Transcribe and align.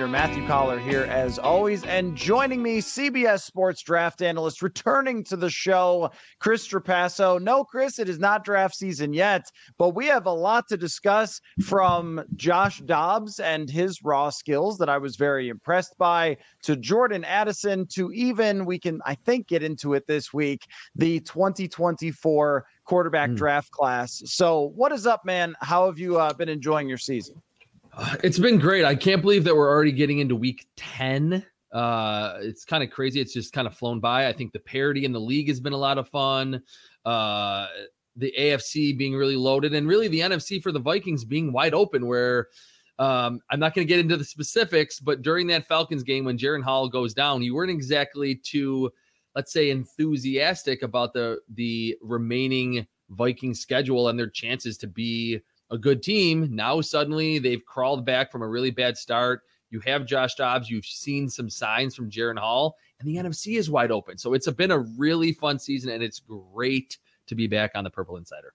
episode 0.00 0.04
of 0.04 0.10
Purple 0.10 0.28
Insider. 0.28 0.38
Matthew 0.38 0.46
Coller 0.46 0.78
here, 0.78 1.04
as 1.04 1.38
always, 1.38 1.84
and 1.84 2.16
joining 2.16 2.62
me, 2.62 2.78
CBS 2.78 3.42
Sports 3.42 3.82
draft 3.82 4.22
analyst, 4.22 4.62
returning 4.62 5.24
to 5.24 5.36
the 5.36 5.50
show, 5.50 6.10
Chris 6.38 6.66
Trapasso. 6.68 7.40
No, 7.40 7.64
Chris, 7.64 7.98
it 7.98 8.08
is 8.08 8.18
not 8.18 8.44
draft 8.44 8.74
season 8.74 9.12
yet, 9.12 9.50
but 9.78 9.94
we 9.94 10.06
have 10.06 10.26
a 10.26 10.32
lot 10.32 10.68
to 10.68 10.76
discuss 10.76 11.40
from 11.62 12.22
Josh 12.36 12.80
Dobbs 12.80 13.40
and 13.40 13.68
his 13.68 14.02
raw 14.02 14.30
skills 14.30 14.78
that 14.78 14.88
I 14.88 14.98
was 14.98 15.16
very 15.16 15.48
impressed 15.48 15.96
by, 15.98 16.36
to 16.62 16.76
Jordan 16.76 17.24
Addison, 17.24 17.86
to 17.94 18.12
even, 18.12 18.64
we 18.64 18.78
can, 18.78 19.00
I 19.04 19.14
think, 19.14 19.48
get 19.48 19.62
into 19.62 19.94
it 19.94 20.06
this 20.06 20.32
week, 20.32 20.66
the 20.94 21.20
2024 21.20 22.64
quarterback 22.84 23.30
mm. 23.30 23.36
draft 23.36 23.70
class. 23.70 24.22
So, 24.26 24.72
what 24.74 24.92
is 24.92 25.06
up, 25.06 25.24
man? 25.24 25.54
How 25.60 25.86
have 25.86 25.98
you 25.98 26.18
uh, 26.18 26.32
been 26.34 26.48
enjoying 26.48 26.88
your 26.88 26.98
season? 26.98 27.42
It's 28.22 28.38
been 28.38 28.58
great. 28.58 28.84
I 28.84 28.94
can't 28.94 29.22
believe 29.22 29.44
that 29.44 29.56
we're 29.56 29.68
already 29.68 29.92
getting 29.92 30.20
into 30.20 30.36
week 30.36 30.68
10. 30.76 31.44
Uh, 31.72 32.38
it's 32.40 32.64
kind 32.64 32.84
of 32.84 32.90
crazy. 32.90 33.20
It's 33.20 33.32
just 33.32 33.52
kind 33.52 33.66
of 33.66 33.74
flown 33.76 33.98
by. 33.98 34.28
I 34.28 34.32
think 34.32 34.52
the 34.52 34.60
parity 34.60 35.04
in 35.04 35.12
the 35.12 35.20
league 35.20 35.48
has 35.48 35.60
been 35.60 35.72
a 35.72 35.78
lot 35.78 35.98
of 35.98 36.08
fun. 36.08 36.62
Uh, 37.04 37.66
the 38.16 38.32
AFC 38.38 38.96
being 38.96 39.14
really 39.14 39.36
loaded, 39.36 39.74
and 39.74 39.86
really 39.86 40.08
the 40.08 40.20
NFC 40.20 40.62
for 40.62 40.72
the 40.72 40.78
Vikings 40.78 41.24
being 41.24 41.52
wide 41.52 41.74
open. 41.74 42.06
Where 42.06 42.48
um, 42.98 43.40
I'm 43.50 43.60
not 43.60 43.74
going 43.74 43.86
to 43.86 43.88
get 43.88 44.00
into 44.00 44.16
the 44.16 44.24
specifics, 44.24 45.00
but 45.00 45.22
during 45.22 45.46
that 45.48 45.66
Falcons 45.66 46.02
game 46.02 46.24
when 46.24 46.38
Jaren 46.38 46.62
Hall 46.62 46.88
goes 46.88 47.14
down, 47.14 47.42
you 47.42 47.54
weren't 47.54 47.70
exactly 47.70 48.36
too, 48.36 48.92
let's 49.34 49.52
say, 49.52 49.70
enthusiastic 49.70 50.82
about 50.82 51.12
the 51.12 51.38
the 51.54 51.96
remaining 52.00 52.86
Viking 53.10 53.54
schedule 53.54 54.08
and 54.08 54.18
their 54.18 54.30
chances 54.30 54.78
to 54.78 54.86
be 54.86 55.40
a 55.70 55.78
good 55.78 56.02
team. 56.02 56.48
Now 56.50 56.80
suddenly 56.80 57.38
they've 57.38 57.64
crawled 57.64 58.04
back 58.04 58.32
from 58.32 58.42
a 58.42 58.48
really 58.48 58.70
bad 58.70 58.96
start. 58.96 59.42
You 59.70 59.80
have 59.80 60.06
Josh 60.06 60.34
Dobbs. 60.34 60.70
You've 60.70 60.86
seen 60.86 61.28
some 61.28 61.50
signs 61.50 61.94
from 61.94 62.10
Jaren 62.10 62.38
Hall, 62.38 62.76
and 62.98 63.08
the 63.08 63.16
NFC 63.16 63.58
is 63.58 63.70
wide 63.70 63.90
open. 63.90 64.16
So 64.16 64.32
it's 64.32 64.50
been 64.50 64.70
a 64.70 64.78
really 64.78 65.32
fun 65.32 65.58
season, 65.58 65.90
and 65.90 66.02
it's 66.02 66.20
great 66.20 66.96
to 67.26 67.34
be 67.34 67.46
back 67.46 67.72
on 67.74 67.84
the 67.84 67.90
Purple 67.90 68.16
Insider. 68.16 68.54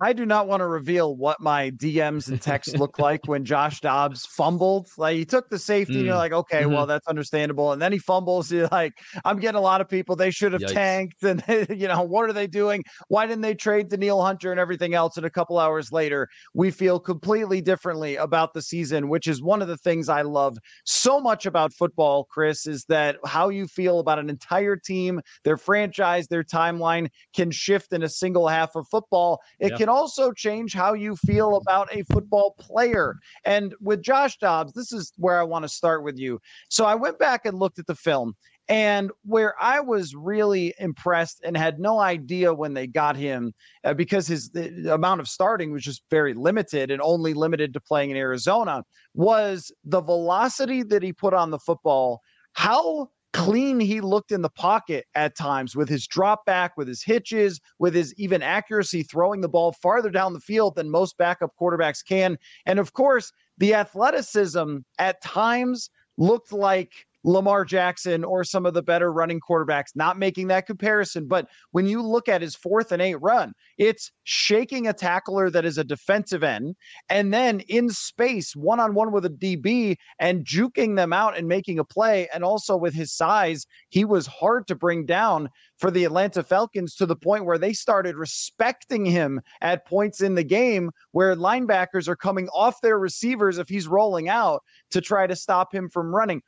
I 0.00 0.12
do 0.12 0.24
not 0.24 0.46
want 0.46 0.60
to 0.60 0.66
reveal 0.66 1.16
what 1.16 1.40
my 1.40 1.70
DMs 1.70 2.28
and 2.28 2.40
texts 2.40 2.74
look 2.76 2.98
like 3.00 3.26
when 3.26 3.44
Josh 3.44 3.80
Dobbs 3.80 4.26
fumbled. 4.26 4.88
Like 4.96 5.16
he 5.16 5.24
took 5.24 5.50
the 5.50 5.58
safety, 5.58 5.94
mm. 5.94 5.98
and 5.98 6.06
you're 6.06 6.14
like, 6.14 6.32
okay, 6.32 6.62
mm-hmm. 6.62 6.72
well, 6.72 6.86
that's 6.86 7.06
understandable. 7.08 7.72
And 7.72 7.82
then 7.82 7.92
he 7.92 7.98
fumbles. 7.98 8.50
You're 8.58 8.68
like, 8.70 8.94
I'm 9.24 9.38
getting 9.38 9.58
a 9.58 9.62
lot 9.62 9.80
of 9.80 9.88
people. 9.88 10.16
They 10.16 10.30
should 10.30 10.52
have 10.52 10.62
Yikes. 10.62 10.72
tanked. 10.72 11.22
And 11.22 11.42
you 11.70 11.88
know, 11.88 12.02
what 12.02 12.28
are 12.28 12.32
they 12.32 12.46
doing? 12.46 12.84
Why 13.08 13.26
didn't 13.26 13.42
they 13.42 13.54
trade 13.54 13.88
Danielle 13.88 14.22
Hunter 14.22 14.50
and 14.50 14.60
everything 14.60 14.94
else? 14.94 15.16
And 15.16 15.26
a 15.26 15.30
couple 15.30 15.58
hours 15.58 15.90
later, 15.90 16.28
we 16.54 16.70
feel 16.70 17.00
completely 17.00 17.60
differently 17.60 18.16
about 18.16 18.54
the 18.54 18.62
season, 18.62 19.08
which 19.08 19.26
is 19.26 19.42
one 19.42 19.62
of 19.62 19.68
the 19.68 19.76
things 19.76 20.08
I 20.08 20.22
love 20.22 20.56
so 20.84 21.20
much 21.20 21.46
about 21.46 21.72
football, 21.72 22.26
Chris, 22.30 22.66
is 22.66 22.84
that 22.88 23.16
how 23.24 23.48
you 23.48 23.66
feel 23.66 23.98
about 23.98 24.18
an 24.18 24.30
entire 24.30 24.76
team, 24.76 25.20
their 25.44 25.56
franchise, 25.56 26.28
their 26.28 26.44
timeline 26.44 27.08
can 27.34 27.50
shift 27.50 27.92
in 27.92 28.02
a 28.02 28.08
single 28.08 28.48
half 28.48 28.76
of 28.76 28.86
football. 28.88 29.40
It 29.58 29.70
yep. 29.70 29.78
can 29.78 29.87
can 29.88 29.96
also 29.96 30.32
change 30.32 30.74
how 30.74 30.92
you 30.92 31.16
feel 31.16 31.56
about 31.56 31.88
a 31.94 32.02
football 32.04 32.54
player. 32.58 33.16
And 33.44 33.74
with 33.80 34.02
Josh 34.02 34.36
Dobbs, 34.36 34.74
this 34.74 34.92
is 34.92 35.12
where 35.16 35.40
I 35.40 35.44
want 35.44 35.64
to 35.64 35.68
start 35.68 36.04
with 36.04 36.18
you. 36.18 36.40
So 36.68 36.84
I 36.84 36.94
went 36.94 37.18
back 37.18 37.46
and 37.46 37.58
looked 37.58 37.78
at 37.78 37.86
the 37.86 37.94
film. 37.94 38.34
And 38.68 39.10
where 39.24 39.54
I 39.58 39.80
was 39.80 40.14
really 40.14 40.74
impressed 40.78 41.40
and 41.42 41.56
had 41.56 41.80
no 41.80 42.00
idea 42.00 42.52
when 42.52 42.74
they 42.74 42.86
got 42.86 43.16
him 43.16 43.54
uh, 43.82 43.94
because 43.94 44.26
his 44.26 44.50
amount 44.90 45.22
of 45.22 45.28
starting 45.28 45.72
was 45.72 45.82
just 45.82 46.02
very 46.10 46.34
limited 46.34 46.90
and 46.90 47.00
only 47.00 47.32
limited 47.32 47.72
to 47.72 47.80
playing 47.80 48.10
in 48.10 48.18
Arizona 48.18 48.84
was 49.14 49.72
the 49.84 50.02
velocity 50.02 50.82
that 50.82 51.02
he 51.02 51.14
put 51.14 51.32
on 51.32 51.50
the 51.50 51.58
football. 51.58 52.20
How 52.52 53.08
clean 53.38 53.78
he 53.78 54.00
looked 54.00 54.32
in 54.32 54.42
the 54.42 54.50
pocket 54.50 55.06
at 55.14 55.36
times 55.36 55.76
with 55.76 55.88
his 55.88 56.06
drop 56.06 56.44
back, 56.44 56.76
with 56.76 56.88
his 56.88 57.02
hitches, 57.02 57.60
with 57.78 57.94
his 57.94 58.12
even 58.14 58.42
accuracy 58.42 59.02
throwing 59.02 59.40
the 59.40 59.48
ball 59.48 59.72
farther 59.72 60.10
down 60.10 60.32
the 60.32 60.40
field 60.40 60.74
than 60.74 60.90
most 60.90 61.16
backup 61.18 61.52
quarterbacks 61.60 62.04
can. 62.04 62.36
And 62.66 62.78
of 62.78 62.92
course, 62.94 63.32
the 63.56 63.74
athleticism 63.74 64.78
at 64.98 65.22
times 65.22 65.88
looked 66.16 66.52
like 66.52 67.06
Lamar 67.24 67.64
Jackson 67.64 68.24
or 68.24 68.44
some 68.44 68.66
of 68.66 68.74
the 68.74 68.82
better 68.82 69.12
running 69.12 69.40
quarterbacks, 69.40 69.94
not 69.94 70.18
making 70.18 70.48
that 70.48 70.66
comparison. 70.66 71.26
But 71.26 71.48
when 71.72 71.86
you 71.86 72.02
look 72.02 72.28
at 72.28 72.42
his 72.42 72.54
fourth 72.54 72.92
and 72.92 73.02
eight 73.02 73.20
run, 73.20 73.52
it's 73.76 74.10
shaking 74.24 74.86
a 74.86 74.92
tackler 74.92 75.50
that 75.50 75.64
is 75.64 75.78
a 75.78 75.84
defensive 75.84 76.42
end 76.42 76.76
and 77.08 77.32
then 77.32 77.60
in 77.60 77.90
space, 77.90 78.54
one 78.54 78.80
on 78.80 78.94
one 78.94 79.12
with 79.12 79.24
a 79.24 79.30
DB 79.30 79.96
and 80.18 80.44
juking 80.44 80.96
them 80.96 81.12
out 81.12 81.36
and 81.36 81.48
making 81.48 81.78
a 81.78 81.84
play. 81.84 82.28
And 82.32 82.44
also 82.44 82.76
with 82.76 82.94
his 82.94 83.12
size, 83.12 83.66
he 83.88 84.04
was 84.04 84.26
hard 84.26 84.66
to 84.68 84.74
bring 84.74 85.06
down 85.06 85.48
for 85.78 85.90
the 85.90 86.04
Atlanta 86.04 86.42
Falcons 86.42 86.94
to 86.96 87.06
the 87.06 87.16
point 87.16 87.44
where 87.44 87.58
they 87.58 87.72
started 87.72 88.16
respecting 88.16 89.06
him 89.06 89.40
at 89.60 89.86
points 89.86 90.20
in 90.20 90.34
the 90.34 90.44
game 90.44 90.90
where 91.12 91.34
linebackers 91.36 92.08
are 92.08 92.16
coming 92.16 92.48
off 92.48 92.80
their 92.80 92.98
receivers 92.98 93.58
if 93.58 93.68
he's 93.68 93.86
rolling 93.86 94.28
out 94.28 94.62
to 94.90 95.00
try 95.00 95.26
to 95.26 95.36
stop 95.36 95.72
him 95.72 95.88
from 95.88 96.14
running. 96.14 96.42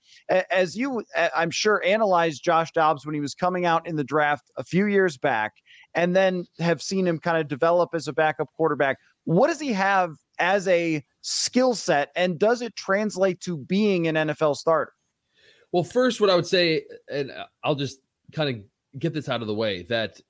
As 0.51 0.77
you, 0.77 1.05
I'm 1.35 1.51
sure, 1.51 1.83
analyzed 1.85 2.43
Josh 2.43 2.73
Dobbs 2.73 3.07
when 3.07 3.15
he 3.15 3.21
was 3.21 3.35
coming 3.35 3.65
out 3.65 3.87
in 3.87 3.97
the 3.97 4.05
draft 4.05 4.51
a 4.57 4.65
few 4.65 4.87
years 4.87 5.17
back 5.17 5.55
and 5.95 6.15
then 6.15 6.47
have 6.59 6.83
seen 6.83 7.07
him 7.07 7.19
kind 7.19 7.39
of 7.39 7.49
develop 7.49 7.91
as 7.95 8.09
a 8.09 8.13
backup 8.13 8.49
quarterback. 8.57 8.99
What 9.25 9.47
does 9.47 9.61
he 9.61 9.73
have 9.73 10.17
as 10.39 10.67
a 10.69 11.05
skill 11.21 11.75
set 11.75 12.11
and 12.17 12.39
does 12.39 12.63
it 12.63 12.75
translate 12.75 13.41
to 13.43 13.57
being 13.57 14.09
an 14.09 14.17
NFL 14.17 14.57
starter? 14.57 14.93
Well, 15.73 15.85
first, 15.85 16.21
what 16.21 16.31
I 16.31 16.35
would 16.35 16.47
say, 16.47 16.85
and 17.09 17.31
uh, 17.31 17.47
I'll 17.63 17.77
just 17.77 18.01
kind 18.33 18.49
of 18.49 18.65
get 18.99 19.13
this 19.13 19.29
out 19.29 19.41
of 19.41 19.47
the 19.47 19.55
way 19.55 19.83
that 19.85 20.21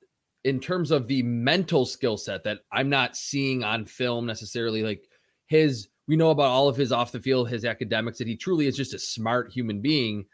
in 0.44 0.60
terms 0.60 0.91
of 0.91 1.06
the 1.06 1.22
mental 1.22 1.84
skill 1.84 2.16
set 2.16 2.44
that 2.44 2.60
I'm 2.72 2.88
not 2.88 3.16
seeing 3.16 3.62
on 3.62 3.84
film 3.84 4.26
necessarily, 4.26 4.82
like 4.82 5.09
his, 5.47 5.88
we 6.09 6.16
know 6.16 6.31
about 6.31 6.50
all 6.50 6.69
of 6.69 6.76
his 6.76 6.93
off 6.93 7.12
the 7.12 7.20
field, 7.20 7.49
his 7.49 7.65
academics, 7.65 8.19
that 8.19 8.26
he 8.26 8.37
truly 8.37 8.66
is 8.66 8.76
just 8.76 8.94
a 8.94 8.99
smart 8.99 9.53
human 9.53 9.81
being 9.81 10.25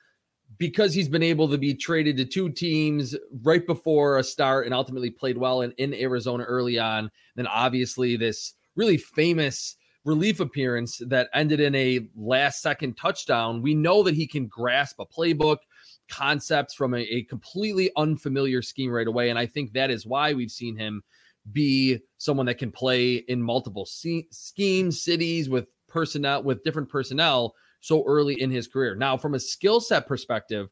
because 0.59 0.95
he's 0.95 1.09
been 1.09 1.25
able 1.25 1.49
to 1.49 1.59
be 1.59 1.75
traded 1.75 2.17
to 2.17 2.25
two 2.25 2.49
teams 2.51 3.17
right 3.43 3.67
before 3.67 4.19
a 4.19 4.25
start 4.25 4.65
and 4.65 4.75
ultimately 4.75 5.11
played 5.11 5.37
well 5.37 5.63
in, 5.63 5.73
in 5.73 5.93
Arizona 5.95 6.45
early 6.45 6.79
on. 6.79 7.11
Then 7.35 7.49
obviously 7.49 8.17
this 8.17 8.55
really 8.77 8.97
famous 8.97 9.77
relief 10.05 10.39
appearance 10.39 11.03
that 11.09 11.29
ended 11.35 11.59
in 11.59 11.75
a 11.75 12.09
last 12.15 12.63
second 12.63 12.97
touchdown. 12.97 13.61
We 13.61 13.75
know 13.75 14.05
that 14.05 14.15
he 14.15 14.27
can 14.27 14.47
grasp 14.47 15.01
a 15.01 15.07
playbook 15.07 15.59
concepts 16.09 16.75
from 16.75 16.95
a, 16.95 17.01
a 17.01 17.23
completely 17.25 17.91
unfamiliar 17.97 18.63
scheme 18.63 18.91
right 18.91 19.07
away. 19.07 19.31
And 19.31 19.39
I 19.39 19.47
think 19.47 19.73
that 19.73 19.91
is 19.91 20.07
why 20.07 20.33
we've 20.33 20.51
seen 20.51 20.77
him 20.77 21.03
be 21.53 21.99
someone 22.19 22.47
that 22.47 22.59
can 22.59 22.73
play 22.73 23.17
in 23.17 23.43
multiple 23.43 23.87
se- 23.87 24.29
schemes, 24.31 25.03
cities 25.03 25.49
with 25.49 25.67
personnel, 25.89 26.43
with 26.43 26.65
different 26.65 26.89
personnel 26.89 27.55
so 27.81 28.05
early 28.07 28.41
in 28.41 28.51
his 28.51 28.67
career. 28.67 28.95
Now, 28.95 29.17
from 29.17 29.35
a 29.35 29.41
skill 29.41 29.81
set 29.81 30.07
perspective, 30.07 30.69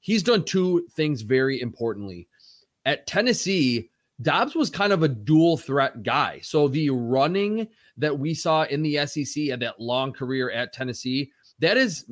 he's 0.00 0.22
done 0.22 0.44
two 0.44 0.86
things 0.92 1.22
very 1.22 1.60
importantly. 1.60 2.28
At 2.84 3.06
Tennessee, 3.06 3.90
Dobbs 4.20 4.54
was 4.54 4.70
kind 4.70 4.92
of 4.92 5.02
a 5.02 5.08
dual 5.08 5.56
threat 5.56 6.02
guy. 6.02 6.40
So 6.42 6.68
the 6.68 6.90
running 6.90 7.68
that 7.96 8.18
we 8.18 8.34
saw 8.34 8.64
in 8.64 8.82
the 8.82 9.06
SEC 9.06 9.48
and 9.48 9.62
that 9.62 9.80
long 9.80 10.12
career 10.12 10.50
at 10.50 10.72
Tennessee, 10.72 11.30
that 11.60 11.76
has 11.76 12.04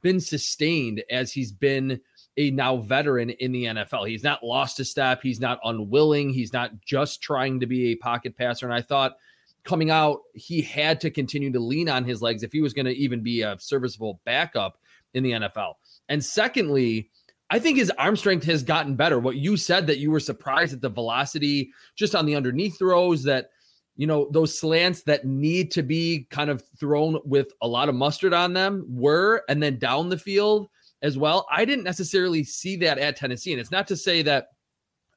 been 0.00 0.20
sustained 0.20 1.02
as 1.10 1.32
he's 1.32 1.52
been 1.52 2.00
a 2.40 2.50
now 2.50 2.78
veteran 2.78 3.30
in 3.30 3.52
the 3.52 3.64
NFL. 3.64 4.08
He's 4.08 4.24
not 4.24 4.42
lost 4.42 4.80
a 4.80 4.84
step. 4.84 5.20
He's 5.22 5.40
not 5.40 5.60
unwilling. 5.62 6.30
He's 6.30 6.52
not 6.52 6.72
just 6.84 7.22
trying 7.22 7.60
to 7.60 7.66
be 7.66 7.88
a 7.88 7.96
pocket 7.96 8.36
passer. 8.36 8.66
And 8.66 8.74
I 8.74 8.80
thought 8.80 9.16
coming 9.64 9.90
out, 9.90 10.22
he 10.34 10.62
had 10.62 11.00
to 11.02 11.10
continue 11.10 11.52
to 11.52 11.60
lean 11.60 11.88
on 11.88 12.04
his 12.04 12.22
legs 12.22 12.42
if 12.42 12.52
he 12.52 12.62
was 12.62 12.72
going 12.72 12.86
to 12.86 12.96
even 12.96 13.22
be 13.22 13.42
a 13.42 13.56
serviceable 13.60 14.20
backup 14.24 14.78
in 15.12 15.22
the 15.22 15.32
NFL. 15.32 15.74
And 16.08 16.24
secondly, 16.24 17.10
I 17.50 17.58
think 17.58 17.76
his 17.76 17.90
arm 17.98 18.16
strength 18.16 18.46
has 18.46 18.62
gotten 18.62 18.94
better. 18.94 19.18
What 19.18 19.36
you 19.36 19.56
said 19.56 19.86
that 19.88 19.98
you 19.98 20.10
were 20.10 20.20
surprised 20.20 20.72
at 20.72 20.80
the 20.80 20.88
velocity 20.88 21.72
just 21.96 22.14
on 22.14 22.24
the 22.24 22.36
underneath 22.36 22.78
throws 22.78 23.24
that 23.24 23.50
you 23.96 24.06
know 24.06 24.30
those 24.32 24.58
slants 24.58 25.02
that 25.02 25.26
need 25.26 25.72
to 25.72 25.82
be 25.82 26.26
kind 26.30 26.48
of 26.48 26.62
thrown 26.78 27.18
with 27.24 27.52
a 27.60 27.68
lot 27.68 27.90
of 27.90 27.94
mustard 27.94 28.32
on 28.32 28.54
them 28.54 28.86
were 28.88 29.42
and 29.48 29.62
then 29.62 29.78
down 29.78 30.08
the 30.08 30.16
field 30.16 30.68
as 31.02 31.16
well. 31.16 31.46
I 31.50 31.64
didn't 31.64 31.84
necessarily 31.84 32.44
see 32.44 32.76
that 32.76 32.98
at 32.98 33.16
Tennessee. 33.16 33.52
And 33.52 33.60
it's 33.60 33.70
not 33.70 33.88
to 33.88 33.96
say 33.96 34.22
that 34.22 34.48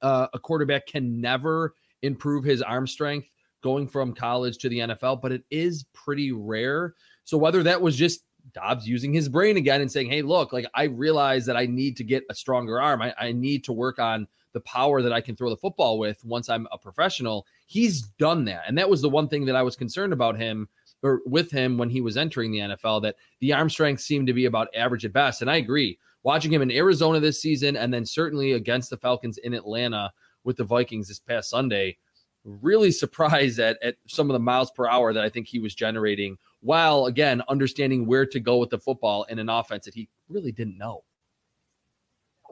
uh, 0.02 0.28
a 0.34 0.40
quarterback 0.40 0.88
can 0.88 1.20
never 1.20 1.76
improve 2.02 2.44
his 2.44 2.62
arm 2.62 2.88
strength 2.88 3.30
going 3.62 3.88
from 3.88 4.14
college 4.14 4.58
to 4.58 4.70
the 4.70 4.80
NFL, 4.80 5.22
but 5.22 5.32
it 5.32 5.44
is 5.50 5.86
pretty 5.94 6.32
rare. 6.32 6.94
So 7.24 7.38
whether 7.38 7.64
that 7.64 7.82
was 7.82 7.96
just 7.96 8.24
Dobbs 8.54 8.88
using 8.88 9.14
his 9.14 9.30
brain 9.30 9.56
again 9.56 9.82
and 9.82 9.92
saying, 9.92 10.10
hey, 10.10 10.22
look, 10.22 10.52
like 10.52 10.66
I 10.76 10.84
realize 10.84 11.46
that 11.46 11.56
I 11.56 11.66
need 11.66 11.96
to 11.98 12.04
get 12.04 12.24
a 12.30 12.36
stronger 12.36 12.82
arm, 12.82 13.02
I, 13.02 13.14
I 13.18 13.32
need 13.32 13.64
to 13.66 13.74
work 13.74 14.00
on 14.00 14.28
the 14.52 14.60
power 14.62 15.02
that 15.02 15.14
I 15.14 15.22
can 15.22 15.36
throw 15.36 15.50
the 15.50 15.58
football 15.58 15.98
with 15.98 16.24
once 16.26 16.50
I'm 16.50 16.68
a 16.72 16.78
professional. 16.78 17.48
He's 17.66 18.02
done 18.20 18.46
that. 18.46 18.64
And 18.68 18.78
that 18.78 18.90
was 18.90 19.02
the 19.02 19.10
one 19.10 19.28
thing 19.28 19.46
that 19.46 19.56
I 19.56 19.64
was 19.64 19.76
concerned 19.76 20.14
about 20.14 20.38
him 20.38 20.68
or 21.04 21.22
with 21.26 21.52
him 21.52 21.78
when 21.78 21.90
he 21.90 22.02
was 22.02 22.18
entering 22.18 22.52
the 22.52 22.60
NFL 22.60 23.02
that 23.04 23.16
the 23.42 23.54
arm 23.54 23.70
strength 23.70 24.02
seemed 24.02 24.28
to 24.28 24.34
be 24.34 24.46
about 24.46 24.70
average 24.76 25.06
at 25.06 25.14
best. 25.14 25.42
And 25.42 25.52
I 25.52 25.58
agree. 25.58 26.00
Watching 26.24 26.54
him 26.54 26.62
in 26.62 26.72
Arizona 26.72 27.20
this 27.20 27.42
season 27.42 27.76
and 27.76 27.94
then 27.94 28.06
certainly 28.06 28.54
against 28.54 28.90
the 28.90 28.98
Falcons 28.98 29.38
in 29.40 29.54
Atlanta 29.54 30.12
with 30.46 30.56
the 30.56 30.64
Vikings 30.64 31.10
this 31.10 31.20
past 31.20 31.50
Sunday, 31.50 31.98
really 32.46 32.92
surprised 32.92 33.60
at, 33.60 33.78
at 33.84 33.96
some 34.08 34.30
of 34.30 34.34
the 34.34 34.40
miles 34.40 34.72
per 34.72 34.88
hour 34.88 35.14
that 35.14 35.24
I 35.24 35.30
think 35.30 35.48
he 35.48 35.60
was 35.60 35.76
generating 35.76 36.38
while 36.62 37.08
again 37.08 37.42
understanding 37.50 38.06
where 38.06 38.26
to 38.26 38.40
go 38.40 38.58
with 38.58 38.70
the 38.70 38.80
football 38.80 39.24
in 39.24 39.40
an 39.40 39.50
offense 39.50 39.86
that 39.86 39.94
he 39.94 40.10
really 40.30 40.52
didn't 40.52 40.78
know. 40.78 41.04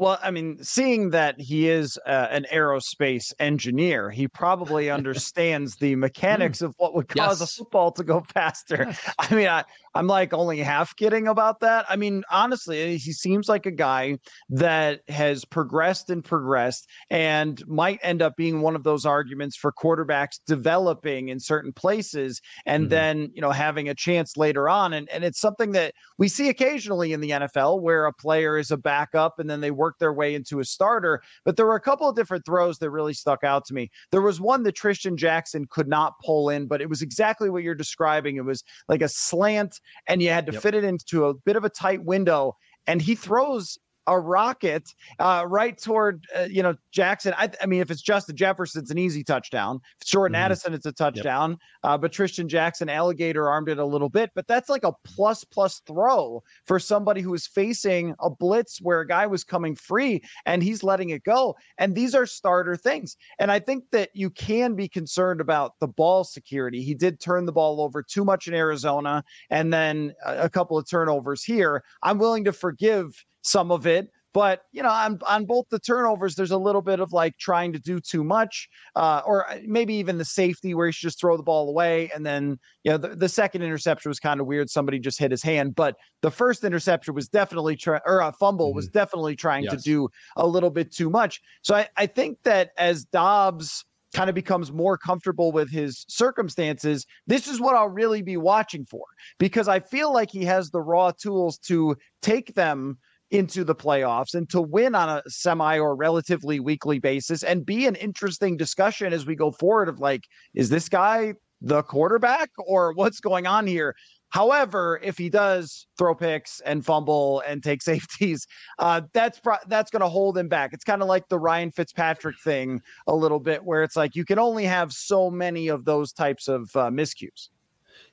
Well, 0.01 0.17
I 0.23 0.31
mean, 0.31 0.57
seeing 0.63 1.11
that 1.11 1.39
he 1.39 1.69
is 1.69 1.95
uh, 2.07 2.25
an 2.31 2.47
aerospace 2.51 3.35
engineer, 3.37 4.09
he 4.09 4.27
probably 4.27 4.89
understands 4.99 5.75
the 5.75 5.95
mechanics 5.95 6.57
mm. 6.57 6.65
of 6.65 6.73
what 6.77 6.95
would 6.95 7.07
cause 7.07 7.39
yes. 7.39 7.53
a 7.53 7.57
football 7.59 7.91
to 7.91 8.03
go 8.03 8.23
faster. 8.33 8.85
Yes. 8.87 9.13
I 9.19 9.35
mean, 9.35 9.47
I, 9.47 9.63
I'm 9.93 10.07
like 10.07 10.33
only 10.33 10.59
half 10.59 10.95
kidding 10.95 11.27
about 11.27 11.59
that. 11.59 11.85
I 11.87 11.97
mean, 11.97 12.23
honestly, 12.31 12.97
he 12.97 13.11
seems 13.11 13.47
like 13.47 13.65
a 13.65 13.71
guy 13.71 14.17
that 14.49 15.01
has 15.07 15.45
progressed 15.45 16.09
and 16.09 16.23
progressed 16.23 16.87
and 17.09 17.61
might 17.67 17.99
end 18.01 18.23
up 18.23 18.35
being 18.35 18.61
one 18.61 18.75
of 18.75 18.83
those 18.83 19.05
arguments 19.05 19.55
for 19.55 19.71
quarterbacks 19.71 20.39
developing 20.47 21.29
in 21.29 21.39
certain 21.39 21.73
places 21.73 22.41
and 22.65 22.85
mm-hmm. 22.85 22.89
then, 22.89 23.31
you 23.35 23.41
know, 23.41 23.51
having 23.51 23.89
a 23.89 23.93
chance 23.93 24.37
later 24.37 24.67
on. 24.69 24.93
And, 24.93 25.09
and 25.09 25.23
it's 25.23 25.39
something 25.39 25.73
that 25.73 25.93
we 26.17 26.27
see 26.27 26.49
occasionally 26.49 27.13
in 27.13 27.19
the 27.19 27.31
NFL 27.31 27.81
where 27.81 28.05
a 28.05 28.13
player 28.13 28.57
is 28.57 28.71
a 28.71 28.77
backup 28.77 29.37
and 29.37 29.49
then 29.49 29.61
they 29.61 29.71
work 29.71 29.90
their 29.99 30.13
way 30.13 30.35
into 30.35 30.59
a 30.59 30.65
starter. 30.65 31.21
But 31.45 31.57
there 31.57 31.65
were 31.65 31.75
a 31.75 31.81
couple 31.81 32.07
of 32.07 32.15
different 32.15 32.45
throws 32.45 32.79
that 32.79 32.89
really 32.89 33.13
stuck 33.13 33.43
out 33.43 33.65
to 33.65 33.73
me. 33.73 33.89
There 34.11 34.21
was 34.21 34.39
one 34.39 34.63
that 34.63 34.75
Trishton 34.75 35.15
Jackson 35.15 35.65
could 35.69 35.87
not 35.87 36.13
pull 36.23 36.49
in, 36.49 36.67
but 36.67 36.81
it 36.81 36.89
was 36.89 37.01
exactly 37.01 37.49
what 37.49 37.63
you're 37.63 37.75
describing. 37.75 38.37
It 38.37 38.45
was 38.45 38.63
like 38.87 39.01
a 39.01 39.09
slant 39.09 39.79
and 40.07 40.21
you 40.21 40.29
had 40.29 40.45
to 40.47 40.53
yep. 40.53 40.61
fit 40.61 40.75
it 40.75 40.83
into 40.83 41.25
a 41.25 41.33
bit 41.33 41.55
of 41.55 41.63
a 41.63 41.69
tight 41.69 42.03
window. 42.03 42.57
And 42.87 43.01
he 43.01 43.15
throws 43.15 43.77
a 44.07 44.19
rocket 44.19 44.93
uh, 45.19 45.45
right 45.47 45.77
toward 45.77 46.25
uh, 46.35 46.47
you 46.49 46.63
know 46.63 46.75
Jackson. 46.91 47.33
I, 47.37 47.49
I, 47.61 47.65
mean, 47.65 47.81
if 47.81 47.91
it's 47.91 48.01
Justin 48.01 48.35
Jefferson, 48.35 48.81
it's 48.81 48.91
an 48.91 48.97
easy 48.97 49.23
touchdown. 49.23 49.79
If 49.97 50.01
it's 50.01 50.11
Jordan 50.11 50.35
mm-hmm. 50.35 50.45
Addison, 50.45 50.73
it's 50.73 50.85
a 50.85 50.91
touchdown. 50.91 51.51
Yep. 51.51 51.59
Uh, 51.83 51.97
but 51.97 52.11
Trishton 52.11 52.47
Jackson, 52.47 52.89
alligator 52.89 53.49
armed 53.49 53.69
it 53.69 53.77
a 53.77 53.85
little 53.85 54.09
bit, 54.09 54.31
but 54.35 54.47
that's 54.47 54.69
like 54.69 54.83
a 54.83 54.93
plus 55.03 55.43
plus 55.43 55.81
throw 55.85 56.43
for 56.65 56.79
somebody 56.79 57.21
who 57.21 57.33
is 57.33 57.47
facing 57.47 58.15
a 58.19 58.29
blitz 58.29 58.81
where 58.81 59.01
a 59.01 59.07
guy 59.07 59.27
was 59.27 59.43
coming 59.43 59.75
free 59.75 60.21
and 60.45 60.63
he's 60.63 60.83
letting 60.83 61.09
it 61.09 61.23
go. 61.23 61.55
And 61.77 61.95
these 61.95 62.15
are 62.15 62.25
starter 62.25 62.75
things. 62.75 63.17
And 63.39 63.51
I 63.51 63.59
think 63.59 63.85
that 63.91 64.09
you 64.13 64.29
can 64.29 64.75
be 64.75 64.87
concerned 64.87 65.41
about 65.41 65.79
the 65.79 65.87
ball 65.87 66.23
security. 66.23 66.81
He 66.81 66.93
did 66.93 67.19
turn 67.19 67.45
the 67.45 67.51
ball 67.51 67.81
over 67.81 68.01
too 68.01 68.25
much 68.25 68.47
in 68.47 68.53
Arizona, 68.53 69.23
and 69.49 69.73
then 69.73 70.13
a, 70.25 70.43
a 70.43 70.49
couple 70.49 70.77
of 70.77 70.89
turnovers 70.89 71.43
here. 71.43 71.83
I'm 72.03 72.17
willing 72.17 72.43
to 72.45 72.53
forgive 72.53 73.25
some 73.41 73.71
of 73.71 73.87
it. 73.87 74.09
But 74.33 74.61
you 74.71 74.81
know, 74.81 74.89
on 74.89 75.19
on 75.27 75.45
both 75.45 75.65
the 75.69 75.79
turnovers, 75.79 76.35
there's 76.35 76.51
a 76.51 76.57
little 76.57 76.81
bit 76.81 76.99
of 77.01 77.11
like 77.11 77.37
trying 77.37 77.73
to 77.73 77.79
do 77.79 77.99
too 77.99 78.23
much, 78.23 78.69
uh, 78.95 79.21
or 79.25 79.49
uh, 79.49 79.57
maybe 79.65 79.93
even 79.95 80.17
the 80.17 80.25
safety 80.25 80.73
where 80.73 80.87
he 80.87 80.93
should 80.93 81.07
just 81.07 81.19
throw 81.19 81.35
the 81.35 81.43
ball 81.43 81.67
away. 81.67 82.09
And 82.15 82.25
then 82.25 82.57
you 82.83 82.91
know, 82.91 82.97
the, 82.97 83.09
the 83.09 83.27
second 83.27 83.61
interception 83.61 84.09
was 84.09 84.19
kind 84.19 84.39
of 84.39 84.47
weird. 84.47 84.69
Somebody 84.69 84.99
just 84.99 85.19
hit 85.19 85.31
his 85.31 85.43
hand, 85.43 85.75
but 85.75 85.97
the 86.21 86.31
first 86.31 86.63
interception 86.63 87.13
was 87.13 87.27
definitely 87.27 87.75
trying, 87.75 88.01
or 88.05 88.21
a 88.21 88.31
fumble 88.31 88.69
mm-hmm. 88.69 88.77
was 88.77 88.87
definitely 88.87 89.35
trying 89.35 89.65
yes. 89.65 89.73
to 89.73 89.79
do 89.79 90.07
a 90.37 90.47
little 90.47 90.69
bit 90.69 90.93
too 90.93 91.09
much. 91.09 91.41
So 91.61 91.75
I, 91.75 91.89
I 91.97 92.05
think 92.05 92.37
that 92.43 92.71
as 92.77 93.03
Dobbs 93.03 93.83
kind 94.13 94.29
of 94.29 94.35
becomes 94.35 94.71
more 94.71 94.97
comfortable 94.97 95.51
with 95.51 95.69
his 95.69 96.05
circumstances, 96.07 97.05
this 97.27 97.47
is 97.47 97.59
what 97.59 97.75
I'll 97.75 97.89
really 97.89 98.21
be 98.21 98.37
watching 98.37 98.85
for 98.85 99.05
because 99.39 99.67
I 99.67 99.79
feel 99.79 100.13
like 100.13 100.31
he 100.31 100.45
has 100.45 100.69
the 100.69 100.81
raw 100.81 101.11
tools 101.11 101.57
to 101.59 101.95
take 102.21 102.55
them 102.55 102.97
into 103.31 103.63
the 103.63 103.75
playoffs 103.75 104.35
and 104.35 104.49
to 104.49 104.61
win 104.61 104.93
on 104.93 105.09
a 105.09 105.23
semi 105.27 105.79
or 105.79 105.95
relatively 105.95 106.59
weekly 106.59 106.99
basis 106.99 107.43
and 107.43 107.65
be 107.65 107.87
an 107.87 107.95
interesting 107.95 108.57
discussion 108.57 109.13
as 109.13 109.25
we 109.25 109.35
go 109.35 109.51
forward 109.51 109.89
of 109.89 109.99
like, 109.99 110.25
is 110.53 110.69
this 110.69 110.89
guy 110.89 111.33
the 111.61 111.81
quarterback 111.83 112.49
or 112.57 112.93
what's 112.93 113.19
going 113.19 113.47
on 113.47 113.65
here? 113.65 113.95
However, 114.29 114.99
if 115.03 115.17
he 115.17 115.29
does 115.29 115.87
throw 115.97 116.15
picks 116.15 116.61
and 116.61 116.85
fumble 116.85 117.41
and 117.45 117.61
take 117.61 117.81
safeties, 117.91 118.47
uh, 118.79 119.01
that's 119.13 119.39
pro- 119.39 119.57
that's 119.67 119.91
going 119.91 120.01
to 120.01 120.09
hold 120.09 120.37
him 120.37 120.47
back. 120.47 120.71
It's 120.73 120.83
kind 120.83 121.01
of 121.01 121.07
like 121.07 121.27
the 121.29 121.39
Ryan 121.39 121.71
Fitzpatrick 121.71 122.35
thing 122.43 122.81
a 123.07 123.15
little 123.15 123.39
bit, 123.39 123.63
where 123.63 123.83
it's 123.83 123.95
like 123.95 124.15
you 124.15 124.25
can 124.25 124.39
only 124.39 124.65
have 124.65 124.91
so 124.93 125.29
many 125.29 125.67
of 125.67 125.85
those 125.85 126.13
types 126.13 126.47
of 126.47 126.69
uh, 126.75 126.89
miscues. 126.89 127.49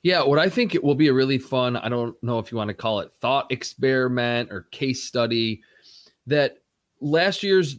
Yeah, 0.01 0.23
what 0.23 0.39
I 0.39 0.49
think 0.49 0.75
it 0.75 0.83
will 0.83 0.95
be 0.95 1.07
a 1.07 1.13
really 1.13 1.37
fun, 1.37 1.75
I 1.75 1.89
don't 1.89 2.15
know 2.23 2.39
if 2.39 2.51
you 2.51 2.57
want 2.57 2.69
to 2.69 2.73
call 2.73 3.01
it 3.01 3.11
thought 3.19 3.51
experiment 3.51 4.51
or 4.51 4.61
case 4.71 5.03
study, 5.03 5.61
that 6.27 6.59
last 7.01 7.43
year's 7.43 7.77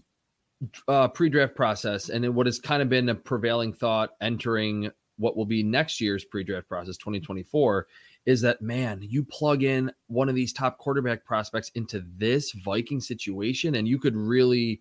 uh, 0.88 1.08
pre-draft 1.08 1.54
process 1.54 2.10
and 2.10 2.34
what 2.34 2.46
has 2.46 2.58
kind 2.58 2.82
of 2.82 2.88
been 2.88 3.08
a 3.08 3.14
prevailing 3.14 3.72
thought 3.72 4.10
entering 4.20 4.90
what 5.16 5.36
will 5.36 5.46
be 5.46 5.62
next 5.62 6.00
year's 6.00 6.24
pre-draft 6.24 6.68
process 6.68 6.98
2024 6.98 7.86
is 8.26 8.42
that 8.42 8.60
man 8.60 8.98
you 9.00 9.24
plug 9.24 9.62
in 9.62 9.90
one 10.08 10.28
of 10.28 10.34
these 10.34 10.52
top 10.52 10.76
quarterback 10.76 11.24
prospects 11.24 11.70
into 11.76 12.04
this 12.18 12.52
viking 12.52 13.00
situation 13.00 13.76
and 13.76 13.88
you 13.88 13.98
could 13.98 14.14
really 14.14 14.80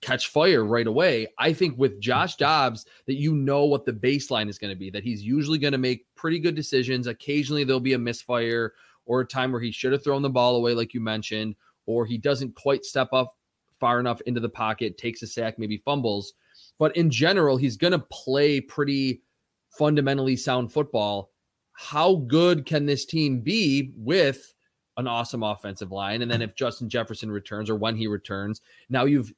catch 0.00 0.28
fire 0.28 0.64
right 0.64 0.86
away. 0.86 1.26
I 1.38 1.52
think 1.52 1.78
with 1.78 2.00
Josh 2.00 2.36
Dobbs, 2.36 2.86
that 3.06 3.16
you 3.16 3.34
know 3.34 3.64
what 3.64 3.84
the 3.84 3.92
baseline 3.92 4.48
is 4.48 4.58
going 4.58 4.72
to 4.72 4.78
be, 4.78 4.90
that 4.90 5.04
he's 5.04 5.22
usually 5.22 5.58
going 5.58 5.72
to 5.72 5.78
make 5.78 6.06
pretty 6.14 6.38
good 6.38 6.54
decisions. 6.54 7.06
Occasionally 7.06 7.64
there'll 7.64 7.80
be 7.80 7.92
a 7.92 7.98
misfire 7.98 8.74
or 9.06 9.20
a 9.20 9.26
time 9.26 9.52
where 9.52 9.60
he 9.60 9.72
should 9.72 9.92
have 9.92 10.04
thrown 10.04 10.22
the 10.22 10.30
ball 10.30 10.56
away, 10.56 10.74
like 10.74 10.94
you 10.94 11.00
mentioned, 11.00 11.54
or 11.86 12.06
he 12.06 12.16
doesn't 12.16 12.54
quite 12.54 12.84
step 12.84 13.08
up 13.12 13.36
far 13.78 13.98
enough 13.98 14.20
into 14.22 14.40
the 14.40 14.48
pocket, 14.48 14.98
takes 14.98 15.22
a 15.22 15.26
sack, 15.26 15.58
maybe 15.58 15.82
fumbles. 15.84 16.34
But 16.78 16.96
in 16.96 17.10
general, 17.10 17.56
he's 17.56 17.76
going 17.76 17.92
to 17.92 17.98
play 17.98 18.60
pretty 18.60 19.22
fundamentally 19.70 20.36
sound 20.36 20.72
football. 20.72 21.30
How 21.72 22.16
good 22.16 22.66
can 22.66 22.86
this 22.86 23.04
team 23.04 23.40
be 23.40 23.92
with 23.96 24.54
an 24.96 25.06
awesome 25.06 25.42
offensive 25.42 25.90
line? 25.92 26.22
And 26.22 26.30
then 26.30 26.42
if 26.42 26.54
Justin 26.54 26.88
Jefferson 26.88 27.30
returns 27.30 27.70
or 27.70 27.76
when 27.76 27.96
he 27.96 28.06
returns, 28.06 28.60
now 28.90 29.04
you've 29.06 29.32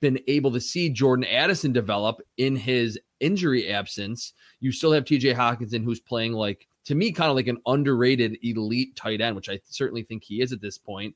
been 0.00 0.18
able 0.26 0.50
to 0.52 0.60
see 0.60 0.88
Jordan 0.88 1.24
Addison 1.26 1.72
develop 1.72 2.20
in 2.38 2.56
his 2.56 2.98
injury 3.20 3.70
absence. 3.70 4.32
You 4.60 4.72
still 4.72 4.92
have 4.92 5.04
TJ 5.04 5.34
Hockenson, 5.34 5.84
who's 5.84 6.00
playing 6.00 6.32
like, 6.32 6.66
to 6.86 6.94
me, 6.94 7.12
kind 7.12 7.30
of 7.30 7.36
like 7.36 7.46
an 7.46 7.60
underrated 7.66 8.38
elite 8.42 8.96
tight 8.96 9.20
end, 9.20 9.36
which 9.36 9.48
I 9.48 9.60
certainly 9.64 10.02
think 10.02 10.24
he 10.24 10.40
is 10.40 10.52
at 10.52 10.60
this 10.60 10.78
point. 10.78 11.14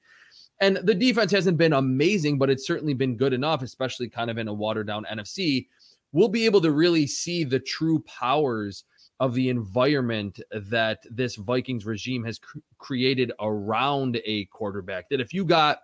And 0.60 0.76
the 0.76 0.94
defense 0.94 1.32
hasn't 1.32 1.58
been 1.58 1.72
amazing, 1.72 2.38
but 2.38 2.50
it's 2.50 2.66
certainly 2.66 2.94
been 2.94 3.16
good 3.16 3.32
enough, 3.32 3.62
especially 3.62 4.08
kind 4.08 4.30
of 4.30 4.38
in 4.38 4.48
a 4.48 4.54
watered 4.54 4.86
down 4.86 5.06
NFC. 5.10 5.66
We'll 6.12 6.28
be 6.28 6.44
able 6.44 6.60
to 6.60 6.70
really 6.70 7.06
see 7.06 7.42
the 7.42 7.58
true 7.58 8.00
powers 8.00 8.84
of 9.20 9.34
the 9.34 9.48
environment 9.48 10.40
that 10.52 11.00
this 11.10 11.36
Vikings 11.36 11.86
regime 11.86 12.24
has 12.24 12.38
cr- 12.38 12.58
created 12.78 13.32
around 13.40 14.20
a 14.24 14.44
quarterback. 14.46 15.08
That 15.08 15.20
if 15.20 15.32
you 15.32 15.44
got 15.44 15.78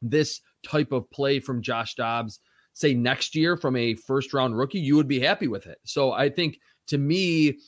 this 0.00 0.40
type 0.62 0.92
of 0.92 1.10
play 1.10 1.40
from 1.40 1.62
Josh 1.62 1.94
Dobbs, 1.94 2.40
say 2.72 2.94
next 2.94 3.34
year 3.34 3.56
from 3.56 3.76
a 3.76 3.94
first 3.94 4.32
round 4.32 4.56
rookie, 4.56 4.80
you 4.80 4.96
would 4.96 5.08
be 5.08 5.20
happy 5.20 5.48
with 5.48 5.66
it. 5.66 5.78
So 5.84 6.12
I 6.12 6.28
think 6.28 6.58
to 6.88 6.98
me, 6.98 7.58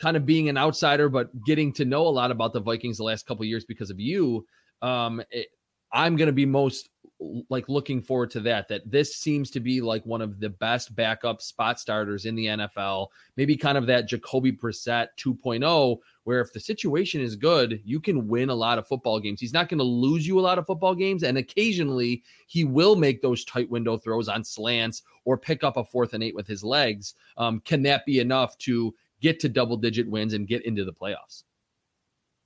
kind 0.00 0.16
of 0.16 0.26
being 0.26 0.48
an 0.48 0.58
outsider, 0.58 1.08
but 1.08 1.28
getting 1.44 1.72
to 1.72 1.84
know 1.84 2.06
a 2.06 2.08
lot 2.08 2.30
about 2.30 2.52
the 2.52 2.60
Vikings 2.60 2.96
the 2.96 3.04
last 3.04 3.26
couple 3.26 3.44
years 3.44 3.64
because 3.64 3.90
of 3.90 4.00
you, 4.00 4.44
um, 4.82 5.22
it, 5.30 5.48
I'm 5.92 6.16
going 6.16 6.26
to 6.26 6.32
be 6.32 6.46
most 6.46 6.88
like 7.48 7.68
looking 7.68 8.02
forward 8.02 8.30
to 8.30 8.40
that. 8.40 8.68
That 8.68 8.90
this 8.90 9.16
seems 9.16 9.50
to 9.52 9.60
be 9.60 9.80
like 9.80 10.04
one 10.04 10.20
of 10.20 10.40
the 10.40 10.50
best 10.50 10.94
backup 10.94 11.42
spot 11.42 11.80
starters 11.80 12.26
in 12.26 12.34
the 12.34 12.46
NFL. 12.46 13.08
Maybe 13.36 13.56
kind 13.56 13.78
of 13.78 13.86
that 13.86 14.08
Jacoby 14.08 14.52
Brissett 14.52 15.08
2.0, 15.18 15.98
where 16.24 16.40
if 16.40 16.52
the 16.52 16.60
situation 16.60 17.20
is 17.20 17.36
good, 17.36 17.80
you 17.84 18.00
can 18.00 18.28
win 18.28 18.50
a 18.50 18.54
lot 18.54 18.78
of 18.78 18.86
football 18.86 19.20
games. 19.20 19.40
He's 19.40 19.52
not 19.52 19.68
going 19.68 19.78
to 19.78 19.84
lose 19.84 20.26
you 20.26 20.38
a 20.38 20.42
lot 20.42 20.58
of 20.58 20.66
football 20.66 20.94
games, 20.94 21.22
and 21.22 21.38
occasionally 21.38 22.22
he 22.46 22.64
will 22.64 22.96
make 22.96 23.22
those 23.22 23.44
tight 23.44 23.70
window 23.70 23.96
throws 23.96 24.28
on 24.28 24.44
slants 24.44 25.02
or 25.24 25.38
pick 25.38 25.64
up 25.64 25.76
a 25.76 25.84
fourth 25.84 26.14
and 26.14 26.22
eight 26.22 26.34
with 26.34 26.46
his 26.46 26.62
legs. 26.62 27.14
Um, 27.36 27.60
can 27.60 27.82
that 27.82 28.04
be 28.04 28.20
enough 28.20 28.56
to 28.58 28.94
get 29.20 29.40
to 29.40 29.48
double 29.48 29.76
digit 29.76 30.08
wins 30.08 30.34
and 30.34 30.46
get 30.46 30.64
into 30.64 30.84
the 30.84 30.92
playoffs? 30.92 31.44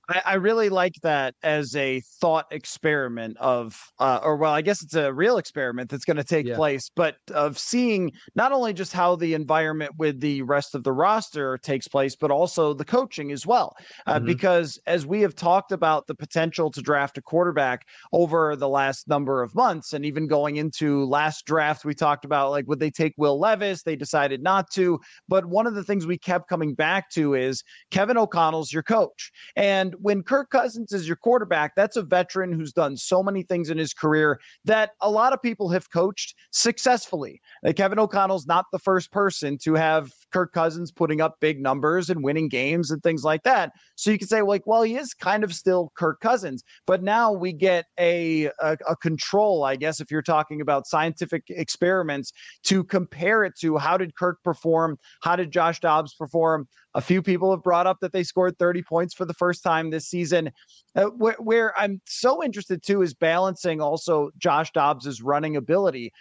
I, 0.09 0.21
I 0.25 0.33
really 0.35 0.69
like 0.69 0.95
that 1.03 1.35
as 1.43 1.75
a 1.75 2.01
thought 2.19 2.47
experiment 2.51 3.37
of, 3.37 3.79
uh, 3.99 4.19
or 4.23 4.35
well, 4.37 4.53
I 4.53 4.61
guess 4.61 4.81
it's 4.81 4.95
a 4.95 5.13
real 5.13 5.37
experiment 5.37 5.89
that's 5.89 6.05
going 6.05 6.17
to 6.17 6.23
take 6.23 6.47
yeah. 6.47 6.55
place, 6.55 6.89
but 6.95 7.15
of 7.31 7.57
seeing 7.57 8.11
not 8.35 8.51
only 8.51 8.73
just 8.73 8.93
how 8.93 9.15
the 9.15 9.33
environment 9.33 9.91
with 9.97 10.19
the 10.19 10.41
rest 10.41 10.75
of 10.75 10.83
the 10.83 10.91
roster 10.91 11.57
takes 11.59 11.87
place, 11.87 12.15
but 12.15 12.31
also 12.31 12.73
the 12.73 12.85
coaching 12.85 13.31
as 13.31 13.45
well. 13.45 13.75
Uh, 14.05 14.15
mm-hmm. 14.15 14.25
Because 14.25 14.79
as 14.87 15.05
we 15.05 15.21
have 15.21 15.35
talked 15.35 15.71
about 15.71 16.07
the 16.07 16.15
potential 16.15 16.71
to 16.71 16.81
draft 16.81 17.17
a 17.17 17.21
quarterback 17.21 17.85
over 18.11 18.55
the 18.55 18.69
last 18.69 19.07
number 19.07 19.41
of 19.41 19.53
months, 19.55 19.93
and 19.93 20.05
even 20.05 20.27
going 20.27 20.57
into 20.57 21.05
last 21.05 21.45
draft, 21.45 21.85
we 21.85 21.93
talked 21.93 22.25
about 22.25 22.51
like 22.51 22.67
would 22.67 22.79
they 22.79 22.91
take 22.91 23.13
Will 23.17 23.39
Levis? 23.39 23.83
They 23.83 23.95
decided 23.95 24.41
not 24.41 24.71
to. 24.71 24.99
But 25.27 25.45
one 25.45 25.67
of 25.67 25.75
the 25.75 25.83
things 25.83 26.07
we 26.07 26.17
kept 26.17 26.49
coming 26.49 26.73
back 26.73 27.09
to 27.11 27.33
is 27.35 27.63
Kevin 27.91 28.17
O'Connell's 28.17 28.73
your 28.73 28.83
coach, 28.83 29.31
and 29.55 29.95
when 30.01 30.23
Kirk 30.23 30.49
Cousins 30.49 30.93
is 30.93 31.07
your 31.07 31.17
quarterback, 31.17 31.75
that's 31.75 31.97
a 31.97 32.01
veteran 32.01 32.51
who's 32.51 32.71
done 32.71 32.97
so 32.97 33.21
many 33.21 33.43
things 33.43 33.69
in 33.69 33.77
his 33.77 33.93
career 33.93 34.39
that 34.65 34.91
a 35.01 35.09
lot 35.09 35.33
of 35.33 35.41
people 35.41 35.69
have 35.69 35.91
coached 35.91 36.35
successfully. 36.51 37.41
Like 37.63 37.75
Kevin 37.75 37.99
O'Connell's 37.99 38.47
not 38.47 38.65
the 38.71 38.79
first 38.79 39.11
person 39.11 39.57
to 39.63 39.73
have 39.75 40.11
Kirk 40.31 40.53
Cousins 40.53 40.91
putting 40.91 41.21
up 41.21 41.35
big 41.39 41.61
numbers 41.61 42.09
and 42.09 42.23
winning 42.23 42.49
games 42.49 42.91
and 42.91 43.01
things 43.03 43.23
like 43.23 43.43
that. 43.43 43.71
So 43.95 44.11
you 44.11 44.17
can 44.17 44.27
say, 44.27 44.41
like, 44.41 44.65
well, 44.65 44.83
he 44.83 44.95
is 44.95 45.13
kind 45.13 45.43
of 45.43 45.53
still 45.53 45.91
Kirk 45.95 46.19
Cousins, 46.19 46.63
but 46.85 47.03
now 47.03 47.31
we 47.31 47.53
get 47.53 47.85
a, 47.99 48.45
a, 48.59 48.77
a 48.87 48.95
control, 48.97 49.63
I 49.63 49.75
guess, 49.75 49.99
if 49.99 50.11
you're 50.11 50.21
talking 50.21 50.61
about 50.61 50.87
scientific 50.87 51.43
experiments 51.49 52.31
to 52.63 52.83
compare 52.83 53.43
it 53.43 53.53
to 53.61 53.77
how 53.77 53.97
did 53.97 54.15
Kirk 54.15 54.37
perform? 54.43 54.97
How 55.21 55.35
did 55.35 55.51
Josh 55.51 55.79
Dobbs 55.79 56.13
perform? 56.15 56.67
A 56.95 57.01
few 57.01 57.21
people 57.21 57.51
have 57.51 57.63
brought 57.63 57.87
up 57.87 57.97
that 58.01 58.13
they 58.13 58.23
scored 58.23 58.57
30 58.57 58.81
points 58.83 59.13
for 59.13 59.25
the 59.25 59.33
first 59.35 59.63
time 59.63 59.91
this 59.91 60.07
season. 60.07 60.51
Uh, 60.95 61.05
where, 61.05 61.35
where, 61.39 61.77
I'm 61.79 62.01
so 62.05 62.43
interested 62.43 62.81
too 62.81 63.03
is 63.03 63.13
balancing 63.13 63.79
also 63.79 64.31
Josh 64.37 64.71
Dobbs's 64.71 65.21
running 65.21 65.55
ability 65.55 66.11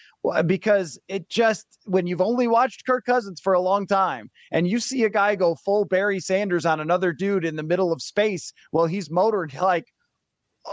because 0.44 0.98
it 1.08 1.30
just 1.30 1.66
when 1.84 2.06
you've 2.06 2.20
only 2.20 2.48
watched 2.48 2.84
Kirk 2.84 3.06
Cousins 3.06 3.40
for 3.40 3.54
a 3.54 3.60
long 3.60 3.86
time 3.86 4.30
and 4.52 4.68
you 4.68 4.78
see 4.78 5.04
a 5.04 5.10
guy 5.10 5.36
go 5.36 5.54
full 5.54 5.86
Barry 5.86 6.20
Sanders 6.20 6.66
on 6.66 6.80
another 6.80 7.12
dude 7.14 7.46
in 7.46 7.56
the 7.56 7.62
middle 7.62 7.92
of 7.92 8.02
space 8.02 8.52
while 8.70 8.86
he's 8.86 9.10
motored 9.10 9.54
like 9.54 9.86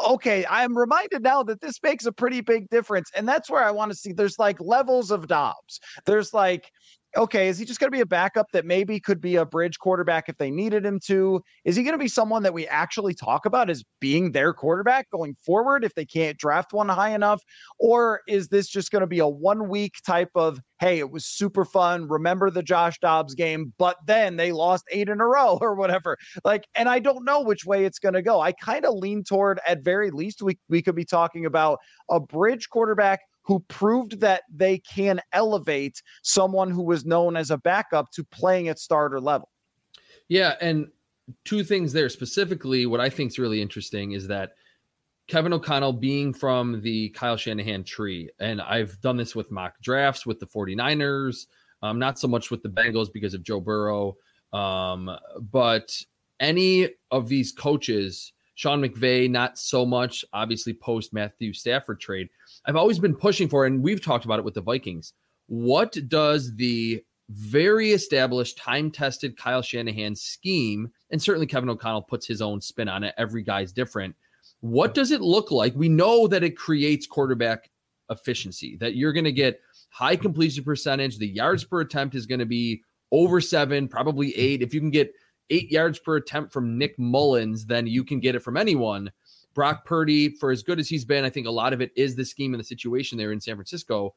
okay, 0.07 0.45
I'm 0.49 0.77
reminded 0.77 1.23
now 1.23 1.43
that 1.43 1.61
this 1.61 1.81
makes 1.81 2.05
a 2.05 2.11
pretty 2.11 2.41
big 2.41 2.69
difference. 2.69 3.09
And 3.15 3.27
that's 3.27 3.49
where 3.49 3.63
I 3.63 3.71
want 3.71 3.91
to 3.91 3.97
see 3.97 4.11
there's 4.11 4.39
like 4.39 4.59
levels 4.59 5.11
of 5.11 5.27
Dobbs. 5.27 5.79
There's 6.05 6.33
like 6.33 6.71
okay, 7.17 7.48
is 7.48 7.57
he 7.57 7.65
just 7.65 7.79
going 7.79 7.89
to 7.89 7.95
be 7.95 8.01
a 8.01 8.05
backup 8.05 8.51
that 8.51 8.65
maybe 8.65 9.00
could 9.00 9.22
be 9.22 9.36
a 9.36 9.45
bridge 9.45 9.79
quarterback 9.79 10.27
if 10.27 10.38
they 10.38 10.51
needed 10.51 10.86
him 10.86 11.00
to? 11.05 11.41
Is 11.63 11.75
he 11.75 11.84
going 11.84 11.93
to 11.93 12.00
be 12.00 12.07
someone 12.07 12.43
that 12.43 12.53
we 12.53 12.67
actually 12.67 13.13
talk 13.13 13.45
about 13.45 13.69
as 13.69 13.84
being 14.00 14.31
their 14.31 14.53
quarterback 14.53 15.10
going 15.12 15.36
forward 15.45 15.84
if 15.84 15.93
they 15.93 16.05
can't 16.05 16.38
draft 16.38 16.74
one 16.74 16.89
high 16.89 17.13
enough? 17.15 17.41
Or 17.79 18.22
is 18.27 18.50
this 18.50 18.67
just 18.67 18.91
going 18.91 19.01
to 19.01 19.07
be 19.07 19.19
a 19.19 19.27
one 19.27 19.69
week 19.69 19.93
type 20.05 20.31
of, 20.36 20.60
hey, 20.79 21.00
it 21.00 21.10
was 21.10 21.25
super 21.25 21.63
fun. 21.63 22.07
Remember 22.07 22.50
the 22.50 22.63
Josh 22.63 23.00
Dobbs 23.00 23.34
game, 23.34 23.74
but 23.77 23.98
then 24.05 24.36
they 24.36 24.51
lost 24.51 24.84
eight 24.91 25.10
in 25.10 25.22
a 25.22 25.27
row 25.27 25.57
or 25.62 25.75
whatever. 25.75 26.17
Like, 26.43 26.67
and 26.75 26.89
I 26.89 27.00
don't 27.00 27.25
know 27.25 27.41
which 27.41 27.65
way 27.65 27.86
it's 27.86 28.00
going 28.00 28.13
to 28.13 28.22
go. 28.22 28.41
I 28.41 28.51
kind 28.51 28.86
of 28.86 28.93
lean 28.93 29.24
toward, 29.24 29.60
at 29.67 29.84
very 29.84 30.12
least, 30.12 30.41
we, 30.41 30.57
we 30.69 30.81
could 30.81 30.95
be 30.95 31.05
talking 31.05 31.45
about 31.45 31.79
a 32.10 32.19
bridge 32.19 32.69
quarterback 32.69 33.22
who 33.45 33.59
proved 33.67 34.19
that 34.19 34.43
they 34.53 34.79
can 34.79 35.21
elevate 35.31 36.01
someone 36.23 36.71
who 36.71 36.81
was 36.81 37.05
known 37.05 37.37
as 37.37 37.51
a 37.51 37.57
backup 37.57 38.11
to 38.11 38.23
playing 38.23 38.67
at 38.67 38.79
starter 38.79 39.19
level. 39.19 39.49
Yeah, 40.27 40.55
and 40.61 40.87
two 41.43 41.63
things 41.63 41.93
there 41.93 42.09
specifically. 42.09 42.85
What 42.85 42.99
I 42.99 43.09
think 43.09 43.31
is 43.31 43.39
really 43.39 43.61
interesting 43.61 44.13
is 44.13 44.27
that 44.27 44.53
Kevin 45.27 45.53
O'Connell 45.53 45.93
being 45.93 46.33
from 46.33 46.81
the 46.81 47.09
Kyle 47.09 47.37
Shanahan 47.37 47.83
tree, 47.83 48.29
and 48.39 48.61
I've 48.61 48.99
done 49.01 49.17
this 49.17 49.35
with 49.35 49.51
mock 49.51 49.79
drafts 49.81 50.25
with 50.25 50.39
the 50.39 50.47
49ers, 50.47 51.47
um, 51.81 51.99
not 51.99 52.19
so 52.19 52.27
much 52.27 52.51
with 52.51 52.61
the 52.61 52.69
Bengals 52.69 53.11
because 53.11 53.33
of 53.33 53.43
Joe 53.43 53.59
Burrow, 53.59 54.15
um, 54.53 55.09
but 55.51 55.95
any 56.39 56.89
of 57.11 57.27
these 57.27 57.51
coaches, 57.51 58.33
Sean 58.55 58.81
McVay, 58.81 59.29
not 59.29 59.57
so 59.57 59.85
much, 59.85 60.25
obviously 60.33 60.74
post 60.74 61.13
Matthew 61.13 61.53
Stafford 61.53 62.00
trade 62.00 62.29
I've 62.65 62.75
always 62.75 63.00
been 63.00 63.15
pushing 63.15 63.47
for, 63.47 63.65
and 63.65 63.83
we've 63.83 64.03
talked 64.03 64.25
about 64.25 64.39
it 64.39 64.45
with 64.45 64.55
the 64.55 64.62
Vikings. 64.62 65.13
What 65.47 65.95
does 66.07 66.55
the 66.55 67.03
very 67.29 67.91
established, 67.91 68.57
time 68.57 68.91
tested 68.91 69.38
Kyle 69.38 69.62
Shanahan 69.62 70.15
scheme, 70.15 70.91
and 71.09 71.21
certainly 71.21 71.47
Kevin 71.47 71.69
O'Connell 71.69 72.03
puts 72.03 72.27
his 72.27 72.41
own 72.41 72.62
spin 72.62 72.88
on 72.88 73.03
it. 73.03 73.15
Every 73.17 73.43
guy's 73.43 73.71
different. 73.71 74.15
What 74.62 74.93
does 74.93 75.12
it 75.12 75.21
look 75.21 75.51
like? 75.51 75.75
We 75.75 75.89
know 75.89 76.27
that 76.27 76.43
it 76.43 76.57
creates 76.57 77.07
quarterback 77.07 77.69
efficiency, 78.09 78.77
that 78.77 78.95
you're 78.95 79.13
going 79.13 79.25
to 79.25 79.31
get 79.31 79.59
high 79.89 80.15
completion 80.15 80.63
percentage. 80.63 81.17
The 81.17 81.27
yards 81.27 81.63
per 81.63 81.81
attempt 81.81 82.15
is 82.15 82.25
going 82.25 82.39
to 82.39 82.45
be 82.45 82.81
over 83.12 83.41
seven, 83.41 83.88
probably 83.88 84.35
eight. 84.35 84.62
If 84.62 84.74
you 84.74 84.79
can 84.79 84.91
get 84.91 85.13
eight 85.49 85.71
yards 85.71 85.99
per 85.99 86.17
attempt 86.17 86.51
from 86.51 86.77
Nick 86.77 86.97
Mullens 86.97 87.65
then 87.65 87.87
you 87.87 88.03
can 88.03 88.19
get 88.19 88.35
it 88.35 88.39
from 88.39 88.57
anyone. 88.57 89.11
Brock 89.53 89.85
Purdy, 89.85 90.29
for 90.35 90.51
as 90.51 90.63
good 90.63 90.79
as 90.79 90.89
he's 90.89 91.05
been, 91.05 91.23
I 91.23 91.29
think 91.29 91.47
a 91.47 91.51
lot 91.51 91.73
of 91.73 91.81
it 91.81 91.91
is 91.95 92.15
the 92.15 92.25
scheme 92.25 92.53
and 92.53 92.59
the 92.59 92.65
situation 92.65 93.17
there 93.17 93.31
in 93.31 93.39
San 93.39 93.55
Francisco. 93.55 94.13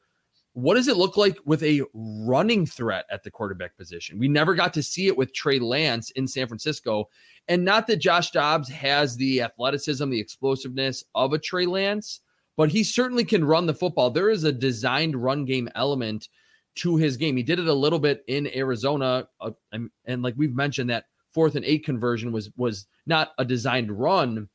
What 0.53 0.75
does 0.75 0.89
it 0.89 0.97
look 0.97 1.15
like 1.15 1.37
with 1.45 1.63
a 1.63 1.81
running 1.93 2.65
threat 2.65 3.05
at 3.09 3.23
the 3.23 3.31
quarterback 3.31 3.77
position? 3.77 4.19
We 4.19 4.27
never 4.27 4.53
got 4.53 4.73
to 4.73 4.83
see 4.83 5.07
it 5.07 5.17
with 5.17 5.33
Trey 5.33 5.59
Lance 5.59 6.11
in 6.11 6.27
San 6.27 6.47
Francisco. 6.47 7.07
And 7.47 7.63
not 7.63 7.87
that 7.87 7.97
Josh 7.97 8.31
Dobbs 8.31 8.67
has 8.69 9.15
the 9.15 9.41
athleticism, 9.41 10.09
the 10.09 10.19
explosiveness 10.19 11.05
of 11.15 11.31
a 11.31 11.39
Trey 11.39 11.65
Lance, 11.65 12.19
but 12.57 12.69
he 12.69 12.83
certainly 12.83 13.23
can 13.23 13.45
run 13.45 13.65
the 13.65 13.73
football. 13.73 14.09
There 14.09 14.29
is 14.29 14.43
a 14.43 14.51
designed 14.51 15.15
run 15.15 15.45
game 15.45 15.69
element 15.75 16.27
to 16.75 16.97
his 16.97 17.15
game. 17.15 17.37
He 17.37 17.43
did 17.43 17.59
it 17.59 17.67
a 17.67 17.73
little 17.73 17.99
bit 17.99 18.23
in 18.27 18.53
Arizona, 18.55 19.27
uh, 19.39 19.51
and, 19.71 19.89
and 20.05 20.21
like 20.21 20.33
we've 20.35 20.53
mentioned, 20.53 20.89
that 20.89 21.05
fourth 21.31 21.55
and 21.55 21.65
eight 21.65 21.85
conversion 21.85 22.31
was 22.31 22.49
was 22.57 22.87
not 23.05 23.31
a 23.37 23.45
designed 23.45 23.91
run, 23.91 24.49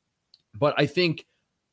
but 0.59 0.75
I 0.79 0.87
think 0.87 1.27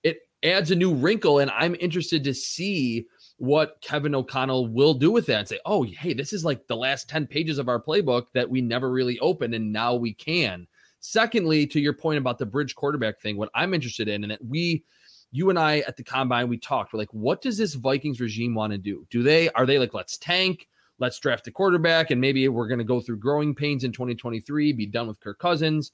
it 0.03 0.19
adds 0.43 0.71
a 0.71 0.75
new 0.75 0.93
wrinkle, 0.93 1.39
and 1.39 1.51
I'm 1.51 1.75
interested 1.79 2.23
to 2.23 2.33
see 2.33 3.05
what 3.37 3.81
Kevin 3.81 4.13
O'Connell 4.13 4.67
will 4.67 4.93
do 4.93 5.11
with 5.11 5.25
that 5.25 5.39
and 5.39 5.47
say, 5.47 5.59
oh, 5.65 5.83
hey, 5.83 6.13
this 6.13 6.31
is 6.31 6.45
like 6.45 6.67
the 6.67 6.75
last 6.75 7.09
10 7.09 7.25
pages 7.25 7.57
of 7.57 7.69
our 7.69 7.81
playbook 7.81 8.27
that 8.33 8.49
we 8.49 8.61
never 8.61 8.91
really 8.91 9.17
opened, 9.19 9.55
and 9.55 9.73
now 9.73 9.95
we 9.95 10.13
can. 10.13 10.67
Secondly, 10.99 11.65
to 11.65 11.79
your 11.79 11.93
point 11.93 12.19
about 12.19 12.37
the 12.37 12.45
bridge 12.45 12.75
quarterback 12.75 13.19
thing, 13.19 13.37
what 13.37 13.49
I'm 13.55 13.73
interested 13.73 14.07
in, 14.07 14.23
and 14.23 14.31
that 14.31 14.45
we, 14.45 14.83
you 15.31 15.49
and 15.49 15.57
I 15.57 15.79
at 15.79 15.97
the 15.97 16.03
combine, 16.03 16.49
we 16.49 16.57
talked, 16.59 16.93
we're 16.93 16.99
like, 16.99 17.13
what 17.13 17.41
does 17.41 17.57
this 17.57 17.73
Vikings 17.73 18.21
regime 18.21 18.53
want 18.53 18.73
to 18.73 18.77
do? 18.77 19.07
Do 19.09 19.23
they, 19.23 19.49
are 19.49 19.65
they 19.65 19.79
like, 19.79 19.95
let's 19.95 20.17
tank, 20.17 20.67
let's 21.01 21.19
draft 21.19 21.47
a 21.47 21.51
quarterback, 21.51 22.11
and 22.11 22.21
maybe 22.21 22.47
we're 22.47 22.69
going 22.69 22.77
to 22.77 22.85
go 22.85 23.01
through 23.01 23.17
growing 23.17 23.53
pains 23.53 23.83
in 23.83 23.91
2023, 23.91 24.71
be 24.71 24.85
done 24.85 25.07
with 25.07 25.19
Kirk 25.19 25.39
Cousins? 25.39 25.91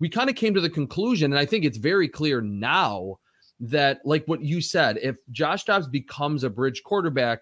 we 0.00 0.08
kind 0.08 0.30
of 0.30 0.36
came 0.36 0.54
to 0.54 0.60
the 0.60 0.70
conclusion, 0.70 1.32
and 1.32 1.38
I 1.38 1.46
think 1.46 1.64
it's 1.64 1.78
very 1.78 2.08
clear 2.08 2.40
now 2.40 3.18
that, 3.60 4.00
like 4.04 4.24
what 4.26 4.42
you 4.42 4.60
said, 4.60 4.98
if 5.02 5.16
Josh 5.30 5.64
Dobbs 5.64 5.88
becomes 5.88 6.44
a 6.44 6.50
bridge 6.50 6.82
quarterback, 6.84 7.40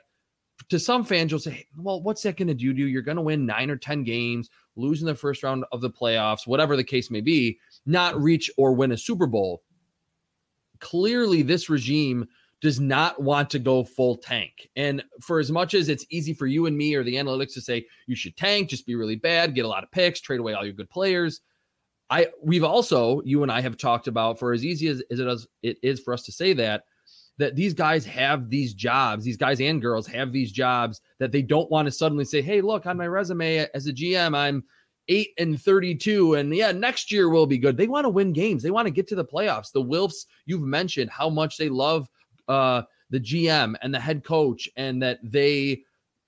to 0.68 0.78
some 0.78 1.04
fans, 1.04 1.30
you'll 1.30 1.40
say, 1.40 1.66
well, 1.76 2.02
what's 2.02 2.22
that 2.22 2.36
going 2.36 2.48
to 2.48 2.54
do 2.54 2.72
to 2.72 2.80
you? 2.80 2.86
You're 2.86 3.02
going 3.02 3.16
to 3.16 3.22
win 3.22 3.46
nine 3.46 3.70
or 3.70 3.76
10 3.76 4.04
games, 4.04 4.48
lose 4.76 5.00
in 5.00 5.06
the 5.06 5.14
first 5.14 5.42
round 5.42 5.64
of 5.72 5.80
the 5.80 5.90
playoffs, 5.90 6.46
whatever 6.46 6.76
the 6.76 6.84
case 6.84 7.10
may 7.10 7.20
be, 7.20 7.58
not 7.84 8.20
reach 8.20 8.50
or 8.56 8.72
win 8.72 8.92
a 8.92 8.98
Super 8.98 9.26
Bowl. 9.26 9.62
Clearly, 10.78 11.42
this 11.42 11.68
regime 11.68 12.28
does 12.62 12.78
not 12.78 13.20
want 13.20 13.50
to 13.50 13.58
go 13.58 13.82
full 13.82 14.16
tank. 14.16 14.70
And 14.76 15.02
for 15.20 15.40
as 15.40 15.50
much 15.50 15.74
as 15.74 15.88
it's 15.88 16.06
easy 16.10 16.32
for 16.32 16.46
you 16.46 16.66
and 16.66 16.76
me 16.76 16.94
or 16.94 17.02
the 17.02 17.16
analytics 17.16 17.54
to 17.54 17.60
say 17.60 17.84
you 18.06 18.14
should 18.14 18.36
tank, 18.36 18.70
just 18.70 18.86
be 18.86 18.94
really 18.94 19.16
bad, 19.16 19.54
get 19.54 19.64
a 19.64 19.68
lot 19.68 19.82
of 19.82 19.90
picks, 19.90 20.20
trade 20.20 20.40
away 20.40 20.54
all 20.54 20.64
your 20.64 20.72
good 20.72 20.88
players, 20.88 21.40
I 22.12 22.28
we've 22.42 22.62
also 22.62 23.22
you 23.24 23.42
and 23.42 23.50
I 23.50 23.62
have 23.62 23.78
talked 23.78 24.06
about 24.06 24.38
for 24.38 24.52
as 24.52 24.64
easy 24.64 24.88
as, 24.88 25.02
as 25.10 25.18
it 25.18 25.26
is 25.26 25.46
it 25.62 25.78
is 25.82 26.00
for 26.00 26.12
us 26.12 26.22
to 26.24 26.32
say 26.32 26.52
that 26.52 26.84
that 27.38 27.56
these 27.56 27.72
guys 27.72 28.04
have 28.04 28.50
these 28.50 28.74
jobs, 28.74 29.24
these 29.24 29.38
guys 29.38 29.60
and 29.62 29.80
girls 29.80 30.06
have 30.06 30.30
these 30.30 30.52
jobs 30.52 31.00
that 31.18 31.32
they 31.32 31.40
don't 31.40 31.70
want 31.70 31.86
to 31.86 31.90
suddenly 31.90 32.26
say, 32.26 32.42
"Hey, 32.42 32.60
look 32.60 32.84
on 32.84 32.98
my 32.98 33.06
resume 33.06 33.66
as 33.72 33.86
a 33.86 33.92
GM, 33.92 34.36
I'm 34.36 34.62
8 35.08 35.30
and 35.38 35.60
32 35.60 36.34
and 36.34 36.54
yeah, 36.54 36.70
next 36.70 37.10
year 37.10 37.30
will 37.30 37.46
be 37.46 37.56
good." 37.56 37.78
They 37.78 37.88
want 37.88 38.04
to 38.04 38.10
win 38.10 38.34
games. 38.34 38.62
They 38.62 38.70
want 38.70 38.86
to 38.86 38.92
get 38.92 39.08
to 39.08 39.14
the 39.14 39.24
playoffs. 39.24 39.72
The 39.72 39.82
Wilfs, 39.82 40.26
you've 40.44 40.60
mentioned 40.60 41.10
how 41.10 41.30
much 41.30 41.56
they 41.56 41.70
love 41.70 42.08
uh 42.48 42.82
the 43.10 43.20
GM 43.20 43.74
and 43.82 43.94
the 43.94 44.00
head 44.00 44.24
coach 44.24 44.68
and 44.76 45.02
that 45.02 45.18
they 45.22 45.82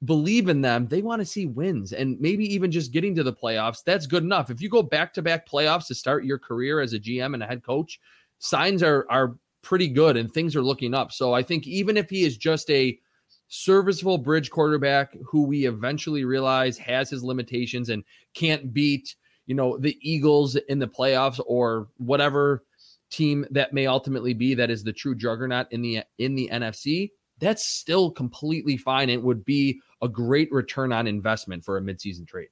believe 0.05 0.49
in 0.49 0.61
them, 0.61 0.87
they 0.87 1.01
want 1.01 1.21
to 1.21 1.27
see 1.27 1.47
wins 1.47 1.93
and 1.93 2.21
maybe 2.21 2.45
even 2.53 2.71
just 2.71 2.93
getting 2.93 3.15
to 3.15 3.23
the 3.23 3.33
playoffs. 3.33 3.83
That's 3.83 4.07
good 4.07 4.23
enough. 4.23 4.51
If 4.51 4.61
you 4.61 4.69
go 4.69 4.83
back 4.83 5.15
to 5.15 5.23
back 5.23 5.49
playoffs 5.49 5.87
to 5.87 5.95
start 5.95 6.27
your 6.27 6.39
career 6.39 6.81
as 6.81 6.93
a 6.93 7.01
GM 7.01 7.33
and 7.33 7.43
a 7.43 7.47
head 7.47 7.65
coach, 7.65 8.01
signs 8.39 8.83
are 8.83 9.07
are 9.09 9.37
pretty 9.63 9.89
good 9.89 10.19
and 10.19 10.31
things 10.31 10.55
are 10.55 10.63
looking 10.63 10.93
up. 10.93 11.11
So 11.11 11.33
I 11.33 11.43
think 11.43 11.67
even 11.67 11.97
if 11.97 12.11
he 12.11 12.25
is 12.25 12.37
just 12.37 12.71
a 12.71 12.99
serviceable 13.49 14.19
bridge 14.19 14.51
quarterback 14.51 15.17
who 15.25 15.45
we 15.45 15.67
eventually 15.67 16.25
realize 16.25 16.77
has 16.77 17.09
his 17.09 17.25
limitations 17.25 17.89
and 17.89 18.05
can't 18.35 18.75
beat 18.75 19.15
you 19.47 19.55
know, 19.55 19.77
the 19.77 19.99
Eagles 20.01 20.57
in 20.57 20.79
the 20.79 20.89
playoffs 20.89 21.41
or 21.47 21.89
whatever 21.99 22.65
team 23.11 23.47
that 23.51 23.73
may 23.73 23.87
ultimately 23.87 24.35
be 24.35 24.55
that 24.55 24.71
is 24.71 24.83
the 24.83 24.93
true 24.93 25.15
juggernaut 25.15 25.67
in 25.71 25.83
the 25.83 26.03
in 26.19 26.35
the 26.35 26.49
NFC, 26.53 27.11
that's 27.39 27.65
still 27.65 28.11
completely 28.11 28.77
fine. 28.77 29.11
It 29.11 29.23
would 29.23 29.45
be 29.45 29.81
a 30.03 30.09
great 30.09 30.51
return 30.53 30.93
on 30.93 31.07
investment 31.07 31.65
for 31.65 31.77
a 31.77 31.81
midseason 31.81 32.27
trade. 32.27 32.49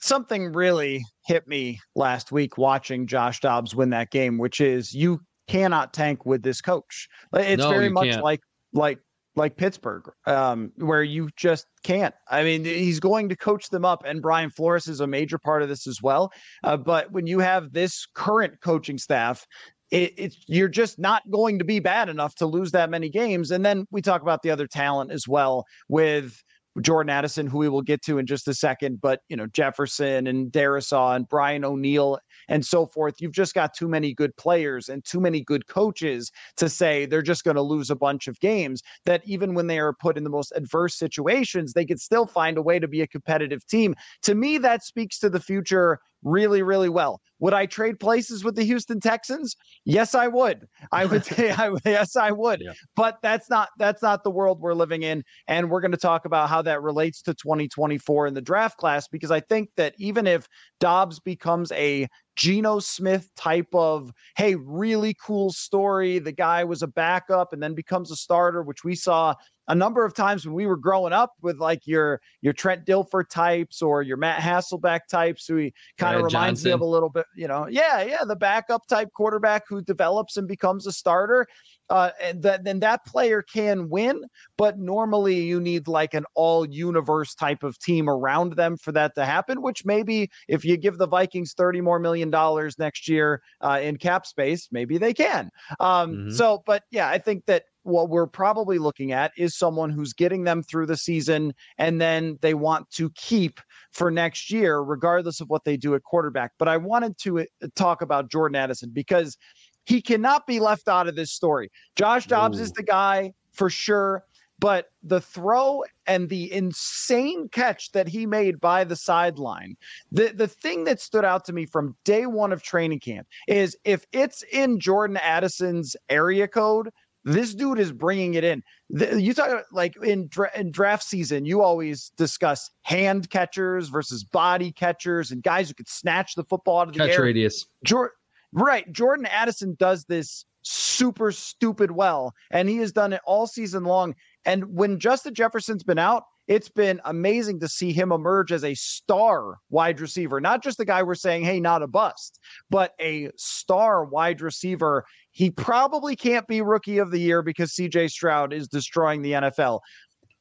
Something 0.00 0.52
really 0.52 1.04
hit 1.26 1.46
me 1.46 1.80
last 1.94 2.32
week 2.32 2.58
watching 2.58 3.06
Josh 3.06 3.40
Dobbs 3.40 3.74
win 3.74 3.90
that 3.90 4.10
game, 4.10 4.36
which 4.36 4.60
is 4.60 4.92
you 4.92 5.20
cannot 5.46 5.92
tank 5.92 6.26
with 6.26 6.42
this 6.42 6.60
coach. 6.60 7.08
It's 7.34 7.62
no, 7.62 7.70
very 7.70 7.88
much 7.88 8.10
can't. 8.10 8.24
like 8.24 8.40
like 8.72 8.98
like 9.34 9.56
Pittsburgh, 9.56 10.10
um, 10.26 10.72
where 10.76 11.02
you 11.02 11.30
just 11.36 11.66
can't. 11.82 12.14
I 12.30 12.44
mean, 12.44 12.64
he's 12.64 13.00
going 13.00 13.28
to 13.28 13.36
coach 13.36 13.68
them 13.70 13.84
up, 13.84 14.02
and 14.04 14.20
Brian 14.20 14.50
Flores 14.50 14.88
is 14.88 15.00
a 15.00 15.06
major 15.06 15.38
part 15.38 15.62
of 15.62 15.68
this 15.68 15.86
as 15.86 16.02
well. 16.02 16.32
Uh, 16.64 16.76
but 16.76 17.10
when 17.12 17.26
you 17.26 17.38
have 17.38 17.72
this 17.72 18.06
current 18.14 18.60
coaching 18.60 18.98
staff, 18.98 19.46
it, 19.90 20.14
it's 20.16 20.36
you're 20.46 20.68
just 20.68 20.98
not 20.98 21.22
going 21.30 21.58
to 21.58 21.64
be 21.64 21.78
bad 21.78 22.08
enough 22.08 22.34
to 22.36 22.46
lose 22.46 22.72
that 22.72 22.90
many 22.90 23.08
games. 23.08 23.50
And 23.50 23.64
then 23.64 23.86
we 23.90 24.02
talk 24.02 24.22
about 24.22 24.42
the 24.42 24.50
other 24.50 24.66
talent 24.66 25.10
as 25.12 25.28
well 25.28 25.64
with 25.88 26.42
Jordan 26.80 27.10
Addison, 27.10 27.46
who 27.46 27.58
we 27.58 27.68
will 27.68 27.82
get 27.82 28.02
to 28.02 28.18
in 28.18 28.26
just 28.26 28.48
a 28.48 28.54
second, 28.54 29.00
but 29.00 29.20
you 29.28 29.36
know, 29.36 29.46
Jefferson 29.46 30.26
and 30.26 30.50
Darrisaw 30.50 31.14
and 31.16 31.28
Brian 31.28 31.64
O'Neill 31.64 32.18
and 32.48 32.64
so 32.64 32.86
forth. 32.86 33.16
You've 33.20 33.32
just 33.32 33.54
got 33.54 33.74
too 33.74 33.88
many 33.88 34.14
good 34.14 34.36
players 34.36 34.88
and 34.88 35.04
too 35.04 35.20
many 35.20 35.42
good 35.42 35.66
coaches 35.66 36.30
to 36.56 36.68
say 36.68 37.06
they're 37.06 37.22
just 37.22 37.44
going 37.44 37.56
to 37.56 37.62
lose 37.62 37.90
a 37.90 37.96
bunch 37.96 38.26
of 38.26 38.40
games. 38.40 38.82
That 39.04 39.22
even 39.24 39.54
when 39.54 39.66
they 39.66 39.78
are 39.78 39.92
put 39.92 40.16
in 40.16 40.24
the 40.24 40.30
most 40.30 40.52
adverse 40.56 40.96
situations, 40.96 41.72
they 41.72 41.84
could 41.84 42.00
still 42.00 42.26
find 42.26 42.56
a 42.56 42.62
way 42.62 42.78
to 42.78 42.88
be 42.88 43.02
a 43.02 43.06
competitive 43.06 43.66
team. 43.66 43.94
To 44.22 44.34
me, 44.34 44.58
that 44.58 44.82
speaks 44.82 45.18
to 45.20 45.30
the 45.30 45.40
future 45.40 45.98
really, 46.22 46.62
really 46.62 46.88
well. 46.88 47.20
Would 47.40 47.54
I 47.54 47.66
trade 47.66 47.98
places 47.98 48.44
with 48.44 48.54
the 48.54 48.62
Houston 48.62 49.00
Texans? 49.00 49.56
Yes, 49.84 50.14
I 50.14 50.28
would. 50.28 50.66
I 50.92 51.06
would 51.06 51.24
say, 51.26 51.50
I, 51.50 51.74
yes, 51.84 52.16
I 52.16 52.30
would. 52.30 52.60
Yeah. 52.60 52.72
But 52.94 53.18
that's 53.22 53.50
not 53.50 53.70
that's 53.78 54.02
not 54.02 54.24
the 54.24 54.30
world 54.30 54.60
we're 54.60 54.74
living 54.74 55.02
in, 55.02 55.24
and 55.48 55.70
we're 55.70 55.80
going 55.80 55.92
to 55.92 55.96
talk 55.96 56.24
about 56.24 56.48
how 56.48 56.62
that 56.62 56.82
relates 56.82 57.22
to 57.22 57.34
2024 57.34 58.28
in 58.28 58.34
the 58.34 58.40
draft 58.40 58.78
class 58.78 59.08
because 59.08 59.30
I 59.30 59.40
think 59.40 59.70
that 59.76 59.94
even 59.98 60.26
if 60.26 60.46
Dobbs 60.80 61.20
becomes 61.20 61.72
a 61.72 62.06
Geno 62.36 62.78
Smith 62.78 63.30
type 63.36 63.68
of, 63.74 64.10
hey, 64.36 64.54
really 64.54 65.14
cool 65.22 65.52
story. 65.52 66.18
The 66.18 66.32
guy 66.32 66.64
was 66.64 66.82
a 66.82 66.86
backup 66.86 67.52
and 67.52 67.62
then 67.62 67.74
becomes 67.74 68.10
a 68.10 68.16
starter, 68.16 68.62
which 68.62 68.84
we 68.84 68.94
saw 68.94 69.34
a 69.68 69.74
number 69.74 70.04
of 70.04 70.14
times 70.14 70.44
when 70.44 70.54
we 70.54 70.66
were 70.66 70.76
growing 70.76 71.12
up 71.12 71.32
with 71.40 71.58
like 71.58 71.86
your 71.86 72.20
your 72.40 72.52
Trent 72.52 72.84
Dilfer 72.84 73.28
types 73.28 73.82
or 73.82 74.02
your 74.02 74.16
Matt 74.16 74.40
Hasselbeck 74.40 75.06
types, 75.08 75.46
who 75.46 75.56
he 75.56 75.74
kind 75.98 76.16
of 76.16 76.24
reminds 76.24 76.62
Johnson. 76.62 76.68
me 76.68 76.72
of 76.72 76.80
a 76.80 76.86
little 76.86 77.08
bit, 77.08 77.26
you 77.36 77.48
know, 77.48 77.66
yeah, 77.68 78.02
yeah, 78.02 78.24
the 78.24 78.36
backup 78.36 78.86
type 78.86 79.08
quarterback 79.14 79.62
who 79.68 79.80
develops 79.82 80.36
and 80.36 80.48
becomes 80.48 80.86
a 80.86 80.92
starter. 80.92 81.46
Uh, 81.90 82.10
and 82.22 82.42
that 82.42 82.64
then 82.64 82.80
that 82.80 83.04
player 83.04 83.42
can 83.42 83.88
win, 83.90 84.24
but 84.56 84.78
normally 84.78 85.42
you 85.42 85.60
need 85.60 85.86
like 85.86 86.14
an 86.14 86.24
all 86.34 86.66
universe 86.66 87.34
type 87.34 87.62
of 87.62 87.78
team 87.78 88.08
around 88.08 88.54
them 88.54 88.78
for 88.78 88.92
that 88.92 89.14
to 89.14 89.26
happen. 89.26 89.60
Which 89.60 89.84
maybe 89.84 90.30
if 90.48 90.64
you 90.64 90.78
give 90.78 90.96
the 90.96 91.06
Vikings 91.06 91.52
thirty 91.52 91.82
more 91.82 91.98
million 91.98 92.30
dollars 92.30 92.78
next 92.78 93.08
year 93.08 93.42
uh, 93.60 93.78
in 93.82 93.98
cap 93.98 94.24
space, 94.24 94.68
maybe 94.72 94.96
they 94.96 95.12
can. 95.12 95.50
Um, 95.80 96.12
mm-hmm. 96.12 96.30
So, 96.30 96.62
but 96.64 96.84
yeah, 96.90 97.08
I 97.08 97.18
think 97.18 97.44
that 97.44 97.64
what 97.82 98.08
we're 98.08 98.26
probably 98.26 98.78
looking 98.78 99.12
at 99.12 99.32
is 99.36 99.56
someone 99.56 99.90
who's 99.90 100.12
getting 100.12 100.44
them 100.44 100.62
through 100.62 100.86
the 100.86 100.96
season 100.96 101.52
and 101.78 102.00
then 102.00 102.38
they 102.40 102.54
want 102.54 102.90
to 102.90 103.10
keep 103.10 103.60
for 103.92 104.10
next 104.10 104.50
year, 104.50 104.80
regardless 104.80 105.40
of 105.40 105.48
what 105.48 105.64
they 105.64 105.76
do 105.76 105.94
at 105.94 106.02
quarterback. 106.02 106.52
But 106.58 106.68
I 106.68 106.76
wanted 106.76 107.18
to 107.18 107.40
uh, 107.40 107.44
talk 107.74 108.02
about 108.02 108.30
Jordan 108.30 108.56
Addison 108.56 108.90
because 108.90 109.36
he 109.84 110.00
cannot 110.00 110.46
be 110.46 110.60
left 110.60 110.88
out 110.88 111.08
of 111.08 111.16
this 111.16 111.32
story. 111.32 111.70
Josh 111.96 112.26
Dobbs 112.26 112.60
Ooh. 112.60 112.62
is 112.62 112.72
the 112.72 112.84
guy 112.84 113.32
for 113.52 113.68
sure. 113.68 114.24
But 114.58 114.90
the 115.02 115.20
throw 115.20 115.82
and 116.06 116.28
the 116.28 116.52
insane 116.52 117.48
catch 117.48 117.90
that 117.92 118.06
he 118.06 118.26
made 118.26 118.60
by 118.60 118.84
the 118.84 118.94
sideline, 118.94 119.74
the, 120.12 120.28
the 120.28 120.46
thing 120.46 120.84
that 120.84 121.00
stood 121.00 121.24
out 121.24 121.44
to 121.46 121.52
me 121.52 121.66
from 121.66 121.96
day 122.04 122.26
one 122.26 122.52
of 122.52 122.62
training 122.62 123.00
camp 123.00 123.26
is 123.48 123.76
if 123.82 124.06
it's 124.12 124.44
in 124.52 124.78
Jordan 124.78 125.16
Addison's 125.16 125.96
area 126.08 126.46
code, 126.46 126.90
this 127.24 127.54
dude 127.54 127.78
is 127.78 127.92
bringing 127.92 128.34
it 128.34 128.44
in. 128.44 128.62
The, 128.90 129.20
you 129.20 129.34
talk 129.34 129.64
like 129.72 129.94
in, 130.02 130.28
dra- 130.28 130.50
in 130.56 130.70
draft 130.70 131.04
season, 131.04 131.44
you 131.44 131.62
always 131.62 132.12
discuss 132.16 132.70
hand 132.82 133.30
catchers 133.30 133.88
versus 133.88 134.24
body 134.24 134.72
catchers 134.72 135.30
and 135.30 135.42
guys 135.42 135.68
who 135.68 135.74
could 135.74 135.88
snatch 135.88 136.34
the 136.34 136.44
football 136.44 136.80
out 136.80 136.88
of 136.88 136.94
the 136.94 137.00
Catch 137.00 137.10
air. 137.10 137.22
radius. 137.22 137.66
Jor- 137.84 138.12
right. 138.52 138.90
Jordan 138.92 139.26
Addison 139.26 139.76
does 139.78 140.04
this 140.04 140.44
super 140.62 141.32
stupid 141.32 141.90
well, 141.90 142.34
and 142.50 142.68
he 142.68 142.76
has 142.78 142.92
done 142.92 143.12
it 143.12 143.20
all 143.24 143.46
season 143.46 143.84
long. 143.84 144.14
And 144.44 144.64
when 144.74 144.98
Justin 144.98 145.34
Jefferson's 145.34 145.82
been 145.82 145.98
out, 145.98 146.24
it's 146.48 146.68
been 146.68 147.00
amazing 147.04 147.60
to 147.60 147.68
see 147.68 147.92
him 147.92 148.10
emerge 148.10 148.50
as 148.50 148.64
a 148.64 148.74
star 148.74 149.58
wide 149.70 150.00
receiver, 150.00 150.40
not 150.40 150.62
just 150.62 150.76
the 150.76 150.84
guy 150.84 151.02
we're 151.02 151.14
saying, 151.14 151.44
hey, 151.44 151.60
not 151.60 151.82
a 151.82 151.86
bust, 151.86 152.40
but 152.68 152.94
a 153.00 153.30
star 153.36 154.04
wide 154.04 154.40
receiver. 154.40 155.04
He 155.32 155.50
probably 155.50 156.14
can't 156.14 156.46
be 156.46 156.62
rookie 156.62 156.98
of 156.98 157.10
the 157.10 157.18
year 157.18 157.42
because 157.42 157.72
CJ 157.72 158.10
Stroud 158.10 158.52
is 158.52 158.68
destroying 158.68 159.22
the 159.22 159.32
NFL. 159.32 159.80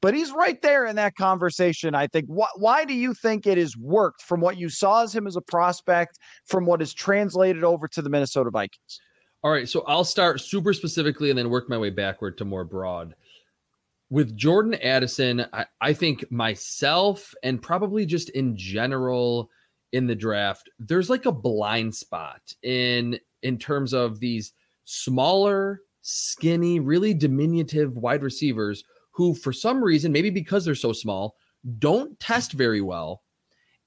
But 0.01 0.13
he's 0.13 0.31
right 0.31 0.61
there 0.61 0.85
in 0.85 0.95
that 0.95 1.15
conversation. 1.15 1.95
I 1.95 2.07
think. 2.07 2.25
Why, 2.27 2.47
why 2.55 2.85
do 2.85 2.93
you 2.93 3.13
think 3.13 3.45
it 3.47 3.57
has 3.57 3.77
worked 3.77 4.21
from 4.21 4.41
what 4.41 4.57
you 4.57 4.69
saw 4.69 5.03
as 5.03 5.15
him 5.15 5.27
as 5.27 5.35
a 5.35 5.41
prospect, 5.41 6.17
from 6.45 6.65
what 6.65 6.81
is 6.81 6.93
translated 6.93 7.63
over 7.63 7.87
to 7.89 8.01
the 8.01 8.09
Minnesota 8.09 8.49
Vikings? 8.49 8.99
All 9.43 9.51
right. 9.51 9.69
So 9.69 9.83
I'll 9.87 10.03
start 10.03 10.41
super 10.41 10.73
specifically 10.73 11.29
and 11.29 11.37
then 11.37 11.49
work 11.49 11.69
my 11.69 11.77
way 11.77 11.89
backward 11.89 12.37
to 12.39 12.45
more 12.45 12.63
broad 12.63 13.15
with 14.11 14.35
Jordan 14.35 14.75
Addison, 14.75 15.45
I, 15.53 15.65
I, 15.79 15.93
think 15.93 16.29
myself 16.29 17.33
and 17.43 17.61
probably 17.61 18.05
just 18.05 18.29
in 18.31 18.57
general 18.57 19.49
in 19.93 20.05
the 20.05 20.15
draft, 20.15 20.69
there's 20.79 21.09
like 21.09 21.25
a 21.25 21.31
blind 21.31 21.95
spot 21.95 22.41
in 22.61 23.17
in 23.41 23.57
terms 23.57 23.93
of 23.93 24.19
these 24.19 24.51
smaller, 24.85 25.81
skinny, 26.01 26.79
really 26.79 27.13
diminutive 27.13 27.95
wide 27.97 28.23
receivers 28.23 28.83
who, 29.11 29.33
for 29.33 29.53
some 29.53 29.83
reason, 29.83 30.11
maybe 30.11 30.29
because 30.29 30.65
they're 30.65 30.75
so 30.75 30.93
small, 30.93 31.35
don't 31.79 32.19
test 32.19 32.53
very 32.53 32.81
well. 32.81 33.21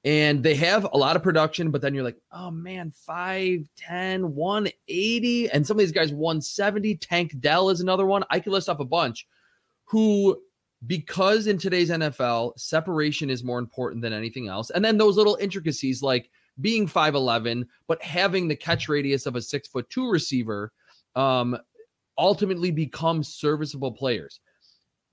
And 0.05 0.43
they 0.43 0.55
have 0.57 0.87
a 0.93 0.99
lot 0.99 1.17
of 1.17 1.23
production, 1.23 1.71
but 1.71 1.81
then 1.81 1.95
you're 1.95 2.05
like, 2.05 2.19
oh 2.31 2.51
man, 2.51 2.93
5'10, 3.09 4.25
180. 4.25 5.51
And 5.51 5.67
some 5.67 5.77
of 5.77 5.79
these 5.79 5.93
guys, 5.93 6.13
170. 6.13 6.97
Tank 6.97 7.41
Dell 7.41 7.71
is 7.71 7.81
another 7.81 8.05
one. 8.05 8.23
I 8.29 8.39
could 8.39 8.53
list 8.53 8.69
off 8.69 8.81
a 8.81 8.85
bunch 8.85 9.27
who 9.85 10.39
because 10.87 11.47
in 11.47 11.57
today's 11.57 11.91
NFL, 11.91 12.59
separation 12.59 13.31
is 13.31 13.43
more 13.43 13.59
important 13.59 14.03
than 14.03 14.13
anything 14.13 14.49
else. 14.49 14.71
And 14.71 14.85
then 14.85 14.99
those 14.99 15.17
little 15.17 15.39
intricacies 15.41 16.03
like 16.03 16.31
being 16.61 16.87
5'11, 16.87 17.65
but 17.87 18.03
having 18.03 18.49
the 18.49 18.57
catch 18.57 18.89
radius 18.89 19.25
of 19.25 19.37
a 19.37 19.43
six 19.43 19.69
foot 19.69 19.89
two 19.89 20.11
receiver 20.11 20.73
um, 21.17 21.57
ultimately 22.19 22.71
become 22.71 23.23
serviceable 23.23 23.93
players. 23.93 24.41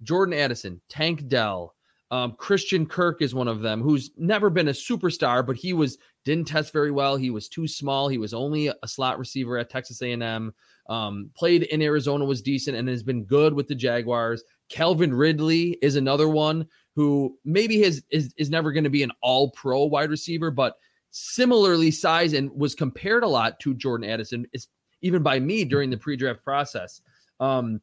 Jordan 0.04 0.34
Addison, 0.34 0.82
Tank 0.90 1.28
Dell, 1.28 1.76
um, 2.12 2.34
Christian 2.34 2.86
Kirk 2.86 3.22
is 3.22 3.34
one 3.34 3.48
of 3.48 3.62
them 3.62 3.82
who's 3.82 4.12
never 4.18 4.50
been 4.50 4.68
a 4.68 4.72
superstar, 4.72 5.46
but 5.46 5.56
he 5.56 5.72
was 5.72 5.98
didn't 6.26 6.48
test 6.48 6.74
very 6.74 6.92
well. 6.92 7.16
He 7.16 7.30
was 7.30 7.48
too 7.48 7.68
small. 7.68 8.08
He 8.08 8.18
was 8.18 8.34
only 8.34 8.68
a 8.68 8.88
slot 8.88 9.18
receiver 9.18 9.58
at 9.58 9.70
Texas 9.70 10.02
A&M. 10.02 10.54
Um, 10.90 11.32
played 11.36 11.64
in 11.64 11.82
Arizona, 11.82 12.26
was 12.26 12.42
decent, 12.42 12.76
and 12.76 12.88
has 12.90 13.02
been 13.02 13.24
good 13.24 13.54
with 13.54 13.68
the 13.68 13.76
Jaguars. 13.76 14.44
Calvin 14.70 15.14
Ridley 15.14 15.78
is 15.82 15.96
another 15.96 16.28
one 16.28 16.68
who 16.96 17.38
maybe 17.46 17.82
has 17.82 18.04
is, 18.12 18.34
is 18.38 18.50
never 18.50 18.74
going 18.74 18.84
to 18.84 18.90
be 18.90 19.04
an 19.04 19.12
all 19.22 19.52
pro 19.52 19.86
wide 19.86 20.10
receiver, 20.10 20.52
but 20.52 20.76
similarly 21.12 21.92
size 21.92 22.34
and 22.34 22.52
was 22.52 22.76
compared 22.76 23.24
a 23.24 23.28
lot 23.28 23.60
to 23.62 23.74
Jordan 23.74 24.10
Addison, 24.10 24.46
is 24.52 24.68
even 25.02 25.24
by 25.24 25.40
me 25.40 25.64
during 25.64 25.90
the 25.90 25.98
pre-draft 25.98 26.44
process. 26.44 27.02
Um, 27.40 27.82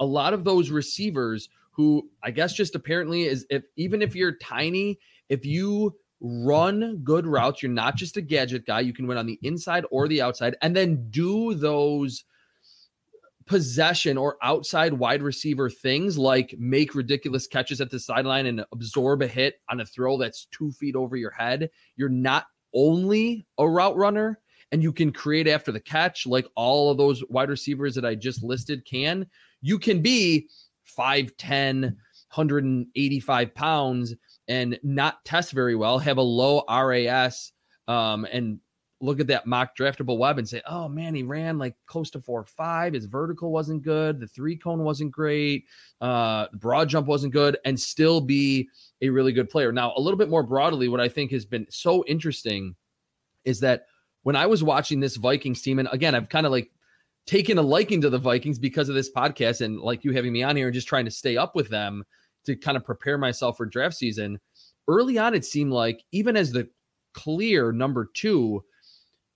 a 0.00 0.04
lot 0.04 0.32
of 0.32 0.44
those 0.44 0.70
receivers 0.70 1.48
who 1.72 2.08
I 2.22 2.30
guess 2.30 2.54
just 2.54 2.74
apparently 2.74 3.24
is 3.24 3.46
if 3.50 3.62
even 3.76 4.02
if 4.02 4.16
you're 4.16 4.32
tiny, 4.32 4.98
if 5.28 5.46
you 5.46 5.94
run 6.20 7.00
good 7.04 7.26
routes, 7.26 7.62
you're 7.62 7.70
not 7.70 7.96
just 7.96 8.16
a 8.16 8.20
gadget 8.20 8.66
guy, 8.66 8.80
you 8.80 8.92
can 8.92 9.06
win 9.06 9.18
on 9.18 9.26
the 9.26 9.38
inside 9.42 9.84
or 9.90 10.08
the 10.08 10.20
outside, 10.20 10.56
and 10.62 10.74
then 10.74 11.08
do 11.10 11.54
those 11.54 12.24
possession 13.46 14.18
or 14.18 14.36
outside 14.42 14.92
wide 14.92 15.22
receiver 15.22 15.70
things 15.70 16.18
like 16.18 16.54
make 16.58 16.94
ridiculous 16.94 17.46
catches 17.46 17.80
at 17.80 17.90
the 17.90 17.98
sideline 17.98 18.44
and 18.44 18.62
absorb 18.72 19.22
a 19.22 19.26
hit 19.26 19.60
on 19.70 19.80
a 19.80 19.86
throw 19.86 20.18
that's 20.18 20.46
two 20.50 20.70
feet 20.72 20.94
over 20.94 21.16
your 21.16 21.30
head. 21.30 21.70
You're 21.96 22.10
not 22.10 22.46
only 22.74 23.46
a 23.56 23.66
route 23.66 23.96
runner 23.96 24.38
and 24.72 24.82
you 24.82 24.92
can 24.92 25.12
create 25.12 25.48
after 25.48 25.72
the 25.72 25.80
catch 25.80 26.26
like 26.26 26.46
all 26.54 26.90
of 26.90 26.98
those 26.98 27.22
wide 27.28 27.48
receivers 27.48 27.94
that 27.94 28.04
I 28.04 28.14
just 28.14 28.42
listed 28.42 28.84
can. 28.84 29.26
You 29.60 29.78
can 29.78 30.02
be 30.02 30.48
5'10, 30.98 31.82
185 31.82 33.54
pounds 33.54 34.14
and 34.48 34.78
not 34.82 35.24
test 35.24 35.52
very 35.52 35.74
well, 35.74 35.98
have 35.98 36.18
a 36.18 36.22
low 36.22 36.64
RAS 36.68 37.52
um, 37.86 38.26
and 38.30 38.60
look 39.00 39.20
at 39.20 39.28
that 39.28 39.46
mock 39.46 39.76
draftable 39.76 40.18
web 40.18 40.38
and 40.38 40.48
say, 40.48 40.60
oh 40.66 40.88
man, 40.88 41.14
he 41.14 41.22
ran 41.22 41.58
like 41.58 41.74
close 41.86 42.10
to 42.10 42.20
four 42.20 42.44
five. 42.44 42.94
His 42.94 43.06
vertical 43.06 43.52
wasn't 43.52 43.82
good. 43.82 44.18
The 44.18 44.26
three 44.26 44.56
cone 44.56 44.82
wasn't 44.82 45.12
great. 45.12 45.66
Uh, 46.00 46.46
broad 46.54 46.88
jump 46.88 47.06
wasn't 47.06 47.32
good, 47.32 47.58
and 47.64 47.78
still 47.78 48.20
be 48.20 48.68
a 49.00 49.08
really 49.08 49.32
good 49.32 49.50
player. 49.50 49.70
Now, 49.72 49.92
a 49.96 50.00
little 50.00 50.18
bit 50.18 50.28
more 50.28 50.42
broadly, 50.42 50.88
what 50.88 51.00
I 51.00 51.08
think 51.08 51.30
has 51.30 51.44
been 51.44 51.66
so 51.70 52.04
interesting 52.06 52.74
is 53.44 53.60
that 53.60 53.86
when 54.22 54.36
I 54.36 54.46
was 54.46 54.62
watching 54.62 55.00
this 55.00 55.16
Vikings 55.16 55.62
team, 55.62 55.78
and 55.78 55.88
again, 55.92 56.14
I've 56.14 56.28
kind 56.28 56.46
of 56.46 56.52
like 56.52 56.70
taken 57.26 57.58
a 57.58 57.62
liking 57.62 58.00
to 58.00 58.10
the 58.10 58.18
Vikings 58.18 58.58
because 58.58 58.88
of 58.88 58.94
this 58.94 59.10
podcast 59.10 59.60
and 59.60 59.78
like 59.80 60.04
you 60.04 60.12
having 60.12 60.32
me 60.32 60.42
on 60.42 60.56
here 60.56 60.66
and 60.66 60.74
just 60.74 60.88
trying 60.88 61.04
to 61.04 61.10
stay 61.10 61.36
up 61.36 61.54
with 61.54 61.68
them 61.68 62.04
to 62.46 62.56
kind 62.56 62.76
of 62.76 62.84
prepare 62.84 63.18
myself 63.18 63.56
for 63.56 63.66
draft 63.66 63.96
season. 63.96 64.40
Early 64.88 65.18
on, 65.18 65.34
it 65.34 65.44
seemed 65.44 65.72
like 65.72 66.02
even 66.12 66.36
as 66.36 66.52
the 66.52 66.68
clear 67.12 67.72
number 67.72 68.08
two, 68.14 68.64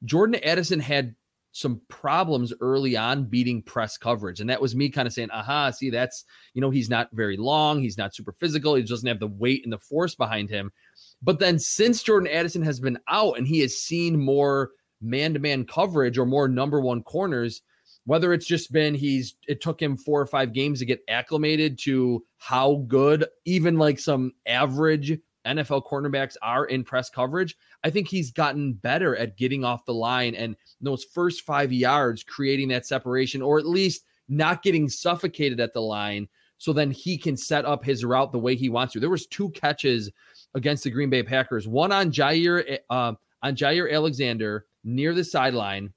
Jordan 0.04 0.40
Addison 0.42 0.80
had 0.80 1.14
some 1.52 1.82
problems 1.88 2.52
early 2.62 2.96
on 2.96 3.24
beating 3.24 3.62
press 3.62 3.98
coverage. 3.98 4.40
And 4.40 4.48
that 4.48 4.62
was 4.62 4.74
me 4.74 4.88
kind 4.88 5.06
of 5.06 5.12
saying, 5.12 5.30
aha, 5.30 5.70
see, 5.70 5.90
that's, 5.90 6.24
you 6.54 6.62
know, 6.62 6.70
he's 6.70 6.88
not 6.88 7.10
very 7.12 7.36
long. 7.36 7.82
He's 7.82 7.98
not 7.98 8.14
super 8.14 8.32
physical. 8.32 8.74
He 8.74 8.82
doesn't 8.82 9.06
have 9.06 9.20
the 9.20 9.26
weight 9.26 9.62
and 9.64 9.72
the 9.72 9.78
force 9.78 10.14
behind 10.14 10.48
him. 10.48 10.72
But 11.22 11.38
then 11.38 11.58
since 11.58 12.02
Jordan 12.02 12.28
Addison 12.28 12.62
has 12.62 12.80
been 12.80 12.98
out 13.08 13.38
and 13.38 13.46
he 13.46 13.60
has 13.60 13.78
seen 13.78 14.18
more 14.18 14.70
man 15.00 15.34
to 15.34 15.40
man 15.40 15.64
coverage 15.64 16.18
or 16.18 16.26
more 16.26 16.48
number 16.48 16.80
one 16.80 17.02
corners, 17.02 17.62
whether 18.04 18.32
it's 18.32 18.46
just 18.46 18.72
been 18.72 18.94
he's 18.94 19.36
it 19.46 19.60
took 19.60 19.80
him 19.80 19.96
four 19.96 20.20
or 20.20 20.26
five 20.26 20.52
games 20.52 20.80
to 20.80 20.86
get 20.86 21.02
acclimated 21.08 21.78
to 21.78 22.24
how 22.38 22.84
good 22.88 23.24
even 23.44 23.78
like 23.78 23.98
some 23.98 24.32
average 24.46 25.18
NFL 25.46 25.86
cornerbacks 25.86 26.36
are 26.42 26.66
in 26.66 26.84
press 26.84 27.10
coverage. 27.10 27.56
I 27.84 27.90
think 27.90 28.08
he's 28.08 28.30
gotten 28.30 28.74
better 28.74 29.16
at 29.16 29.36
getting 29.36 29.64
off 29.64 29.84
the 29.84 29.94
line 29.94 30.34
and 30.34 30.56
those 30.80 31.04
first 31.04 31.42
five 31.42 31.72
yards 31.72 32.22
creating 32.22 32.68
that 32.68 32.86
separation, 32.86 33.42
or 33.42 33.58
at 33.58 33.66
least 33.66 34.04
not 34.28 34.62
getting 34.62 34.88
suffocated 34.88 35.60
at 35.60 35.72
the 35.72 35.80
line. 35.80 36.28
So 36.58 36.72
then 36.72 36.92
he 36.92 37.18
can 37.18 37.36
set 37.36 37.64
up 37.64 37.84
his 37.84 38.04
route 38.04 38.30
the 38.30 38.38
way 38.38 38.54
he 38.54 38.68
wants 38.68 38.92
to. 38.92 39.00
There 39.00 39.10
was 39.10 39.26
two 39.26 39.50
catches 39.50 40.10
against 40.54 40.84
the 40.84 40.90
Green 40.90 41.10
Bay 41.10 41.22
Packers, 41.22 41.66
one 41.66 41.92
on 41.92 42.10
Jaire 42.10 42.78
uh, 42.90 43.14
on 43.42 43.56
Jaire 43.56 43.92
Alexander 43.92 44.66
near 44.84 45.14
the 45.14 45.24
sideline 45.24 45.92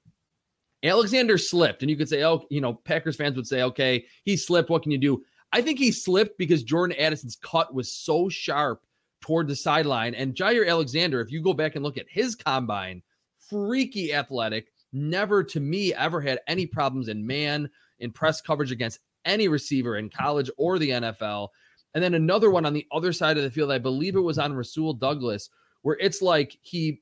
Alexander 0.86 1.38
slipped, 1.38 1.82
and 1.82 1.90
you 1.90 1.96
could 1.96 2.08
say, 2.08 2.22
oh, 2.22 2.44
you 2.50 2.60
know, 2.60 2.74
Packers 2.74 3.16
fans 3.16 3.36
would 3.36 3.46
say, 3.46 3.62
okay, 3.62 4.04
he 4.24 4.36
slipped. 4.36 4.70
What 4.70 4.82
can 4.82 4.92
you 4.92 4.98
do? 4.98 5.22
I 5.52 5.62
think 5.62 5.78
he 5.78 5.90
slipped 5.90 6.38
because 6.38 6.62
Jordan 6.62 6.96
Addison's 6.98 7.36
cut 7.36 7.74
was 7.74 7.92
so 7.92 8.28
sharp 8.28 8.82
toward 9.20 9.48
the 9.48 9.56
sideline. 9.56 10.14
And 10.14 10.34
Jaire 10.34 10.68
Alexander, 10.68 11.20
if 11.20 11.32
you 11.32 11.42
go 11.42 11.54
back 11.54 11.74
and 11.74 11.84
look 11.84 11.98
at 11.98 12.06
his 12.08 12.34
combine, 12.34 13.02
freaky 13.48 14.12
athletic, 14.12 14.68
never 14.92 15.42
to 15.44 15.60
me 15.60 15.94
ever 15.94 16.20
had 16.20 16.40
any 16.46 16.66
problems 16.66 17.08
in 17.08 17.26
man, 17.26 17.70
in 18.00 18.12
press 18.12 18.40
coverage 18.40 18.72
against 18.72 19.00
any 19.24 19.48
receiver 19.48 19.96
in 19.96 20.10
college 20.10 20.50
or 20.56 20.78
the 20.78 20.90
NFL. 20.90 21.48
And 21.96 22.04
then 22.04 22.12
another 22.12 22.50
one 22.50 22.66
on 22.66 22.74
the 22.74 22.86
other 22.92 23.10
side 23.10 23.38
of 23.38 23.42
the 23.42 23.50
field, 23.50 23.72
I 23.72 23.78
believe 23.78 24.16
it 24.16 24.20
was 24.20 24.38
on 24.38 24.52
Rasul 24.52 24.92
Douglas, 24.92 25.48
where 25.80 25.96
it's 25.98 26.20
like 26.20 26.58
he 26.60 27.00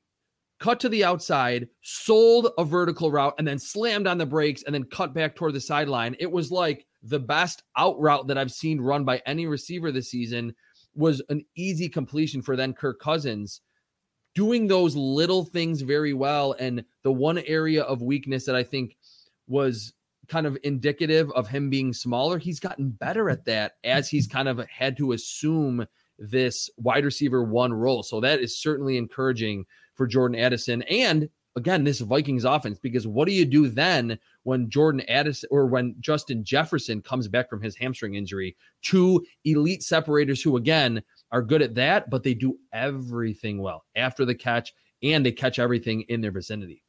cut 0.61 0.79
to 0.79 0.87
the 0.87 1.03
outside, 1.03 1.67
sold 1.81 2.53
a 2.57 2.63
vertical 2.63 3.11
route, 3.11 3.35
and 3.37 3.45
then 3.45 3.59
slammed 3.59 4.07
on 4.07 4.17
the 4.17 4.25
brakes 4.25 4.63
and 4.63 4.73
then 4.73 4.85
cut 4.85 5.13
back 5.13 5.35
toward 5.35 5.53
the 5.53 5.59
sideline. 5.59 6.15
It 6.17 6.31
was 6.31 6.49
like 6.49 6.85
the 7.03 7.19
best 7.19 7.63
out 7.77 7.99
route 7.99 8.27
that 8.27 8.37
I've 8.37 8.53
seen 8.53 8.79
run 8.79 9.03
by 9.03 9.21
any 9.25 9.47
receiver 9.47 9.91
this 9.91 10.09
season 10.09 10.55
was 10.95 11.21
an 11.27 11.43
easy 11.57 11.89
completion 11.89 12.41
for 12.41 12.55
then 12.55 12.71
Kirk 12.71 13.01
Cousins 13.01 13.59
doing 14.33 14.65
those 14.65 14.95
little 14.95 15.43
things 15.43 15.81
very 15.81 16.13
well. 16.13 16.55
And 16.57 16.85
the 17.03 17.11
one 17.11 17.39
area 17.39 17.83
of 17.83 18.01
weakness 18.01 18.45
that 18.45 18.55
I 18.55 18.63
think 18.63 18.95
was 19.45 19.91
kind 20.27 20.45
of 20.45 20.57
indicative 20.63 21.31
of 21.31 21.47
him 21.47 21.69
being 21.69 21.93
smaller, 21.93 22.37
he's 22.37 22.59
gotten 22.59 22.89
better 22.89 23.29
at 23.29 23.45
that 23.45 23.73
as 23.83 24.09
he's 24.09 24.27
kind 24.27 24.47
of 24.47 24.59
had 24.67 24.97
to 24.97 25.13
assume 25.13 25.85
this 26.17 26.69
wide 26.77 27.05
receiver 27.05 27.43
one 27.43 27.73
role. 27.73 28.03
So 28.03 28.19
that 28.21 28.39
is 28.39 28.57
certainly 28.57 28.97
encouraging 28.97 29.65
for 29.93 30.07
Jordan 30.07 30.39
Addison. 30.39 30.81
And 30.83 31.29
again, 31.55 31.83
this 31.83 31.99
Vikings 31.99 32.45
offense, 32.45 32.79
because 32.79 33.07
what 33.07 33.27
do 33.27 33.33
you 33.33 33.45
do 33.45 33.67
then 33.69 34.19
when 34.43 34.69
Jordan 34.69 35.01
Addison 35.09 35.49
or 35.51 35.65
when 35.65 35.95
Justin 35.99 36.43
Jefferson 36.43 37.01
comes 37.01 37.27
back 37.27 37.49
from 37.49 37.61
his 37.61 37.75
hamstring 37.75 38.15
injury? 38.15 38.55
Two 38.81 39.25
elite 39.43 39.83
separators 39.83 40.41
who, 40.41 40.57
again, 40.57 41.01
are 41.31 41.41
good 41.41 41.61
at 41.61 41.75
that, 41.75 42.09
but 42.09 42.23
they 42.23 42.33
do 42.33 42.57
everything 42.73 43.61
well 43.61 43.85
after 43.95 44.25
the 44.25 44.35
catch 44.35 44.73
and 45.03 45.25
they 45.25 45.31
catch 45.31 45.59
everything 45.59 46.01
in 46.03 46.21
their 46.21 46.31
vicinity. 46.31 46.81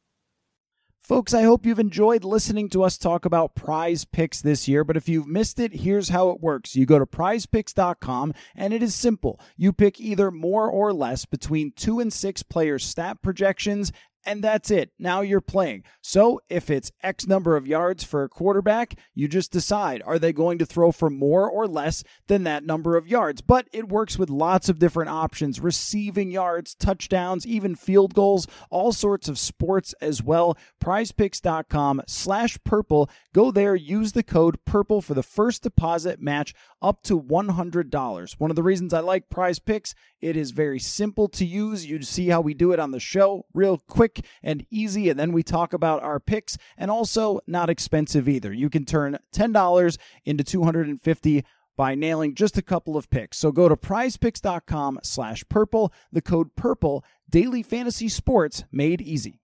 Folks, 1.07 1.33
I 1.33 1.43
hope 1.43 1.65
you've 1.65 1.79
enjoyed 1.79 2.25
listening 2.25 2.67
to 2.71 2.83
us 2.83 2.97
talk 2.97 3.23
about 3.23 3.55
PrizePicks 3.55 4.41
this 4.41 4.67
year, 4.67 4.83
but 4.83 4.97
if 4.97 5.07
you've 5.07 5.25
missed 5.25 5.57
it, 5.57 5.75
here's 5.75 6.09
how 6.09 6.31
it 6.31 6.41
works. 6.41 6.75
You 6.75 6.85
go 6.85 6.99
to 6.99 7.05
prizepicks.com 7.05 8.33
and 8.57 8.73
it 8.73 8.83
is 8.83 8.93
simple. 8.93 9.39
You 9.55 9.71
pick 9.71 10.01
either 10.01 10.31
more 10.31 10.69
or 10.69 10.91
less 10.91 11.23
between 11.23 11.71
two 11.71 12.01
and 12.01 12.11
six 12.11 12.43
players' 12.43 12.83
stat 12.83 13.21
projections 13.21 13.93
and 14.27 14.43
that's 14.43 14.69
it. 14.69 14.91
Now 14.99 15.21
you're 15.21 15.39
playing. 15.39 15.83
So 16.01 16.41
if 16.49 16.69
it's 16.69 16.91
X 17.01 17.25
number 17.25 17.55
of 17.55 17.65
yards 17.65 18.03
for 18.03 18.23
a 18.23 18.29
quarterback, 18.29 18.99
you 19.15 19.29
just 19.29 19.53
decide 19.53 20.03
are 20.05 20.19
they 20.19 20.33
going 20.33 20.57
to 20.59 20.65
throw 20.65 20.91
for 20.91 21.09
more 21.09 21.49
or 21.49 21.65
less 21.65 22.03
than 22.27 22.43
that 22.43 22.65
number 22.65 22.97
of 22.97 23.07
yards? 23.07 23.41
But 23.41 23.69
it 23.71 23.87
works 23.87 24.19
with 24.19 24.29
lots 24.29 24.67
of 24.67 24.79
different 24.79 25.09
options 25.09 25.61
receiving 25.61 26.29
yards, 26.29 26.75
touchdowns, 26.75 27.47
even 27.47 27.75
field 27.75 28.13
goals, 28.13 28.47
all 28.69 28.91
sorts 28.91 29.29
of 29.29 29.39
sports 29.39 29.95
as 30.01 30.21
well. 30.21 30.57
Prizepicks.com 30.83 32.01
slash 32.05 32.59
purple. 32.65 33.09
Go 33.33 33.49
there, 33.51 33.75
use 33.75 34.11
the 34.11 34.23
code 34.23 34.63
purple 34.65 35.01
for 35.01 35.13
the 35.13 35.23
first 35.23 35.63
deposit 35.63 36.21
match 36.21 36.53
up 36.81 37.01
to 37.03 37.19
$100. 37.19 38.33
One 38.37 38.49
of 38.49 38.55
the 38.55 38.63
reasons 38.63 38.93
I 38.93 38.99
like 38.99 39.29
PrizePicks, 39.29 39.93
it 40.19 40.35
is 40.35 40.51
very 40.51 40.79
simple 40.79 41.29
to 41.29 41.45
use. 41.45 41.85
You 41.85 42.01
see 42.01 42.27
how 42.27 42.41
we 42.41 42.53
do 42.53 42.71
it 42.73 42.79
on 42.79 42.91
the 42.91 42.99
show, 42.99 43.45
real 43.53 43.77
quick 43.77 44.16
and 44.43 44.65
easy. 44.69 45.09
And 45.09 45.19
then 45.19 45.31
we 45.31 45.43
talk 45.43 45.73
about 45.73 46.03
our 46.03 46.19
picks 46.19 46.57
and 46.77 46.91
also 46.91 47.39
not 47.47 47.69
expensive 47.69 48.27
either. 48.27 48.53
You 48.53 48.69
can 48.69 48.85
turn 48.85 49.17
$10 49.33 49.97
into 50.25 50.43
250 50.43 51.43
by 51.75 51.95
nailing 51.95 52.33
just 52.33 52.57
a 52.57 52.61
couple 52.61 52.97
of 52.97 53.09
picks. 53.09 53.37
So 53.37 53.51
go 53.51 53.69
to 53.69 53.75
prizepicks.com 53.75 54.99
slash 55.03 55.43
purple, 55.47 55.93
the 56.11 56.21
code 56.21 56.55
purple, 56.55 57.05
daily 57.29 57.63
fantasy 57.63 58.09
sports 58.09 58.63
made 58.71 59.01
easy. 59.01 59.41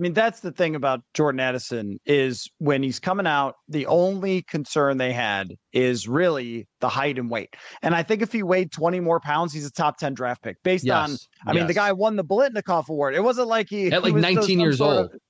I 0.00 0.02
mean, 0.02 0.14
that's 0.14 0.40
the 0.40 0.50
thing 0.50 0.76
about 0.76 1.02
Jordan 1.12 1.40
Addison 1.40 2.00
is 2.06 2.48
when 2.56 2.82
he's 2.82 2.98
coming 2.98 3.26
out, 3.26 3.56
the 3.68 3.84
only 3.84 4.40
concern 4.40 4.96
they 4.96 5.12
had 5.12 5.54
is 5.74 6.08
really 6.08 6.66
the 6.80 6.88
height 6.88 7.18
and 7.18 7.30
weight. 7.30 7.54
And 7.82 7.94
I 7.94 8.02
think 8.02 8.22
if 8.22 8.32
he 8.32 8.42
weighed 8.42 8.72
20 8.72 8.98
more 9.00 9.20
pounds, 9.20 9.52
he's 9.52 9.66
a 9.66 9.70
top 9.70 9.98
10 9.98 10.14
draft 10.14 10.42
pick 10.42 10.56
based 10.62 10.86
yes. 10.86 10.96
on, 10.96 11.10
I 11.46 11.50
yes. 11.50 11.54
mean, 11.54 11.66
the 11.66 11.74
guy 11.74 11.92
won 11.92 12.16
the 12.16 12.24
Biletnikoff 12.24 12.88
Award. 12.88 13.14
It 13.14 13.22
wasn't 13.22 13.48
like 13.48 13.68
he 13.68 13.92
at 13.92 14.02
like 14.02 14.14
he 14.14 14.20
19 14.20 14.58
years 14.58 14.80
old. 14.80 15.10
Of, 15.12 15.20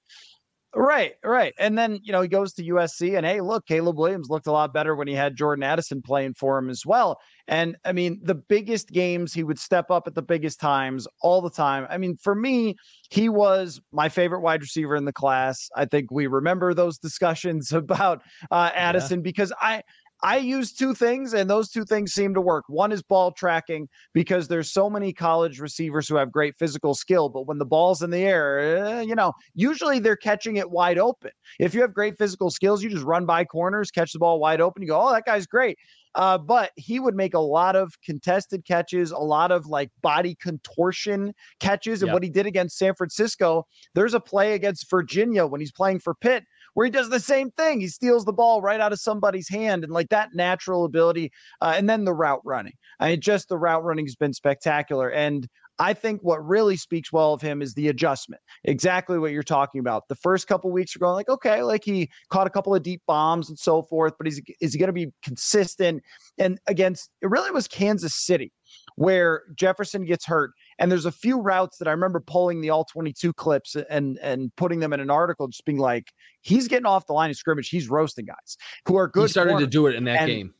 Right, 0.73 1.15
right. 1.25 1.53
And 1.59 1.77
then, 1.77 1.99
you 2.05 2.13
know, 2.13 2.21
he 2.21 2.29
goes 2.29 2.53
to 2.55 2.63
USC 2.63 3.17
and 3.17 3.27
hey, 3.27 3.41
look, 3.41 3.67
Caleb 3.67 3.99
Williams 3.99 4.31
looked 4.31 4.47
a 4.47 4.53
lot 4.53 4.73
better 4.73 4.95
when 4.95 5.09
he 5.09 5.15
had 5.15 5.35
Jordan 5.35 5.65
Addison 5.65 6.01
playing 6.01 6.35
for 6.35 6.59
him 6.59 6.71
as 6.71 6.87
well. 6.87 7.19
And 7.49 7.77
I 7.85 7.93
mean, 7.93 8.21
the 8.23 8.37
biggest 8.37 8.91
games, 8.91 9.33
he 9.33 9.43
would 9.43 9.59
step 9.59 9.91
up 9.91 10.07
at 10.07 10.15
the 10.15 10.23
biggest 10.23 10.61
times 10.61 11.09
all 11.23 11.41
the 11.41 11.51
time. 11.51 11.89
I 11.91 11.99
mean, 11.99 12.17
for 12.17 12.37
me, 12.37 12.77
he 13.11 13.29
was 13.29 13.81
my 13.91 14.09
favorite 14.09 14.43
wide 14.43 14.63
receiver 14.63 14.95
in 14.95 15.05
the 15.05 15.13
class. 15.13 15.69
I 15.75 15.87
think 15.87 16.13
we 16.13 16.29
remember 16.29 16.73
those 16.73 16.99
discussions 16.99 17.73
about 17.73 18.23
uh, 18.53 18.71
Addison 18.73 19.19
yeah. 19.19 19.25
because 19.25 19.53
I 19.61 19.83
I 20.23 20.37
use 20.37 20.73
two 20.73 20.95
things, 20.95 21.33
and 21.35 21.49
those 21.49 21.71
two 21.71 21.85
things 21.85 22.13
seem 22.13 22.35
to 22.35 22.41
work. 22.41 22.65
One 22.69 22.93
is 22.93 23.03
ball 23.03 23.33
tracking 23.33 23.89
because 24.13 24.49
there's 24.49 24.73
so 24.73 24.91
many 24.91 25.13
college 25.13 25.61
receivers 25.61 26.09
who 26.09 26.17
have 26.17 26.31
great 26.31 26.55
physical 26.59 26.95
skill, 26.95 27.29
but 27.29 27.47
when 27.47 27.59
the 27.59 27.65
ball's 27.65 28.03
in 28.03 28.11
the 28.11 28.19
air, 28.19 28.59
eh, 28.59 29.01
you 29.03 29.15
know, 29.15 29.33
usually 29.55 29.99
they're 29.99 30.17
catching 30.17 30.57
it 30.57 30.71
wide 30.71 30.99
open. 30.99 31.31
If 31.59 31.75
you 31.75 31.81
have 31.81 31.95
great 31.95 32.19
physical 32.19 32.51
skills, 32.51 32.83
you 32.83 32.91
just 32.91 33.05
run 33.05 33.25
by 33.27 33.45
corners, 33.45 33.91
catch 33.91 34.13
the 34.13 34.19
ball 34.19 34.39
wide 34.41 34.61
open. 34.61 34.83
You 34.83 34.89
go, 34.89 35.01
oh, 35.01 35.13
that 35.13 35.25
guy's 35.25 35.47
great. 35.47 35.79
Uh, 36.17 36.37
but 36.37 36.73
he 36.77 36.99
would 36.99 37.15
make 37.15 37.35
a 37.35 37.41
lot 37.41 37.77
of 37.77 37.95
contested 38.05 38.65
catches, 38.65 39.13
a 39.13 39.19
lot 39.19 39.53
of 39.53 39.67
like 39.67 39.91
body 40.03 40.35
contortion 40.43 41.33
catches. 41.61 42.03
And 42.03 42.09
yep. 42.09 42.15
what 42.15 42.23
he 42.23 42.31
did 42.31 42.47
against 42.47 42.79
San 42.79 42.95
Francisco, 42.95 43.67
there's 43.95 44.15
a 44.15 44.21
play 44.21 44.55
against 44.55 44.91
Virginia 44.91 45.47
when 45.47 45.61
he's 45.61 45.73
playing 45.73 46.01
for 46.01 46.15
Pitt 46.15 46.45
where 46.75 46.85
he 46.85 46.91
does 46.91 47.11
the 47.11 47.21
same 47.21 47.51
thing. 47.53 47.81
He 47.81 47.89
steals 47.89 48.25
the 48.25 48.33
ball 48.33 48.63
right 48.63 48.81
out 48.81 48.93
of 48.93 49.01
somebody's 49.01 49.49
hand 49.49 49.85
and 49.85 49.93
like 49.93 50.09
that 50.11 50.31
natural 50.35 50.85
ability. 50.85 51.33
Uh, 51.61 51.75
and 51.77 51.89
then 51.89 52.05
the 52.05 52.15
route 52.15 52.41
running. 52.45 52.75
I 52.99 53.11
mean, 53.11 53.21
just 53.21 53.49
the 53.49 53.59
route 53.59 53.85
running 53.85 54.07
has 54.07 54.17
been 54.17 54.33
spectacular. 54.33 55.11
And 55.11 55.49
I 55.81 55.95
think 55.95 56.21
what 56.23 56.47
really 56.47 56.77
speaks 56.77 57.11
well 57.11 57.33
of 57.33 57.41
him 57.41 57.63
is 57.63 57.73
the 57.73 57.89
adjustment. 57.89 58.43
Exactly 58.65 59.19
what 59.19 59.33
you're 59.33 59.43
talking 59.43 59.79
about. 59.79 60.09
The 60.09 60.15
first 60.15 60.47
couple 60.47 60.71
weeks 60.71 60.95
are 60.95 60.99
going 60.99 61.15
like, 61.15 61.31
okay, 61.31 61.63
like 61.63 61.83
he 61.83 62.11
caught 62.29 62.47
a 62.47 62.51
couple 62.51 62.75
of 62.75 62.83
deep 62.83 63.01
bombs 63.07 63.49
and 63.49 63.59
so 63.59 63.83
forth, 63.83 64.13
but 64.19 64.27
he's 64.27 64.43
is 64.61 64.75
he 64.75 64.79
going 64.79 64.89
to 64.89 64.93
be 64.93 65.11
consistent? 65.23 66.03
And 66.39 66.59
against 66.67 67.11
it 67.23 67.31
really 67.31 67.51
was 67.51 67.67
Kansas 67.67 68.15
City 68.15 68.53
where 68.97 69.43
Jefferson 69.55 70.05
gets 70.05 70.27
hurt. 70.27 70.53
And 70.79 70.91
there's 70.91 71.07
a 71.07 71.13
few 71.13 71.41
routes 71.41 71.79
that 71.79 71.89
I 71.89 71.93
remember 71.93 72.21
pulling 72.21 72.61
the 72.61 72.71
all 72.71 72.85
22 72.85 73.33
clips 73.33 73.77
and 73.89 74.19
and 74.19 74.55
putting 74.57 74.81
them 74.81 74.93
in 74.93 75.01
an 75.01 75.11
article, 75.11 75.49
just 75.49 75.65
being 75.65 75.79
like, 75.79 76.13
he's 76.41 76.69
getting 76.69 76.87
off 76.87 77.07
the 77.07 77.13
line 77.13 77.31
of 77.31 77.37
scrimmage. 77.37 77.69
He's 77.69 77.89
roasting 77.89 78.27
guys 78.27 78.57
who 78.87 78.97
are 78.97 79.09
good. 79.09 79.23
He 79.23 79.29
started 79.29 79.51
corners. 79.51 79.67
to 79.67 79.71
do 79.71 79.87
it 79.87 79.95
in 79.95 80.05
that 80.05 80.21
and, 80.21 80.29
game. 80.29 80.55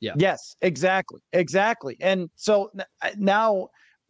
Yeah. 0.00 0.12
Yes, 0.16 0.56
exactly. 0.62 1.20
Exactly. 1.32 1.96
And 2.00 2.30
so 2.34 2.70
now 3.16 3.68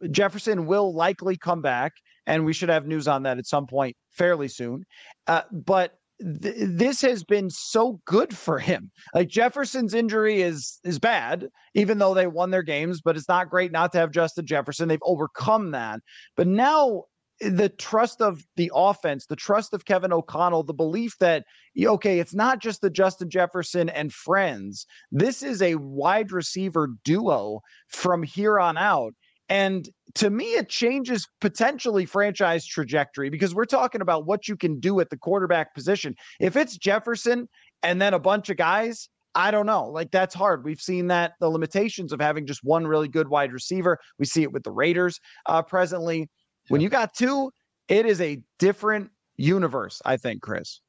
Jefferson 0.09 0.65
will 0.65 0.93
likely 0.93 1.37
come 1.37 1.61
back, 1.61 1.93
and 2.25 2.45
we 2.45 2.53
should 2.53 2.69
have 2.69 2.87
news 2.87 3.07
on 3.07 3.23
that 3.23 3.37
at 3.37 3.45
some 3.45 3.67
point 3.67 3.95
fairly 4.09 4.47
soon. 4.47 4.85
Uh, 5.27 5.41
but 5.51 5.97
th- 6.41 6.55
this 6.57 7.01
has 7.01 7.23
been 7.23 7.49
so 7.49 7.99
good 8.05 8.35
for 8.35 8.59
him. 8.59 8.91
Like 9.13 9.27
Jefferson's 9.27 9.93
injury 9.93 10.41
is 10.41 10.79
is 10.83 10.99
bad, 10.99 11.49
even 11.73 11.97
though 11.97 12.13
they 12.13 12.27
won 12.27 12.51
their 12.51 12.63
games, 12.63 13.01
but 13.01 13.17
it's 13.17 13.27
not 13.27 13.49
great 13.49 13.71
not 13.71 13.91
to 13.93 13.99
have 13.99 14.11
Justin 14.11 14.45
Jefferson. 14.45 14.87
They've 14.87 14.99
overcome 15.03 15.71
that. 15.71 15.99
But 16.35 16.47
now 16.47 17.03
eh, 17.41 17.49
the 17.49 17.69
trust 17.69 18.21
of 18.21 18.43
the 18.55 18.71
offense, 18.73 19.25
the 19.25 19.35
trust 19.35 19.73
of 19.73 19.85
Kevin 19.85 20.13
O'Connell, 20.13 20.63
the 20.63 20.73
belief 20.73 21.17
that, 21.19 21.45
okay, 21.79 22.19
it's 22.19 22.33
not 22.33 22.59
just 22.59 22.81
the 22.81 22.89
Justin 22.89 23.29
Jefferson 23.29 23.89
and 23.89 24.13
friends. 24.13 24.85
This 25.11 25.43
is 25.43 25.61
a 25.61 25.75
wide 25.75 26.31
receiver 26.31 26.89
duo 27.03 27.61
from 27.87 28.23
here 28.23 28.59
on 28.59 28.77
out. 28.77 29.13
And 29.51 29.89
to 30.15 30.29
me, 30.29 30.53
it 30.53 30.69
changes 30.69 31.27
potentially 31.41 32.05
franchise 32.05 32.65
trajectory 32.65 33.29
because 33.29 33.53
we're 33.53 33.65
talking 33.65 33.99
about 33.99 34.25
what 34.25 34.47
you 34.47 34.55
can 34.55 34.79
do 34.79 35.01
at 35.01 35.09
the 35.09 35.17
quarterback 35.17 35.75
position. 35.75 36.15
If 36.39 36.55
it's 36.55 36.77
Jefferson 36.77 37.49
and 37.83 38.01
then 38.01 38.13
a 38.13 38.19
bunch 38.19 38.49
of 38.49 38.55
guys, 38.55 39.09
I 39.35 39.51
don't 39.51 39.65
know. 39.65 39.89
Like 39.89 40.09
that's 40.09 40.33
hard. 40.33 40.63
We've 40.63 40.79
seen 40.79 41.07
that 41.07 41.33
the 41.41 41.49
limitations 41.49 42.13
of 42.13 42.21
having 42.21 42.45
just 42.45 42.63
one 42.63 42.87
really 42.87 43.09
good 43.09 43.27
wide 43.27 43.51
receiver. 43.51 43.99
We 44.17 44.25
see 44.25 44.41
it 44.41 44.53
with 44.53 44.63
the 44.63 44.71
Raiders 44.71 45.19
uh, 45.47 45.61
presently. 45.63 46.29
When 46.69 46.79
you 46.79 46.87
got 46.87 47.13
two, 47.13 47.51
it 47.89 48.05
is 48.05 48.21
a 48.21 48.41
different 48.57 49.09
universe, 49.35 50.01
I 50.05 50.15
think, 50.15 50.41
Chris. 50.41 50.79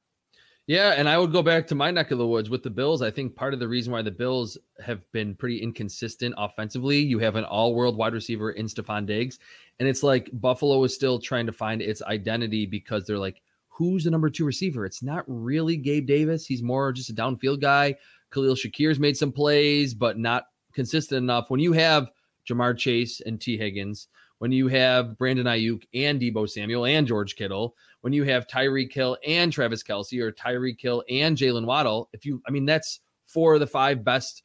Yeah, 0.69 0.91
and 0.91 1.09
I 1.09 1.19
would 1.19 1.33
go 1.33 1.43
back 1.43 1.67
to 1.67 1.75
my 1.75 1.91
neck 1.91 2.13
of 2.13 2.19
the 2.19 2.27
woods 2.27 2.49
with 2.49 2.63
the 2.63 2.71
Bills. 2.71 3.03
I 3.03 3.11
think 3.11 3.35
part 3.35 3.53
of 3.53 3.59
the 3.59 3.67
reason 3.67 3.93
why 3.93 4.03
the 4.03 4.13
Bills 4.13 4.57
have 4.85 5.01
been 5.11 5.35
pretty 5.35 5.61
inconsistent 5.61 6.37
offensively, 6.39 7.01
you 7.01 7.19
have 7.19 7.35
an 7.35 7.45
all-world 7.45 7.97
wide 7.97 8.13
receiver 8.13 8.53
in 8.53 8.67
Stefon 8.67 9.05
Diggs, 9.05 9.41
and 9.81 9.89
it's 9.89 10.05
like 10.05 10.31
Buffalo 10.35 10.85
is 10.85 10.95
still 10.95 11.19
trying 11.19 11.47
to 11.47 11.53
find 11.53 11.83
its 11.83 12.01
identity 12.03 12.65
because 12.65 13.05
they're 13.05 13.19
like, 13.19 13.43
who's 13.69 14.05
the 14.05 14.11
number 14.11 14.31
two 14.31 14.45
receiver? 14.45 14.87
It's 14.87 15.03
not 15.03 15.25
really 15.27 15.77
Gabe 15.77 16.07
Davis. 16.07 16.47
He's 16.47 16.63
more 16.63 16.93
just 16.93 17.11
a 17.11 17.15
downfield 17.15 17.61
guy. 17.61 17.97
Khalil 18.31 18.55
Shakir's 18.55 19.01
made 19.01 19.17
some 19.17 19.33
plays, 19.33 19.95
but 19.95 20.17
not 20.17 20.45
consistent 20.73 21.19
enough. 21.19 21.51
When 21.51 21.59
you 21.59 21.73
have 21.73 22.13
Ja'Marr 22.49 22.79
Chase 22.79 23.21
and 23.21 23.41
Tee 23.41 23.59
Higgins, 23.59 24.07
when 24.43 24.51
you 24.51 24.67
have 24.67 25.17
Brandon 25.17 25.47
Aiyuk 25.47 25.85
and 25.95 26.21
Deebo 26.21 26.51
Samuel 26.51 26.85
and 26.85 27.07
George 27.07 27.37
Kittle, 27.37 27.77
when 28.01 28.13
you 28.13 28.25
have 28.25 28.49
Tyreek 28.49 28.93
Hill 28.93 29.17
and 29.25 29.53
Travis 29.53 29.85
Kelce 29.85 30.21
or 30.21 30.33
Tyreek 30.33 30.81
Hill 30.81 31.05
and 31.09 31.37
Jaylen 31.37 31.65
Waddle, 31.65 32.09
if 32.13 32.27
you, 32.27 32.43
I 32.45 32.51
mean, 32.51 32.67
that's 32.67 32.99
four 33.25 33.55
of 33.55 33.61
the 33.61 33.69
five 33.69 34.03
best, 34.03 34.43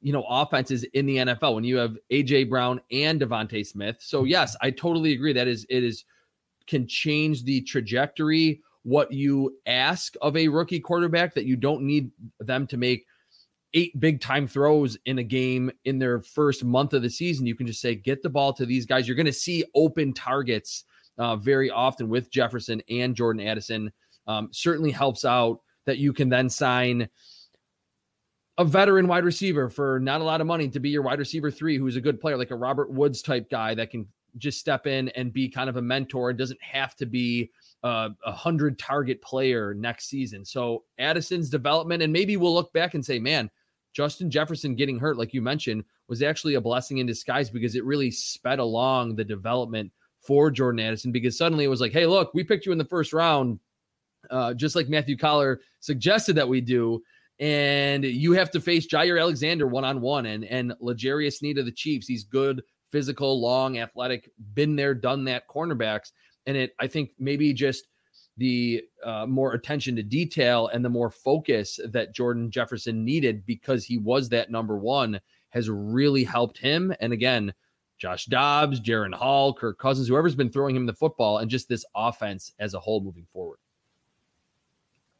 you 0.00 0.10
know, 0.10 0.24
offenses 0.26 0.84
in 0.94 1.04
the 1.04 1.18
NFL. 1.18 1.54
When 1.54 1.64
you 1.64 1.76
have 1.76 1.98
AJ 2.10 2.48
Brown 2.48 2.80
and 2.90 3.20
DeVonta 3.20 3.66
Smith, 3.66 3.98
so 4.00 4.24
yes, 4.24 4.56
I 4.62 4.70
totally 4.70 5.12
agree. 5.12 5.34
That 5.34 5.48
is, 5.48 5.66
it 5.68 5.84
is 5.84 6.06
can 6.66 6.88
change 6.88 7.44
the 7.44 7.60
trajectory. 7.60 8.62
What 8.84 9.12
you 9.12 9.58
ask 9.66 10.14
of 10.22 10.34
a 10.38 10.48
rookie 10.48 10.80
quarterback 10.80 11.34
that 11.34 11.44
you 11.44 11.56
don't 11.56 11.82
need 11.82 12.10
them 12.40 12.66
to 12.68 12.78
make 12.78 13.04
eight 13.76 14.00
big 14.00 14.20
time 14.20 14.48
throws 14.48 14.96
in 15.04 15.18
a 15.18 15.22
game 15.22 15.70
in 15.84 15.98
their 15.98 16.20
first 16.20 16.64
month 16.64 16.94
of 16.94 17.02
the 17.02 17.10
season. 17.10 17.46
You 17.46 17.54
can 17.54 17.66
just 17.66 17.80
say, 17.80 17.94
get 17.94 18.22
the 18.22 18.30
ball 18.30 18.52
to 18.54 18.66
these 18.66 18.86
guys. 18.86 19.06
You're 19.06 19.16
going 19.16 19.26
to 19.26 19.32
see 19.32 19.64
open 19.74 20.12
targets 20.12 20.84
uh, 21.18 21.36
very 21.36 21.70
often 21.70 22.08
with 22.08 22.30
Jefferson 22.30 22.82
and 22.90 23.14
Jordan 23.14 23.46
Addison. 23.46 23.92
Um, 24.26 24.48
certainly 24.50 24.90
helps 24.90 25.24
out 25.24 25.60
that 25.84 25.98
you 25.98 26.12
can 26.12 26.28
then 26.28 26.48
sign 26.50 27.08
a 28.58 28.64
veteran 28.64 29.06
wide 29.06 29.24
receiver 29.24 29.68
for 29.68 30.00
not 30.00 30.22
a 30.22 30.24
lot 30.24 30.40
of 30.40 30.46
money 30.46 30.68
to 30.70 30.80
be 30.80 30.88
your 30.88 31.02
wide 31.02 31.18
receiver 31.18 31.50
three, 31.50 31.76
who's 31.76 31.96
a 31.96 32.00
good 32.00 32.20
player, 32.20 32.36
like 32.36 32.50
a 32.50 32.56
Robert 32.56 32.90
Woods 32.90 33.20
type 33.20 33.50
guy 33.50 33.74
that 33.74 33.90
can 33.90 34.08
just 34.38 34.58
step 34.58 34.86
in 34.86 35.10
and 35.10 35.32
be 35.32 35.48
kind 35.48 35.68
of 35.68 35.76
a 35.76 35.82
mentor 35.82 36.30
and 36.30 36.38
doesn't 36.38 36.62
have 36.62 36.96
to 36.96 37.06
be 37.06 37.50
a 37.82 38.32
hundred 38.32 38.78
target 38.78 39.22
player 39.22 39.74
next 39.74 40.08
season. 40.08 40.44
So 40.44 40.82
Addison's 40.98 41.48
development, 41.48 42.02
and 42.02 42.12
maybe 42.12 42.36
we'll 42.36 42.54
look 42.54 42.72
back 42.72 42.94
and 42.94 43.04
say, 43.04 43.18
man, 43.20 43.48
Justin 43.96 44.30
Jefferson 44.30 44.74
getting 44.74 44.98
hurt, 44.98 45.16
like 45.16 45.32
you 45.32 45.40
mentioned, 45.40 45.82
was 46.06 46.22
actually 46.22 46.54
a 46.54 46.60
blessing 46.60 46.98
in 46.98 47.06
disguise 47.06 47.48
because 47.48 47.76
it 47.76 47.84
really 47.84 48.10
sped 48.10 48.58
along 48.58 49.16
the 49.16 49.24
development 49.24 49.90
for 50.20 50.50
Jordan 50.50 50.80
Addison 50.80 51.12
because 51.12 51.38
suddenly 51.38 51.64
it 51.64 51.68
was 51.68 51.80
like, 51.80 51.92
hey, 51.92 52.04
look, 52.04 52.34
we 52.34 52.44
picked 52.44 52.66
you 52.66 52.72
in 52.72 52.78
the 52.78 52.84
first 52.84 53.14
round, 53.14 53.58
uh, 54.30 54.52
just 54.52 54.76
like 54.76 54.90
Matthew 54.90 55.16
Coller 55.16 55.60
suggested 55.80 56.36
that 56.36 56.46
we 56.46 56.60
do. 56.60 57.02
And 57.40 58.04
you 58.04 58.32
have 58.32 58.50
to 58.50 58.60
face 58.60 58.86
Jaire 58.86 59.18
Alexander 59.18 59.66
one 59.66 59.84
on 59.84 60.02
one 60.02 60.26
and 60.26 60.44
and 60.44 60.74
L'Jarius 60.80 61.38
Sneed 61.38 61.56
of 61.56 61.64
the 61.64 61.72
Chiefs. 61.72 62.06
He's 62.06 62.24
good, 62.24 62.62
physical, 62.92 63.40
long, 63.40 63.78
athletic, 63.78 64.30
been 64.52 64.76
there, 64.76 64.94
done 64.94 65.24
that 65.24 65.48
cornerbacks. 65.48 66.12
And 66.44 66.54
it, 66.54 66.74
I 66.78 66.86
think, 66.86 67.12
maybe 67.18 67.54
just 67.54 67.88
the 68.36 68.82
uh, 69.04 69.26
more 69.26 69.54
attention 69.54 69.96
to 69.96 70.02
detail 70.02 70.68
and 70.68 70.84
the 70.84 70.90
more 70.90 71.10
focus 71.10 71.80
that 71.86 72.14
Jordan 72.14 72.50
Jefferson 72.50 73.04
needed 73.04 73.46
because 73.46 73.84
he 73.84 73.98
was 73.98 74.28
that 74.28 74.50
number 74.50 74.78
one 74.78 75.20
has 75.50 75.70
really 75.70 76.24
helped 76.24 76.58
him. 76.58 76.94
And 77.00 77.12
again, 77.12 77.54
Josh 77.98 78.26
Dobbs, 78.26 78.80
Jaren 78.80 79.14
Hall, 79.14 79.54
Kirk 79.54 79.78
Cousins, 79.78 80.08
whoever's 80.08 80.34
been 80.34 80.50
throwing 80.50 80.76
him 80.76 80.84
the 80.84 80.92
football, 80.92 81.38
and 81.38 81.50
just 81.50 81.68
this 81.68 81.84
offense 81.94 82.52
as 82.58 82.74
a 82.74 82.80
whole 82.80 83.00
moving 83.00 83.26
forward 83.32 83.58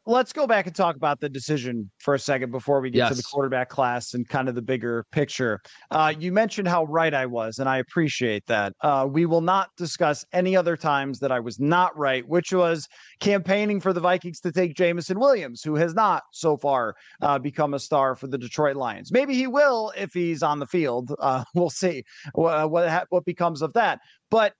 let's 0.06 0.32
go 0.32 0.46
back 0.46 0.66
and 0.66 0.74
talk 0.74 0.94
about 0.94 1.20
the 1.20 1.28
decision 1.28 1.90
for 1.98 2.14
a 2.14 2.18
second 2.18 2.52
before 2.52 2.80
we 2.80 2.90
get 2.90 2.98
yes. 2.98 3.08
to 3.10 3.14
the 3.16 3.22
quarterback 3.22 3.68
class 3.68 4.14
and 4.14 4.28
kind 4.28 4.48
of 4.48 4.54
the 4.54 4.62
bigger 4.62 5.04
picture. 5.10 5.60
Uh, 5.90 6.14
you 6.16 6.32
mentioned 6.32 6.68
how 6.68 6.84
right 6.84 7.12
I 7.12 7.26
was, 7.26 7.58
and 7.58 7.68
I 7.68 7.78
appreciate 7.78 8.46
that. 8.46 8.72
Uh, 8.82 9.06
we 9.10 9.26
will 9.26 9.40
not 9.40 9.70
discuss 9.76 10.24
any 10.32 10.56
other 10.56 10.76
times 10.76 11.18
that 11.18 11.32
I 11.32 11.40
was 11.40 11.58
not 11.58 11.96
right, 11.98 12.26
which 12.28 12.52
was 12.52 12.86
campaigning 13.20 13.80
for 13.80 13.92
the 13.92 14.00
Vikings 14.00 14.40
to 14.40 14.52
take 14.52 14.76
Jameson 14.76 15.18
Williams, 15.18 15.62
who 15.62 15.74
has 15.74 15.94
not 15.94 16.22
so 16.32 16.56
far 16.56 16.94
uh, 17.20 17.38
become 17.38 17.74
a 17.74 17.78
star 17.78 18.14
for 18.14 18.28
the 18.28 18.38
Detroit 18.38 18.76
Lions. 18.76 19.10
Maybe 19.10 19.34
he 19.34 19.48
will 19.48 19.92
if 19.96 20.12
he's 20.12 20.42
on 20.42 20.60
the 20.60 20.66
field. 20.66 21.14
Uh, 21.18 21.42
we'll 21.54 21.70
see 21.70 22.04
what 22.34 22.70
what, 22.70 23.06
what 23.10 23.24
becomes 23.24 23.60
of 23.60 23.72
that. 23.72 23.98
But 24.30 24.54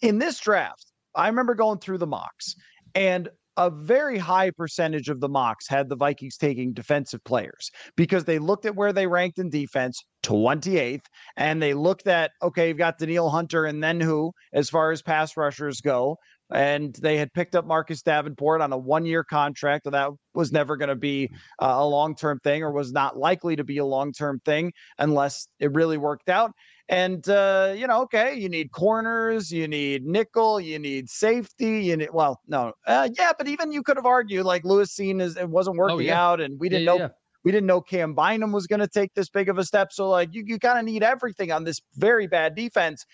in 0.00 0.18
this 0.18 0.38
draft, 0.38 0.92
I 1.14 1.26
remember 1.26 1.54
going 1.54 1.78
through 1.78 1.98
the 1.98 2.06
mocks. 2.06 2.54
And 2.94 3.28
a 3.56 3.70
very 3.70 4.18
high 4.18 4.50
percentage 4.50 5.08
of 5.08 5.20
the 5.20 5.28
mocks 5.28 5.68
had 5.68 5.88
the 5.88 5.96
Vikings 5.96 6.36
taking 6.36 6.72
defensive 6.72 7.22
players 7.24 7.70
because 7.96 8.24
they 8.24 8.38
looked 8.38 8.64
at 8.64 8.74
where 8.74 8.92
they 8.92 9.06
ranked 9.06 9.38
in 9.38 9.50
defense, 9.50 10.02
28th, 10.22 11.04
and 11.36 11.62
they 11.62 11.74
looked 11.74 12.06
at, 12.06 12.30
okay, 12.42 12.68
you've 12.68 12.78
got 12.78 12.98
Danielle 12.98 13.30
Hunter 13.30 13.66
and 13.66 13.82
then 13.82 14.00
who 14.00 14.32
as 14.52 14.70
far 14.70 14.90
as 14.90 15.02
pass 15.02 15.36
rushers 15.36 15.80
go. 15.80 16.16
And 16.52 16.94
they 17.00 17.16
had 17.16 17.32
picked 17.32 17.54
up 17.54 17.66
Marcus 17.66 18.02
Davenport 18.02 18.60
on 18.60 18.72
a 18.72 18.78
one 18.78 19.06
year 19.06 19.24
contract. 19.24 19.86
and 19.86 19.94
That 19.94 20.10
was 20.34 20.52
never 20.52 20.76
going 20.76 20.90
to 20.90 20.96
be 20.96 21.28
mm. 21.28 21.36
a 21.60 21.86
long 21.86 22.14
term 22.14 22.40
thing 22.40 22.62
or 22.62 22.70
was 22.70 22.92
not 22.92 23.16
likely 23.16 23.56
to 23.56 23.64
be 23.64 23.78
a 23.78 23.86
long 23.86 24.12
term 24.12 24.40
thing 24.44 24.72
unless 24.98 25.48
it 25.60 25.72
really 25.72 25.96
worked 25.96 26.28
out. 26.28 26.52
And 26.92 27.26
uh, 27.26 27.72
you 27.74 27.86
know, 27.86 28.02
okay, 28.02 28.34
you 28.34 28.50
need 28.50 28.70
corners, 28.70 29.50
you 29.50 29.66
need 29.66 30.04
nickel, 30.04 30.60
you 30.60 30.78
need 30.78 31.08
safety, 31.08 31.84
you 31.84 31.96
need 31.96 32.10
well, 32.12 32.42
no, 32.46 32.74
uh, 32.86 33.08
yeah, 33.18 33.32
but 33.36 33.48
even 33.48 33.72
you 33.72 33.82
could 33.82 33.96
have 33.96 34.04
argued 34.04 34.44
like 34.44 34.62
Lewis 34.62 34.94
Cine 34.94 35.22
is 35.22 35.38
it 35.38 35.48
wasn't 35.48 35.76
oh, 35.76 35.78
working 35.78 35.96
oh, 35.96 36.00
yeah. 36.00 36.22
out, 36.22 36.42
and 36.42 36.60
we 36.60 36.68
didn't 36.68 36.82
yeah, 36.82 36.92
know 36.92 36.98
yeah. 36.98 37.08
we 37.44 37.50
didn't 37.50 37.66
know 37.66 37.80
Cam 37.80 38.14
Bynum 38.14 38.52
was 38.52 38.66
going 38.66 38.80
to 38.80 38.86
take 38.86 39.14
this 39.14 39.30
big 39.30 39.48
of 39.48 39.56
a 39.56 39.64
step. 39.64 39.90
So 39.90 40.10
like 40.10 40.34
you 40.34 40.44
you 40.46 40.58
kind 40.58 40.78
of 40.78 40.84
need 40.84 41.02
everything 41.02 41.50
on 41.50 41.64
this 41.64 41.80
very 41.96 42.26
bad 42.26 42.54
defense. 42.54 43.06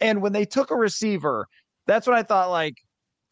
And 0.00 0.22
when 0.22 0.32
they 0.32 0.46
took 0.46 0.70
a 0.70 0.76
receiver, 0.76 1.48
that's 1.86 2.06
when 2.06 2.16
I 2.16 2.22
thought 2.22 2.48
like, 2.48 2.76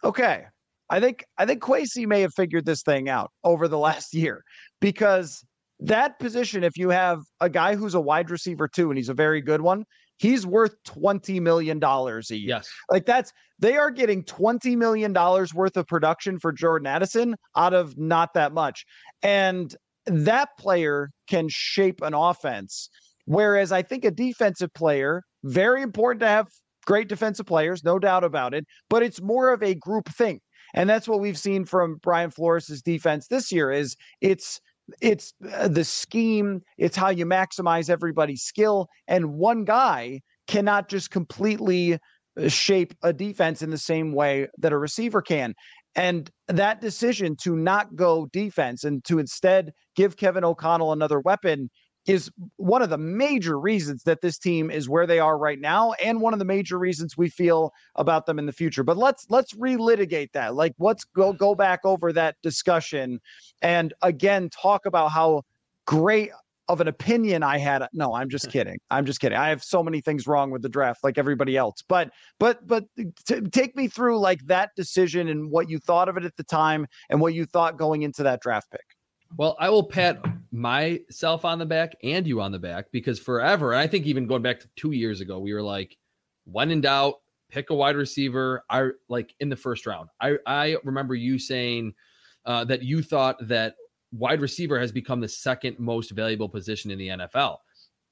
okay, 0.04 0.44
I 0.90 1.00
think 1.00 1.24
I 1.38 1.46
think 1.46 1.62
Kwesi 1.62 2.06
may 2.06 2.20
have 2.20 2.34
figured 2.34 2.66
this 2.66 2.82
thing 2.82 3.08
out 3.08 3.30
over 3.44 3.66
the 3.66 3.78
last 3.88 4.12
year 4.12 4.44
because 4.78 5.42
that 5.80 6.18
position, 6.18 6.64
if 6.64 6.76
you 6.76 6.90
have 6.90 7.20
a 7.40 7.50
guy 7.50 7.74
who's 7.76 7.94
a 7.94 8.00
wide 8.00 8.30
receiver 8.30 8.68
too, 8.68 8.90
and 8.90 8.96
he's 8.96 9.08
a 9.08 9.14
very 9.14 9.40
good 9.40 9.60
one, 9.60 9.84
he's 10.18 10.46
worth 10.46 10.74
$20 10.84 11.40
million 11.40 11.82
a 11.82 12.20
year. 12.34 12.48
Yes. 12.48 12.68
Like 12.90 13.06
that's, 13.06 13.32
they 13.58 13.76
are 13.76 13.90
getting 13.90 14.22
$20 14.24 14.76
million 14.76 15.12
worth 15.12 15.76
of 15.76 15.86
production 15.86 16.38
for 16.38 16.52
Jordan 16.52 16.86
Addison 16.86 17.36
out 17.56 17.74
of 17.74 17.96
not 17.98 18.34
that 18.34 18.52
much. 18.52 18.84
And 19.22 19.74
that 20.06 20.50
player 20.58 21.10
can 21.28 21.48
shape 21.50 22.00
an 22.02 22.14
offense. 22.14 22.88
Whereas 23.26 23.72
I 23.72 23.82
think 23.82 24.04
a 24.04 24.10
defensive 24.10 24.72
player, 24.72 25.22
very 25.44 25.82
important 25.82 26.20
to 26.20 26.28
have 26.28 26.46
great 26.86 27.08
defensive 27.08 27.46
players, 27.46 27.84
no 27.84 27.98
doubt 27.98 28.24
about 28.24 28.54
it, 28.54 28.64
but 28.88 29.02
it's 29.02 29.20
more 29.20 29.52
of 29.52 29.62
a 29.62 29.74
group 29.74 30.08
thing. 30.08 30.40
And 30.74 30.88
that's 30.88 31.08
what 31.08 31.20
we've 31.20 31.38
seen 31.38 31.64
from 31.64 31.96
Brian 32.02 32.30
Flores' 32.30 32.82
defense 32.82 33.26
this 33.28 33.50
year 33.50 33.72
is 33.72 33.96
it's 34.20 34.60
it's 35.00 35.34
uh, 35.52 35.68
the 35.68 35.84
scheme, 35.84 36.62
it's 36.78 36.96
how 36.96 37.10
you 37.10 37.26
maximize 37.26 37.90
everybody's 37.90 38.42
skill. 38.42 38.88
And 39.08 39.34
one 39.34 39.64
guy 39.64 40.20
cannot 40.46 40.88
just 40.88 41.10
completely 41.10 41.94
uh, 41.94 42.48
shape 42.48 42.94
a 43.02 43.12
defense 43.12 43.62
in 43.62 43.70
the 43.70 43.78
same 43.78 44.12
way 44.12 44.48
that 44.58 44.72
a 44.72 44.78
receiver 44.78 45.22
can. 45.22 45.54
And 45.94 46.30
that 46.48 46.80
decision 46.80 47.36
to 47.42 47.56
not 47.56 47.96
go 47.96 48.26
defense 48.32 48.84
and 48.84 49.02
to 49.04 49.18
instead 49.18 49.72
give 49.96 50.16
Kevin 50.18 50.44
O'Connell 50.44 50.92
another 50.92 51.20
weapon 51.20 51.70
is 52.06 52.30
one 52.56 52.82
of 52.82 52.90
the 52.90 52.98
major 52.98 53.58
reasons 53.58 54.02
that 54.04 54.20
this 54.20 54.38
team 54.38 54.70
is 54.70 54.88
where 54.88 55.06
they 55.06 55.18
are 55.18 55.38
right 55.38 55.60
now 55.60 55.92
and 55.94 56.20
one 56.20 56.32
of 56.32 56.38
the 56.38 56.44
major 56.44 56.78
reasons 56.78 57.16
we 57.16 57.28
feel 57.28 57.72
about 57.96 58.26
them 58.26 58.38
in 58.38 58.46
the 58.46 58.52
future 58.52 58.84
but 58.84 58.96
let's 58.96 59.26
let's 59.28 59.52
relitigate 59.54 60.30
that 60.32 60.54
like 60.54 60.72
let's 60.78 61.04
go 61.04 61.32
go 61.32 61.54
back 61.54 61.80
over 61.84 62.12
that 62.12 62.36
discussion 62.42 63.20
and 63.62 63.92
again 64.02 64.48
talk 64.50 64.86
about 64.86 65.10
how 65.10 65.42
great 65.86 66.30
of 66.68 66.80
an 66.80 66.88
opinion 66.88 67.42
I 67.42 67.58
had. 67.58 67.86
No, 67.92 68.14
I'm 68.14 68.28
just 68.28 68.50
kidding. 68.50 68.78
I'm 68.90 69.06
just 69.06 69.20
kidding. 69.20 69.38
I 69.38 69.48
have 69.48 69.62
so 69.62 69.82
many 69.82 70.00
things 70.00 70.26
wrong 70.26 70.50
with 70.50 70.62
the 70.62 70.68
draft, 70.68 71.04
like 71.04 71.18
everybody 71.18 71.56
else. 71.56 71.82
But 71.88 72.10
but 72.38 72.66
but 72.66 72.84
t- 73.26 73.40
take 73.40 73.76
me 73.76 73.88
through 73.88 74.18
like 74.18 74.44
that 74.46 74.70
decision 74.76 75.28
and 75.28 75.50
what 75.50 75.70
you 75.70 75.78
thought 75.78 76.08
of 76.08 76.16
it 76.16 76.24
at 76.24 76.36
the 76.36 76.44
time 76.44 76.86
and 77.10 77.20
what 77.20 77.34
you 77.34 77.46
thought 77.46 77.78
going 77.78 78.02
into 78.02 78.22
that 78.24 78.40
draft 78.40 78.70
pick. 78.70 78.95
Well, 79.36 79.56
I 79.58 79.68
will 79.70 79.84
pat 79.84 80.22
myself 80.52 81.44
on 81.44 81.58
the 81.58 81.66
back 81.66 81.94
and 82.02 82.26
you 82.26 82.40
on 82.40 82.52
the 82.52 82.58
back 82.58 82.86
because 82.90 83.18
forever, 83.18 83.72
and 83.72 83.80
I 83.80 83.86
think 83.86 84.06
even 84.06 84.26
going 84.26 84.42
back 84.42 84.60
to 84.60 84.68
two 84.76 84.92
years 84.92 85.20
ago, 85.20 85.38
we 85.38 85.52
were 85.52 85.62
like, 85.62 85.96
when 86.44 86.70
in 86.70 86.80
doubt, 86.80 87.16
pick 87.48 87.70
a 87.70 87.74
wide 87.74 87.96
receiver. 87.96 88.64
I 88.70 88.90
like 89.08 89.34
in 89.40 89.48
the 89.48 89.56
first 89.56 89.86
round. 89.86 90.10
I 90.20 90.36
I 90.46 90.76
remember 90.84 91.14
you 91.14 91.38
saying 91.38 91.94
uh, 92.44 92.64
that 92.64 92.82
you 92.82 93.02
thought 93.02 93.36
that 93.48 93.76
wide 94.12 94.40
receiver 94.40 94.78
has 94.78 94.92
become 94.92 95.20
the 95.20 95.28
second 95.28 95.78
most 95.78 96.10
valuable 96.10 96.48
position 96.48 96.90
in 96.90 96.98
the 96.98 97.08
NFL. 97.08 97.58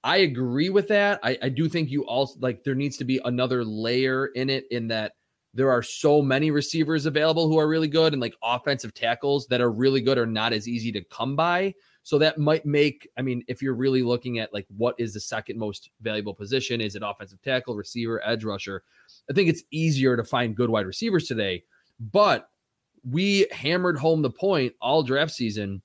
I 0.03 0.19
agree 0.19 0.69
with 0.69 0.89
that. 0.89 1.21
I, 1.23 1.39
I 1.43 1.49
do 1.49 1.69
think 1.69 1.91
you 1.91 2.05
also 2.05 2.39
like 2.41 2.63
there 2.63 2.75
needs 2.75 2.97
to 2.99 3.05
be 3.05 3.21
another 3.25 3.65
layer 3.65 4.27
in 4.27 4.51
it 4.51 4.67
in 4.71 4.89
that 4.89 5.13
there 5.55 5.71
are 5.71 5.83
so 5.83 6.21
many 6.21 6.51
receivers 6.51 7.07
available 7.07 7.49
who 7.49 7.59
are 7.59 7.69
really 7.69 7.89
good 7.89 8.13
and 8.13 8.21
like 8.21 8.35
offensive 8.43 8.93
tackles 8.93 9.47
that 9.47 9.61
are 9.61 9.71
really 9.71 10.01
good 10.01 10.19
are 10.19 10.27
not 10.27 10.53
as 10.53 10.69
easy 10.69 10.91
to 10.93 11.05
come 11.05 11.37
by. 11.37 11.73
So 12.03 12.19
that 12.19 12.39
might 12.39 12.67
make, 12.67 13.09
I 13.17 13.23
mean, 13.23 13.43
if 13.47 13.63
you're 13.63 13.75
really 13.75 14.03
looking 14.03 14.41
at 14.41 14.53
like 14.53 14.67
what 14.77 14.97
is 14.99 15.15
the 15.15 15.21
second 15.21 15.59
most 15.59 15.91
valuable 16.03 16.35
position, 16.35 16.81
is 16.81 16.97
it 16.97 17.03
offensive 17.05 17.41
tackle, 17.41 17.77
receiver, 17.77 18.21
edge 18.27 18.45
rusher? 18.45 18.83
I 19.31 19.33
think 19.33 19.49
it's 19.49 19.63
easier 19.71 20.17
to 20.17 20.25
find 20.25 20.57
good 20.57 20.69
wide 20.69 20.87
receivers 20.87 21.29
today. 21.29 21.63
But 22.13 22.51
we 23.09 23.47
hammered 23.53 23.97
home 23.97 24.23
the 24.23 24.31
point 24.31 24.75
all 24.81 25.03
draft 25.03 25.33
season. 25.33 25.83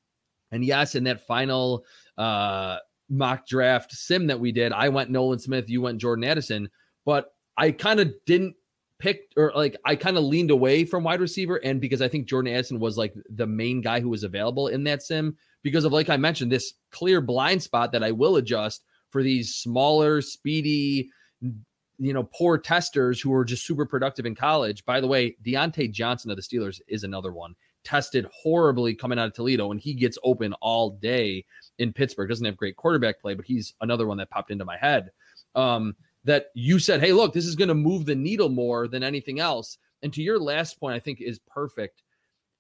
And 0.52 0.66
yes, 0.66 0.96
in 0.96 1.04
that 1.04 1.28
final 1.28 1.86
uh, 2.18 2.78
mock 3.08 3.48
draft 3.48 3.92
sim 3.92 4.26
that 4.28 4.40
we 4.40 4.52
did, 4.52 4.74
I 4.74 4.90
went 4.90 5.12
Nolan 5.12 5.40
Smith, 5.40 5.70
you 5.70 5.82
went 5.82 6.02
Jordan 6.02 6.26
Addison, 6.26 6.70
but 7.06 7.34
I 7.56 7.72
kind 7.72 8.00
of 8.00 8.12
didn't 8.26 8.56
picked 9.00 9.34
or 9.38 9.52
like 9.56 9.78
I 9.86 9.96
kind 9.96 10.18
of 10.18 10.24
leaned 10.24 10.52
away 10.52 10.84
from 10.84 11.04
wide 11.04 11.22
receiver 11.22 11.56
and 11.64 11.80
because 11.80 12.02
I 12.02 12.10
think 12.10 12.28
Jordan 12.28 12.54
Addison 12.54 12.80
was 12.80 12.98
like 12.98 13.14
the 13.30 13.48
main 13.48 13.82
guy 13.82 14.02
who 14.02 14.10
was 14.10 14.24
available 14.24 14.68
in 14.68 14.84
that 14.84 15.02
sim 15.02 15.38
because 15.64 15.86
of 15.86 15.94
like 15.94 16.10
I 16.10 16.18
mentioned 16.18 16.52
this 16.52 16.74
clear 16.92 17.22
blind 17.22 17.64
spot 17.64 17.94
that 17.94 18.04
I 18.04 18.12
will 18.12 18.36
adjust 18.36 18.84
for 19.10 19.24
these 19.24 19.56
smaller 19.56 20.22
speedy 20.22 21.10
you 21.42 22.14
know 22.14 22.24
poor 22.24 22.58
testers 22.58 23.22
who 23.22 23.34
are 23.34 23.46
just 23.46 23.66
super 23.66 23.86
productive 23.86 24.26
in 24.26 24.36
college. 24.36 24.86
By 24.86 25.00
the 25.00 25.08
way 25.08 25.38
Diontae 25.46 25.92
Johnson 25.92 26.30
of 26.30 26.38
the 26.38 26.44
Steelers 26.44 26.82
is 26.88 27.04
another 27.04 27.32
one 27.32 27.56
tested 27.86 28.28
horribly 28.34 28.94
coming 28.94 29.18
out 29.18 29.28
of 29.28 29.34
Toledo 29.34 29.72
and 29.72 29.80
he 29.80 29.94
gets 29.94 30.18
open 30.26 30.52
all 30.62 30.92
day 30.92 31.46
in 31.78 31.94
Pittsburgh. 31.94 32.28
Doesn't 32.28 32.46
have 32.46 32.58
great 32.58 32.76
quarterback 32.76 33.22
play 33.22 33.34
but 33.34 33.46
he's 33.46 33.74
another 33.80 34.08
one 34.08 34.18
that 34.18 34.30
popped 34.30 34.52
into 34.52 34.66
my 34.66 34.78
head. 34.78 35.12
Um 35.56 35.96
that 36.24 36.48
you 36.54 36.80
said, 36.80 37.02
hey, 37.02 37.14
look, 37.14 37.34
this 37.34 37.46
is 37.46 37.56
going 37.56 37.70
to 37.70 37.76
move 37.76 38.06
the 38.06 38.16
needle 38.16 38.50
more 38.50 38.88
than 38.88 39.04
anything 39.04 39.40
else. 39.40 39.78
And 40.02 40.14
to 40.14 40.22
your 40.22 40.40
last 40.40 40.80
point, 40.80 40.96
I 40.96 41.00
think 41.00 41.22
is 41.22 41.40
perfect. 41.40 42.04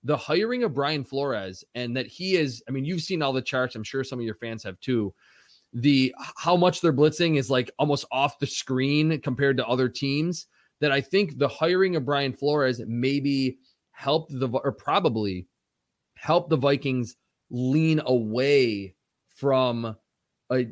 The 0.03 0.17
hiring 0.17 0.63
of 0.63 0.73
Brian 0.73 1.03
Flores 1.03 1.63
and 1.75 1.95
that 1.97 2.07
he 2.07 2.35
is, 2.35 2.63
I 2.67 2.71
mean, 2.71 2.85
you've 2.85 3.01
seen 3.01 3.21
all 3.21 3.33
the 3.33 3.41
charts. 3.41 3.75
I'm 3.75 3.83
sure 3.83 4.03
some 4.03 4.19
of 4.19 4.25
your 4.25 4.35
fans 4.35 4.63
have 4.63 4.79
too. 4.79 5.13
The 5.73 6.15
how 6.37 6.55
much 6.55 6.81
they're 6.81 6.93
blitzing 6.93 7.37
is 7.37 7.49
like 7.49 7.69
almost 7.77 8.05
off 8.11 8.39
the 8.39 8.47
screen 8.47 9.19
compared 9.21 9.57
to 9.57 9.67
other 9.67 9.89
teams. 9.89 10.47
That 10.81 10.93
I 10.93 11.01
think 11.01 11.37
the 11.37 11.49
hiring 11.49 11.97
of 11.97 12.05
Brian 12.05 12.31
Flores 12.31 12.81
maybe 12.87 13.57
helped 13.91 14.31
the 14.31 14.47
or 14.47 14.71
probably 14.71 15.45
helped 16.15 16.49
the 16.49 16.55
Vikings 16.55 17.17
lean 17.49 18.01
away 18.05 18.95
from 19.27 19.97
a 20.49 20.65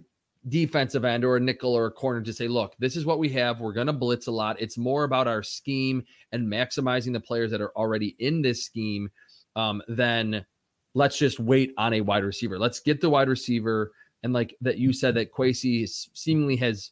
defensive 0.49 1.05
end 1.05 1.25
or 1.25 1.37
a 1.37 1.39
nickel 1.39 1.73
or 1.73 1.87
a 1.87 1.91
corner 1.91 2.21
to 2.21 2.33
say, 2.33 2.47
look, 2.47 2.75
this 2.79 2.95
is 2.95 3.05
what 3.05 3.19
we 3.19 3.29
have. 3.29 3.59
We're 3.59 3.73
going 3.73 3.87
to 3.87 3.93
blitz 3.93 4.27
a 4.27 4.31
lot. 4.31 4.61
It's 4.61 4.77
more 4.77 5.03
about 5.03 5.27
our 5.27 5.43
scheme 5.43 6.03
and 6.31 6.47
maximizing 6.47 7.13
the 7.13 7.19
players 7.19 7.51
that 7.51 7.61
are 7.61 7.75
already 7.75 8.15
in 8.19 8.41
this 8.41 8.63
scheme 8.63 9.09
um, 9.55 9.81
than 9.87 10.45
let's 10.93 11.17
just 11.17 11.39
wait 11.39 11.73
on 11.77 11.93
a 11.93 12.01
wide 12.01 12.23
receiver. 12.23 12.57
Let's 12.57 12.79
get 12.79 13.01
the 13.01 13.09
wide 13.09 13.29
receiver. 13.29 13.91
And 14.23 14.33
like 14.33 14.55
that, 14.61 14.77
you 14.77 14.93
said 14.93 15.15
that 15.15 15.31
Kwesi 15.31 15.87
seemingly 16.13 16.55
has 16.57 16.91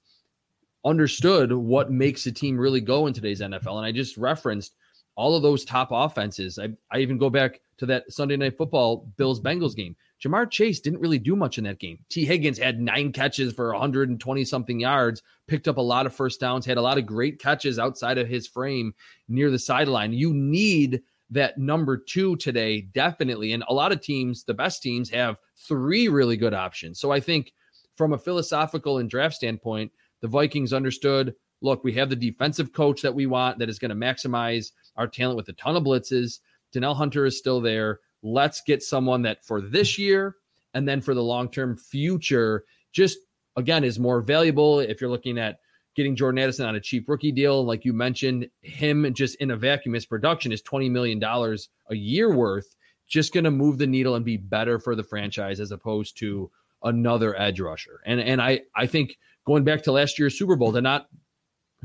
understood 0.84 1.52
what 1.52 1.92
makes 1.92 2.26
a 2.28 2.32
team 2.32 2.58
really 2.58 2.82
go 2.82 3.08
in 3.08 3.14
today's 3.14 3.42
NFL. 3.42 3.78
And 3.78 3.86
I 3.86 3.92
just 3.92 4.18
referenced 4.18 4.76
all 5.16 5.36
of 5.36 5.44
those 5.44 5.66
top 5.66 5.90
offenses. 5.92 6.60
I, 6.60 6.70
I 6.92 7.00
even 7.00 7.18
go 7.18 7.30
back 7.30 7.62
to 7.78 7.86
that 7.88 8.12
Sunday 8.12 8.38
night 8.38 8.58
football 8.58 9.08
Bills 9.18 9.40
Bengals 9.40 9.76
game. 9.76 9.96
Ja'Marr 10.24 10.50
Chase 10.50 10.80
didn't 10.80 11.02
really 11.02 11.20
do 11.20 11.36
much 11.36 11.58
in 11.58 11.66
that 11.66 11.80
game. 11.80 12.00
Tee 12.10 12.26
Higgins 12.26 12.58
had 12.58 12.80
nine 12.80 13.12
catches 13.12 13.54
for 13.54 13.72
120 13.72 14.46
something 14.46 14.80
yards, 14.80 15.22
picked 15.48 15.68
up 15.68 15.78
a 15.78 15.82
lot 15.82 16.06
of 16.06 16.16
first 16.16 16.40
downs, 16.40 16.66
had 16.66 16.78
a 16.78 16.82
lot 16.82 16.98
of 16.98 17.06
great 17.06 17.40
catches 17.40 17.78
outside 17.78 18.18
of 18.18 18.28
his 18.28 18.48
frame 18.48 18.94
near 19.28 19.52
the 19.52 19.60
sideline. 19.60 20.14
You 20.14 20.34
need 20.34 21.02
that 21.30 21.58
number 21.58 21.98
two 21.98 22.36
today, 22.38 22.82
definitely. 22.82 23.52
And 23.54 23.64
a 23.68 23.74
lot 23.74 23.92
of 23.92 24.02
teams, 24.02 24.44
the 24.44 24.54
best 24.54 24.82
teams, 24.82 25.10
have 25.10 25.40
three 25.68 26.08
really 26.08 26.38
good 26.38 26.54
options. 26.54 27.00
So 27.00 27.12
I 27.12 27.20
think 27.20 27.54
from 27.96 28.14
a 28.14 28.18
philosophical 28.18 29.00
and 29.00 29.10
draft 29.10 29.36
standpoint, 29.36 29.92
the 30.22 30.28
Vikings 30.28 30.74
understood 30.74 31.36
look, 31.62 31.84
we 31.84 31.94
have 31.94 32.10
the 32.10 32.16
defensive 32.16 32.74
coach 32.74 33.02
that 33.02 33.16
we 33.16 33.26
want 33.26 33.58
that 33.58 33.70
is 33.70 33.80
going 33.80 33.90
to 33.90 33.96
maximize 33.96 34.72
our 34.98 35.08
talent 35.08 35.38
with 35.38 35.50
a 35.50 35.54
ton 35.54 35.76
of 35.76 35.84
blitzes. 35.84 36.40
Danielle 36.72 36.94
Hunter 36.94 37.26
is 37.26 37.38
still 37.38 37.60
there 37.60 38.02
let's 38.26 38.62
get 38.62 38.82
someone 38.82 39.22
that 39.22 39.46
for 39.46 39.62
this 39.62 39.98
year 39.98 40.36
and 40.74 40.88
then 40.88 41.00
for 41.00 41.14
the 41.14 41.24
long 41.24 41.50
term 41.50 41.78
future, 41.78 42.66
just 42.92 43.20
again, 43.56 43.84
is 43.84 44.00
more 44.00 44.22
valuable. 44.22 44.80
If 44.80 45.00
you're 45.00 45.10
looking 45.10 45.38
at 45.38 45.60
getting 45.96 46.16
Jordan 46.16 46.40
Addison 46.40 46.66
on 46.66 46.76
a 46.76 46.82
cheap 46.82 47.08
rookie 47.08 47.32
deal, 47.32 47.64
like 47.64 47.86
you 47.86 47.94
mentioned, 47.94 48.50
him 48.62 49.14
just 49.14 49.36
in 49.36 49.52
a 49.52 49.56
vacuum, 49.56 49.94
his 49.94 50.06
production 50.06 50.52
is 50.52 50.62
$20 50.62 50.92
million 50.92 51.24
a 51.24 51.96
year 51.96 52.34
worth, 52.36 52.76
just 53.08 53.34
going 53.34 53.44
to 53.44 53.52
move 53.52 53.78
the 53.78 53.88
needle 53.88 54.16
and 54.16 54.26
be 54.26 54.38
better 54.38 54.80
for 54.80 54.96
the 54.96 55.04
franchise 55.04 55.60
as 55.60 55.72
opposed 55.72 56.18
to 56.18 56.52
another 56.84 57.40
edge 57.40 57.60
rusher. 57.60 58.02
And 58.06 58.20
and 58.20 58.42
I 58.42 58.62
I 58.76 58.88
think 58.88 59.18
going 59.46 59.64
back 59.64 59.84
to 59.84 59.92
last 59.92 60.18
year's 60.18 60.38
Super 60.38 60.56
Bowl 60.56 60.74
to 60.74 60.82
not 60.82 61.08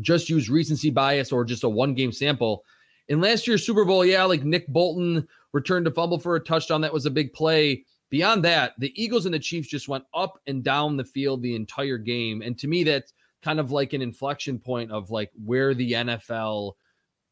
just 0.00 0.31
use 0.31 0.48
recency 0.48 0.90
bias 0.90 1.33
or 1.33 1.44
just 1.44 1.64
a 1.64 1.68
one 1.68 1.94
game 1.94 2.12
sample. 2.12 2.64
In 3.11 3.20
last 3.20 3.49
year's 3.49 3.66
Super 3.66 3.85
Bowl, 3.85 4.05
yeah, 4.05 4.23
like 4.23 4.44
Nick 4.44 4.68
Bolton 4.68 5.27
returned 5.53 5.85
to 5.87 5.90
fumble 5.90 6.20
for 6.20 6.37
a 6.37 6.40
touchdown. 6.40 6.81
That 6.81 6.92
was 6.92 7.07
a 7.07 7.11
big 7.11 7.33
play. 7.33 7.85
Beyond 8.09 8.44
that, 8.44 8.75
the 8.79 8.92
Eagles 9.01 9.27
and 9.27 9.35
the 9.35 9.38
Chiefs 9.40 9.68
just 9.68 9.88
went 9.88 10.05
up 10.14 10.38
and 10.46 10.62
down 10.62 10.96
the 10.96 11.05
field 11.05 11.42
the 11.42 11.57
entire 11.57 11.99
game. 11.99 12.40
And 12.40 12.57
to 12.61 12.68
me, 12.68 12.85
that's 12.85 13.12
kind 13.42 13.59
of 13.59 13.73
like 13.73 13.94
an 13.94 14.01
inflection 14.01 14.61
point 14.61 14.92
of 14.92 15.11
like 15.11 15.33
where 15.44 15.75
the 15.75 15.92
NFL 15.92 16.75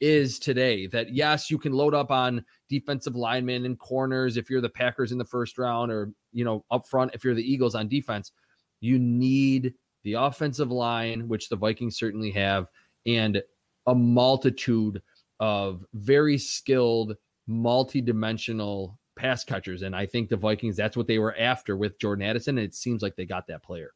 is 0.01 0.41
today. 0.41 0.89
That 0.89 1.15
yes, 1.15 1.49
you 1.49 1.59
can 1.59 1.73
load 1.73 1.95
up 1.95 2.11
on 2.11 2.45
defensive 2.69 3.15
linemen 3.15 3.65
and 3.65 3.79
corners 3.79 4.37
if 4.37 4.51
you're 4.51 4.61
the 4.61 4.69
Packers 4.69 5.13
in 5.13 5.19
the 5.19 5.25
first 5.25 5.59
round, 5.59 5.93
or 5.93 6.11
you 6.33 6.45
know, 6.45 6.65
up 6.73 6.89
front 6.89 7.13
if 7.15 7.23
you're 7.23 7.35
the 7.35 7.53
Eagles 7.53 7.77
on 7.77 7.87
defense. 7.87 8.33
You 8.81 8.99
need 8.99 9.75
the 10.03 10.15
offensive 10.15 10.73
line, 10.73 11.29
which 11.29 11.49
the 11.49 11.57
Vikings 11.57 11.99
certainly 11.99 12.33
have, 12.33 12.67
and 13.07 13.41
a 13.87 13.95
multitude 13.95 15.01
of 15.41 15.85
very 15.95 16.39
skilled 16.39 17.17
multi-dimensional 17.47 18.99
pass 19.17 19.45
catchers. 19.45 19.83
And 19.83 19.97
I 19.97 20.07
think 20.07 20.29
the 20.29 20.37
Vikings, 20.37 20.77
that's 20.77 20.97
what 20.97 21.07
they 21.07 21.19
were 21.19 21.37
after 21.39 21.77
with 21.77 21.99
Jordan 21.99 22.25
Addison. 22.25 22.59
And 22.59 22.67
it 22.67 22.75
seems 22.75 23.03
like 23.03 23.17
they 23.17 23.27
got 23.27 23.47
that 23.49 23.63
player. 23.63 23.93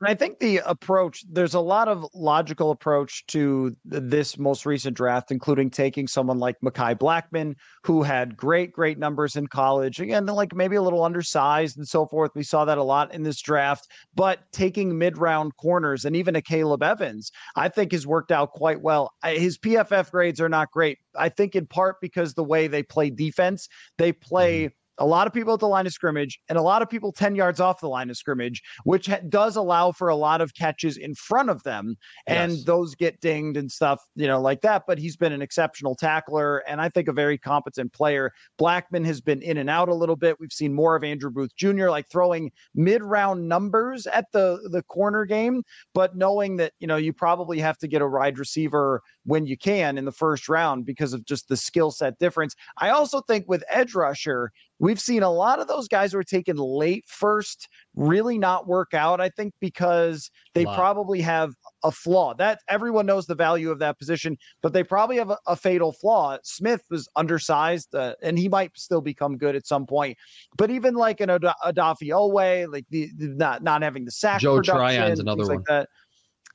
I 0.00 0.14
think 0.14 0.38
the 0.38 0.58
approach, 0.58 1.24
there's 1.28 1.54
a 1.54 1.60
lot 1.60 1.88
of 1.88 2.06
logical 2.14 2.70
approach 2.70 3.26
to 3.28 3.74
this 3.84 4.38
most 4.38 4.64
recent 4.64 4.96
draft, 4.96 5.32
including 5.32 5.70
taking 5.70 6.06
someone 6.06 6.38
like 6.38 6.54
Mekhi 6.62 6.96
Blackmon, 6.96 7.56
who 7.82 8.04
had 8.04 8.36
great, 8.36 8.72
great 8.72 8.98
numbers 8.98 9.34
in 9.34 9.48
college. 9.48 9.98
Again, 10.00 10.26
like 10.26 10.54
maybe 10.54 10.76
a 10.76 10.82
little 10.82 11.02
undersized 11.02 11.78
and 11.78 11.88
so 11.88 12.06
forth. 12.06 12.30
We 12.36 12.44
saw 12.44 12.64
that 12.64 12.78
a 12.78 12.82
lot 12.82 13.12
in 13.12 13.24
this 13.24 13.40
draft, 13.40 13.88
but 14.14 14.40
taking 14.52 14.96
mid 14.96 15.18
round 15.18 15.56
corners 15.56 16.04
and 16.04 16.14
even 16.14 16.36
a 16.36 16.42
Caleb 16.42 16.84
Evans, 16.84 17.32
I 17.56 17.68
think 17.68 17.90
has 17.90 18.06
worked 18.06 18.30
out 18.30 18.52
quite 18.52 18.80
well. 18.80 19.10
His 19.24 19.58
PFF 19.58 20.12
grades 20.12 20.40
are 20.40 20.48
not 20.48 20.70
great. 20.70 20.98
I 21.16 21.28
think 21.28 21.56
in 21.56 21.66
part 21.66 21.96
because 22.00 22.34
the 22.34 22.44
way 22.44 22.68
they 22.68 22.84
play 22.84 23.10
defense, 23.10 23.68
they 23.96 24.12
play. 24.12 24.66
Mm-hmm 24.66 24.74
a 24.98 25.06
lot 25.06 25.26
of 25.26 25.32
people 25.32 25.54
at 25.54 25.60
the 25.60 25.68
line 25.68 25.86
of 25.86 25.92
scrimmage 25.92 26.38
and 26.48 26.58
a 26.58 26.62
lot 26.62 26.82
of 26.82 26.90
people 26.90 27.12
10 27.12 27.34
yards 27.34 27.60
off 27.60 27.80
the 27.80 27.88
line 27.88 28.10
of 28.10 28.16
scrimmage, 28.16 28.62
which 28.84 29.06
ha- 29.06 29.20
does 29.28 29.56
allow 29.56 29.92
for 29.92 30.08
a 30.08 30.16
lot 30.16 30.40
of 30.40 30.54
catches 30.54 30.96
in 30.96 31.14
front 31.14 31.50
of 31.50 31.62
them. 31.62 31.96
And 32.26 32.52
yes. 32.52 32.64
those 32.64 32.94
get 32.94 33.20
dinged 33.20 33.56
and 33.56 33.70
stuff, 33.70 34.00
you 34.14 34.26
know, 34.26 34.40
like 34.40 34.60
that. 34.62 34.84
But 34.86 34.98
he's 34.98 35.16
been 35.16 35.32
an 35.32 35.42
exceptional 35.42 35.94
tackler 35.94 36.58
and 36.68 36.80
I 36.80 36.88
think 36.88 37.08
a 37.08 37.12
very 37.12 37.38
competent 37.38 37.92
player. 37.92 38.32
Blackmon 38.60 39.04
has 39.06 39.20
been 39.20 39.42
in 39.42 39.58
and 39.58 39.70
out 39.70 39.88
a 39.88 39.94
little 39.94 40.16
bit. 40.16 40.38
We've 40.40 40.52
seen 40.52 40.74
more 40.74 40.96
of 40.96 41.04
Andrew 41.04 41.30
Booth 41.30 41.54
Jr., 41.56 41.88
like 41.88 42.08
throwing 42.08 42.50
mid 42.74 43.02
round 43.02 43.48
numbers 43.48 44.06
at 44.06 44.26
the, 44.32 44.68
the 44.70 44.82
corner 44.82 45.24
game, 45.24 45.62
but 45.94 46.16
knowing 46.16 46.56
that, 46.56 46.72
you 46.80 46.86
know, 46.86 46.96
you 46.96 47.12
probably 47.12 47.58
have 47.58 47.78
to 47.78 47.88
get 47.88 48.02
a 48.02 48.08
wide 48.08 48.38
receiver 48.38 49.02
when 49.28 49.44
you 49.44 49.58
can 49.58 49.98
in 49.98 50.06
the 50.06 50.12
first 50.12 50.48
round 50.48 50.86
because 50.86 51.12
of 51.12 51.22
just 51.26 51.48
the 51.48 51.56
skill 51.56 51.90
set 51.90 52.18
difference. 52.18 52.56
I 52.78 52.88
also 52.88 53.20
think 53.20 53.44
with 53.46 53.62
edge 53.68 53.94
rusher, 53.94 54.52
we've 54.78 54.98
seen 54.98 55.22
a 55.22 55.30
lot 55.30 55.60
of 55.60 55.68
those 55.68 55.86
guys 55.86 56.12
who 56.12 56.18
are 56.18 56.24
taken 56.24 56.56
late 56.56 57.04
first 57.06 57.68
really 57.94 58.38
not 58.38 58.66
work 58.66 58.94
out. 58.94 59.20
I 59.20 59.28
think 59.28 59.52
because 59.60 60.30
they 60.54 60.64
probably 60.64 61.20
have 61.20 61.52
a 61.84 61.92
flaw 61.92 62.32
that 62.34 62.60
everyone 62.68 63.04
knows 63.04 63.26
the 63.26 63.34
value 63.34 63.70
of 63.70 63.78
that 63.80 63.98
position, 63.98 64.38
but 64.62 64.72
they 64.72 64.82
probably 64.82 65.18
have 65.18 65.28
a, 65.28 65.38
a 65.46 65.56
fatal 65.56 65.92
flaw. 65.92 66.38
Smith 66.42 66.80
was 66.88 67.06
undersized 67.14 67.94
uh, 67.94 68.14
and 68.22 68.38
he 68.38 68.48
might 68.48 68.70
still 68.78 69.02
become 69.02 69.36
good 69.36 69.54
at 69.54 69.66
some 69.66 69.84
point. 69.84 70.16
But 70.56 70.70
even 70.70 70.94
like 70.94 71.20
an 71.20 71.28
Ad- 71.28 71.42
Odafe 71.42 72.08
Oweh, 72.08 72.72
like 72.72 72.86
the, 72.88 73.10
the, 73.18 73.28
not 73.28 73.62
not 73.62 73.82
having 73.82 74.06
the 74.06 74.10
sack, 74.10 74.40
Joe 74.40 74.62
Tryon's 74.62 75.20
another 75.20 75.44
one. 75.44 75.56
Like 75.56 75.66
that. 75.66 75.90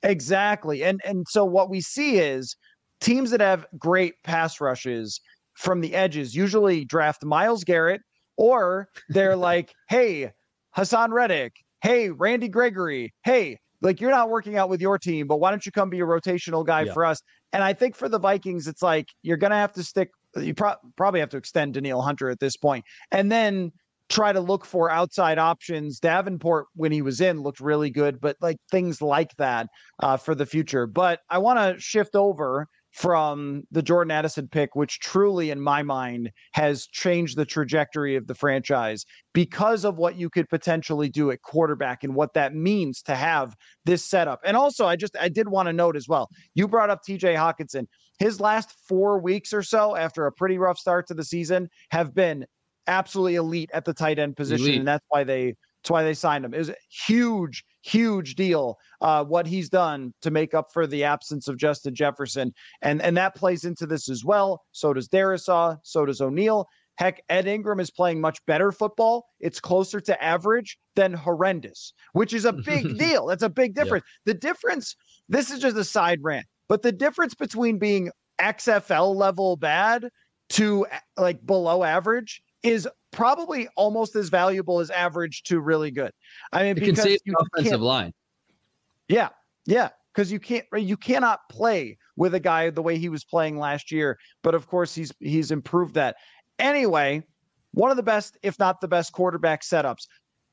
Exactly. 0.03 0.83
And 0.83 1.01
and 1.05 1.25
so 1.29 1.45
what 1.45 1.69
we 1.69 1.81
see 1.81 2.17
is 2.17 2.55
teams 2.99 3.31
that 3.31 3.41
have 3.41 3.65
great 3.77 4.15
pass 4.23 4.59
rushes 4.61 5.19
from 5.53 5.81
the 5.81 5.93
edges 5.93 6.35
usually 6.35 6.85
draft 6.85 7.23
Myles 7.23 7.63
Garrett 7.63 8.01
or 8.37 8.89
they're 9.09 9.35
like, 9.35 9.73
"Hey, 9.89 10.31
Haason 10.75 11.11
Reddick, 11.11 11.53
hey, 11.81 12.09
Randy 12.09 12.49
Gregory, 12.49 13.13
hey, 13.23 13.59
like 13.81 14.01
you're 14.01 14.11
not 14.11 14.29
working 14.29 14.57
out 14.57 14.69
with 14.69 14.81
your 14.81 14.97
team, 14.97 15.27
but 15.27 15.39
why 15.39 15.51
don't 15.51 15.65
you 15.65 15.71
come 15.71 15.89
be 15.89 15.99
a 15.99 16.05
rotational 16.05 16.65
guy 16.65 16.83
yeah. 16.83 16.93
for 16.93 17.05
us?" 17.05 17.21
And 17.53 17.63
I 17.63 17.73
think 17.73 17.95
for 17.95 18.09
the 18.09 18.19
Vikings, 18.19 18.67
it's 18.67 18.81
like 18.81 19.07
you're 19.21 19.37
going 19.37 19.51
to 19.51 19.57
have 19.57 19.73
to 19.73 19.83
stick 19.83 20.09
you 20.35 20.53
pro- 20.53 20.75
probably 20.95 21.19
have 21.19 21.29
to 21.29 21.37
extend 21.37 21.75
Danielle 21.75 22.01
Hunter 22.01 22.29
at 22.29 22.39
this 22.39 22.57
point. 22.57 22.83
And 23.11 23.31
then 23.31 23.71
try 24.13 24.31
to 24.31 24.39
look 24.39 24.63
for 24.63 24.91
outside 24.91 25.39
options. 25.39 25.99
Davenport, 25.99 26.67
when 26.75 26.91
he 26.91 27.01
was 27.01 27.19
in, 27.19 27.41
looked 27.41 27.59
really 27.59 27.89
good, 27.89 28.21
but 28.21 28.37
like 28.41 28.57
things 28.69 29.01
like 29.01 29.35
that 29.37 29.67
uh, 30.01 30.17
for 30.17 30.35
the 30.35 30.45
future. 30.45 30.85
But 30.85 31.21
I 31.29 31.39
want 31.39 31.57
to 31.57 31.81
shift 31.81 32.15
over 32.15 32.67
from 32.91 33.63
the 33.71 33.81
Jordan 33.81 34.11
Addison 34.11 34.47
pick, 34.47 34.75
which 34.75 34.99
truly, 34.99 35.49
in 35.49 35.59
my 35.59 35.81
mind, 35.81 36.29
has 36.53 36.85
changed 36.85 37.35
the 37.35 37.45
trajectory 37.45 38.15
of 38.15 38.27
the 38.27 38.35
franchise 38.35 39.03
because 39.33 39.83
of 39.83 39.97
what 39.97 40.15
you 40.15 40.29
could 40.29 40.47
potentially 40.47 41.09
do 41.09 41.31
at 41.31 41.41
quarterback 41.41 42.03
and 42.03 42.13
what 42.13 42.35
that 42.35 42.53
means 42.53 43.01
to 43.01 43.15
have 43.15 43.55
this 43.83 44.05
setup. 44.05 44.41
And 44.45 44.55
also, 44.55 44.85
I 44.85 44.95
just 44.95 45.17
I 45.19 45.27
did 45.27 45.49
want 45.49 45.67
to 45.69 45.73
note 45.73 45.97
as 45.97 46.07
well. 46.07 46.29
You 46.53 46.67
brought 46.67 46.91
up 46.91 46.99
TJ 47.07 47.35
Hockenson. 47.35 47.87
His 48.19 48.39
last 48.39 48.75
four 48.87 49.19
weeks 49.19 49.53
or 49.53 49.63
so 49.63 49.95
after 49.95 50.27
a 50.27 50.31
pretty 50.31 50.59
rough 50.59 50.77
start 50.77 51.07
to 51.07 51.15
the 51.15 51.23
season 51.25 51.69
have 51.89 52.13
been 52.13 52.45
absolutely 52.87 53.35
elite 53.35 53.69
at 53.73 53.85
the 53.85 53.93
tight 53.93 54.19
end 54.19 54.35
position, 54.35 54.65
elite. 54.65 54.79
and 54.79 54.87
that's 54.87 55.05
why 55.09 55.23
they 55.23 55.55
that's 55.83 55.91
why 55.91 56.03
they 56.03 56.13
signed 56.13 56.45
him. 56.45 56.53
It 56.53 56.59
was 56.59 56.69
a 56.69 56.75
huge, 56.89 57.65
huge 57.81 58.35
deal 58.35 58.77
uh, 59.01 59.25
what 59.25 59.45
he's 59.45 59.69
done 59.69 60.13
to 60.21 60.31
make 60.31 60.53
up 60.53 60.71
for 60.71 60.87
the 60.87 61.03
absence 61.03 61.49
of 61.49 61.57
Justin 61.57 61.93
Jefferson, 61.93 62.53
and 62.81 63.01
and 63.01 63.17
that 63.17 63.35
plays 63.35 63.65
into 63.65 63.85
this 63.85 64.09
as 64.09 64.23
well. 64.23 64.61
So 64.71 64.93
does 64.93 65.09
Darrisaw, 65.09 65.77
so 65.83 66.05
does 66.05 66.21
O'Neill. 66.21 66.67
Heck, 66.95 67.23
Ed 67.27 67.47
Ingram 67.47 67.79
is 67.79 67.89
playing 67.89 68.21
much 68.21 68.37
better 68.45 68.71
football. 68.71 69.25
It's 69.39 69.59
closer 69.59 69.99
to 69.99 70.23
average 70.23 70.77
than 70.95 71.11
horrendous, 71.11 71.91
which 72.13 72.33
is 72.33 72.45
a 72.45 72.53
big 72.65 72.97
deal. 72.97 73.25
That's 73.25 73.43
a 73.43 73.49
big 73.49 73.73
difference. 73.73 74.05
Yeah. 74.07 74.33
The 74.33 74.39
difference, 74.39 74.95
this 75.27 75.49
is 75.49 75.59
just 75.59 75.75
a 75.75 75.83
side 75.83 76.19
rant, 76.21 76.45
but 76.69 76.83
the 76.83 76.91
difference 76.91 77.33
between 77.33 77.79
being 77.79 78.11
XFL 78.39 79.15
level 79.15 79.55
bad 79.55 80.09
to 80.49 80.85
like 81.17 81.43
below 81.45 81.83
average 81.83 82.41
is 82.63 82.87
probably 83.11 83.67
almost 83.75 84.15
as 84.15 84.29
valuable 84.29 84.79
as 84.79 84.89
average 84.89 85.43
to 85.43 85.59
really 85.59 85.91
good. 85.91 86.11
I 86.51 86.63
mean, 86.63 86.75
because 86.75 87.03
can 87.03 87.17
you 87.25 87.35
offensive 87.39 87.81
line. 87.81 88.13
Yeah, 89.07 89.29
yeah, 89.65 89.89
because 90.13 90.31
you 90.31 90.39
can't 90.39 90.65
you 90.73 90.97
cannot 90.97 91.41
play 91.49 91.97
with 92.15 92.33
a 92.33 92.39
guy 92.39 92.69
the 92.69 92.81
way 92.81 92.97
he 92.97 93.09
was 93.09 93.23
playing 93.23 93.57
last 93.57 93.91
year. 93.91 94.17
But 94.41 94.55
of 94.55 94.67
course, 94.67 94.95
he's 94.95 95.11
he's 95.19 95.51
improved 95.51 95.93
that. 95.95 96.15
Anyway, 96.59 97.23
one 97.73 97.91
of 97.91 97.97
the 97.97 98.03
best, 98.03 98.37
if 98.43 98.57
not 98.59 98.81
the 98.81 98.87
best, 98.87 99.11
quarterback 99.11 99.61
setups. 99.61 100.07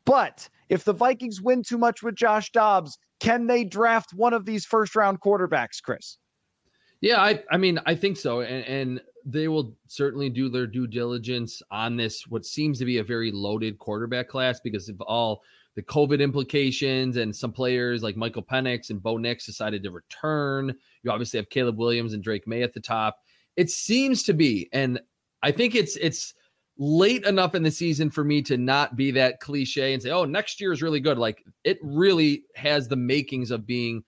But 0.04 0.48
if 0.68 0.84
the 0.84 0.92
Vikings 0.92 1.40
win 1.40 1.62
too 1.62 1.78
much 1.78 2.02
with 2.02 2.14
Josh 2.16 2.50
Dobbs, 2.52 2.98
can 3.20 3.46
they 3.46 3.64
draft 3.64 4.12
one 4.14 4.32
of 4.32 4.46
these 4.46 4.64
first 4.64 4.96
round 4.96 5.20
quarterbacks, 5.20 5.82
Chris? 5.82 6.18
Yeah, 7.00 7.20
I 7.20 7.42
I 7.50 7.56
mean 7.56 7.78
I 7.86 7.94
think 7.94 8.16
so, 8.16 8.40
and 8.40 8.64
and 8.66 9.00
they 9.24 9.48
will 9.48 9.76
certainly 9.86 10.30
do 10.30 10.48
their 10.48 10.66
due 10.66 10.86
diligence 10.86 11.62
on 11.70 11.96
this, 11.96 12.26
what 12.26 12.44
seems 12.44 12.78
to 12.78 12.84
be 12.84 12.98
a 12.98 13.04
very 13.04 13.30
loaded 13.30 13.78
quarterback 13.78 14.28
class 14.28 14.60
because 14.60 14.88
of 14.88 15.00
all 15.02 15.42
the 15.76 15.82
COVID 15.82 16.20
implications 16.20 17.16
and 17.16 17.34
some 17.34 17.52
players 17.52 18.02
like 18.02 18.16
Michael 18.16 18.42
Penix 18.42 18.90
and 18.90 19.02
Bo 19.02 19.16
Nix 19.16 19.46
decided 19.46 19.82
to 19.82 19.90
return. 19.90 20.74
You 21.02 21.10
obviously 21.10 21.38
have 21.38 21.48
Caleb 21.48 21.78
Williams 21.78 22.12
and 22.12 22.22
Drake 22.22 22.46
Maye 22.46 22.62
at 22.62 22.72
the 22.72 22.80
top. 22.80 23.18
It 23.56 23.70
seems 23.70 24.22
to 24.24 24.32
be, 24.32 24.68
and 24.72 25.00
I 25.42 25.52
think 25.52 25.74
it's 25.74 25.96
it's 25.96 26.34
late 26.78 27.24
enough 27.24 27.54
in 27.54 27.62
the 27.62 27.70
season 27.70 28.10
for 28.10 28.24
me 28.24 28.42
to 28.42 28.56
not 28.56 28.96
be 28.96 29.10
that 29.12 29.40
cliche 29.40 29.92
and 29.92 30.02
say, 30.02 30.10
"Oh, 30.10 30.24
next 30.24 30.60
year 30.60 30.72
is 30.72 30.82
really 30.82 31.00
good." 31.00 31.18
Like 31.18 31.44
it 31.64 31.78
really 31.82 32.44
has 32.56 32.88
the 32.88 32.96
makings 32.96 33.50
of 33.50 33.66
being 33.66 34.02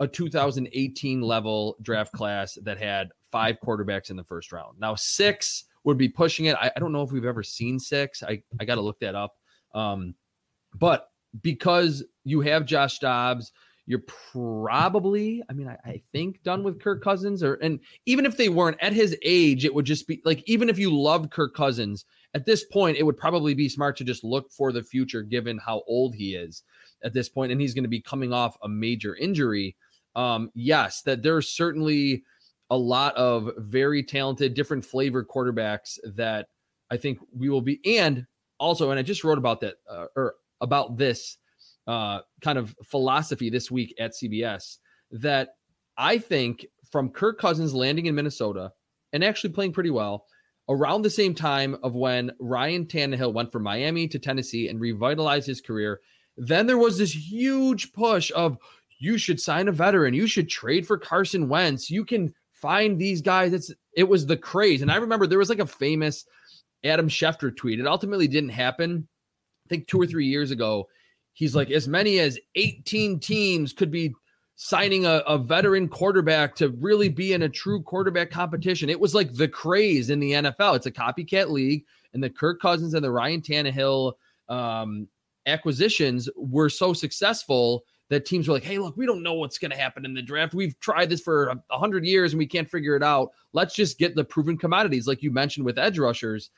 a 0.00 0.08
2018 0.08 1.20
level 1.20 1.76
draft 1.82 2.12
class 2.12 2.58
that 2.62 2.78
had 2.78 3.10
five 3.30 3.58
quarterbacks 3.64 4.10
in 4.10 4.16
the 4.16 4.24
first 4.24 4.50
round. 4.50 4.80
Now, 4.80 4.94
six 4.94 5.64
would 5.84 5.98
be 5.98 6.08
pushing 6.08 6.46
it. 6.46 6.56
I, 6.56 6.72
I 6.74 6.80
don't 6.80 6.92
know 6.92 7.02
if 7.02 7.12
we've 7.12 7.24
ever 7.24 7.42
seen 7.42 7.78
six. 7.78 8.22
I, 8.22 8.42
I 8.58 8.64
got 8.64 8.74
to 8.76 8.80
look 8.80 8.98
that 9.00 9.14
up. 9.14 9.36
Um, 9.74 10.14
but 10.74 11.08
because 11.42 12.02
you 12.24 12.40
have 12.40 12.64
Josh 12.64 12.98
Dobbs, 12.98 13.52
you're 13.86 14.02
probably, 14.32 15.42
I 15.50 15.52
mean, 15.52 15.68
I, 15.68 15.76
I, 15.84 16.02
think 16.12 16.42
done 16.44 16.62
with 16.62 16.80
Kirk 16.80 17.02
Cousins, 17.02 17.42
or 17.42 17.54
and 17.54 17.80
even 18.06 18.24
if 18.24 18.36
they 18.36 18.48
weren't 18.48 18.76
at 18.80 18.92
his 18.92 19.16
age, 19.22 19.64
it 19.64 19.74
would 19.74 19.84
just 19.84 20.06
be 20.06 20.22
like 20.24 20.44
even 20.46 20.68
if 20.68 20.78
you 20.78 20.96
loved 20.96 21.32
Kirk 21.32 21.54
Cousins 21.54 22.04
at 22.34 22.46
this 22.46 22.64
point, 22.64 22.98
it 22.98 23.02
would 23.02 23.16
probably 23.16 23.52
be 23.54 23.68
smart 23.68 23.96
to 23.96 24.04
just 24.04 24.22
look 24.22 24.52
for 24.52 24.70
the 24.70 24.82
future, 24.82 25.22
given 25.22 25.58
how 25.58 25.82
old 25.88 26.14
he 26.14 26.36
is 26.36 26.62
at 27.02 27.12
this 27.12 27.28
point, 27.28 27.50
and 27.50 27.60
he's 27.60 27.74
going 27.74 27.84
to 27.84 27.88
be 27.88 28.00
coming 28.00 28.32
off 28.32 28.56
a 28.62 28.68
major 28.68 29.16
injury. 29.16 29.74
Um, 30.16 30.50
yes, 30.54 31.02
that 31.02 31.22
there's 31.22 31.48
certainly 31.48 32.24
a 32.70 32.76
lot 32.76 33.16
of 33.16 33.50
very 33.58 34.02
talented, 34.02 34.54
different 34.54 34.84
flavor 34.84 35.24
quarterbacks 35.24 35.98
that 36.16 36.46
I 36.90 36.96
think 36.96 37.18
we 37.36 37.48
will 37.48 37.60
be. 37.60 37.80
And 37.98 38.26
also, 38.58 38.90
and 38.90 38.98
I 38.98 39.02
just 39.02 39.24
wrote 39.24 39.38
about 39.38 39.60
that 39.60 39.74
uh, 39.88 40.06
or 40.16 40.34
about 40.60 40.96
this 40.96 41.38
uh, 41.86 42.20
kind 42.40 42.58
of 42.58 42.76
philosophy 42.84 43.50
this 43.50 43.70
week 43.70 43.94
at 43.98 44.12
CBS 44.12 44.78
that 45.10 45.56
I 45.96 46.18
think 46.18 46.66
from 46.90 47.10
Kirk 47.10 47.38
Cousins 47.38 47.74
landing 47.74 48.06
in 48.06 48.14
Minnesota 48.14 48.72
and 49.12 49.24
actually 49.24 49.50
playing 49.50 49.72
pretty 49.72 49.90
well 49.90 50.26
around 50.68 51.02
the 51.02 51.10
same 51.10 51.34
time 51.34 51.76
of 51.82 51.94
when 51.94 52.30
Ryan 52.38 52.86
Tannehill 52.86 53.34
went 53.34 53.50
from 53.50 53.64
Miami 53.64 54.06
to 54.08 54.18
Tennessee 54.18 54.68
and 54.68 54.80
revitalized 54.80 55.46
his 55.46 55.60
career. 55.60 56.00
Then 56.36 56.66
there 56.66 56.78
was 56.78 56.96
this 56.96 57.14
huge 57.14 57.92
push 57.92 58.30
of 58.34 58.56
you 59.00 59.18
should 59.18 59.40
sign 59.40 59.66
a 59.66 59.72
veteran, 59.72 60.14
you 60.14 60.28
should 60.28 60.48
trade 60.48 60.86
for 60.86 60.98
Carson 60.98 61.48
Wentz, 61.48 61.90
you 61.90 62.04
can 62.04 62.32
find 62.52 62.98
these 62.98 63.22
guys. 63.22 63.52
It's 63.52 63.72
it 63.96 64.04
was 64.04 64.26
the 64.26 64.36
craze. 64.36 64.82
And 64.82 64.92
I 64.92 64.96
remember 64.96 65.26
there 65.26 65.38
was 65.38 65.48
like 65.48 65.58
a 65.58 65.66
famous 65.66 66.26
Adam 66.84 67.08
Schefter 67.08 67.54
tweet. 67.56 67.80
It 67.80 67.86
ultimately 67.86 68.28
didn't 68.28 68.50
happen. 68.50 69.08
I 69.66 69.68
think 69.68 69.88
two 69.88 70.00
or 70.00 70.06
three 70.06 70.26
years 70.26 70.50
ago. 70.50 70.86
He's 71.32 71.56
like, 71.56 71.70
as 71.70 71.88
many 71.88 72.18
as 72.18 72.38
18 72.56 73.18
teams 73.20 73.72
could 73.72 73.90
be 73.90 74.12
signing 74.56 75.06
a, 75.06 75.22
a 75.26 75.38
veteran 75.38 75.88
quarterback 75.88 76.54
to 76.56 76.68
really 76.80 77.08
be 77.08 77.32
in 77.32 77.42
a 77.42 77.48
true 77.48 77.82
quarterback 77.82 78.30
competition. 78.30 78.90
It 78.90 79.00
was 79.00 79.14
like 79.14 79.32
the 79.32 79.48
craze 79.48 80.10
in 80.10 80.20
the 80.20 80.32
NFL. 80.32 80.76
It's 80.76 80.86
a 80.86 80.90
copycat 80.90 81.48
league, 81.48 81.84
and 82.12 82.22
the 82.22 82.28
Kirk 82.28 82.60
Cousins 82.60 82.92
and 82.92 83.02
the 83.02 83.10
Ryan 83.10 83.40
Tannehill 83.40 84.12
um, 84.50 85.08
acquisitions 85.46 86.28
were 86.36 86.68
so 86.68 86.92
successful 86.92 87.84
that 88.10 88.26
teams 88.26 88.46
were 88.46 88.54
like, 88.54 88.64
hey, 88.64 88.78
look, 88.78 88.96
we 88.96 89.06
don't 89.06 89.22
know 89.22 89.34
what's 89.34 89.56
going 89.56 89.70
to 89.70 89.76
happen 89.76 90.04
in 90.04 90.14
the 90.14 90.20
draft. 90.20 90.52
We've 90.52 90.78
tried 90.80 91.08
this 91.10 91.20
for 91.20 91.48
a 91.48 91.54
100 91.68 92.04
years 92.04 92.32
and 92.32 92.38
we 92.38 92.46
can't 92.46 92.68
figure 92.68 92.96
it 92.96 93.04
out. 93.04 93.30
Let's 93.52 93.74
just 93.74 93.98
get 93.98 94.16
the 94.16 94.24
proven 94.24 94.58
commodities, 94.58 95.06
like 95.06 95.22
you 95.22 95.30
mentioned 95.30 95.64
with 95.64 95.78
edge 95.78 95.98
rushers. 95.98 96.50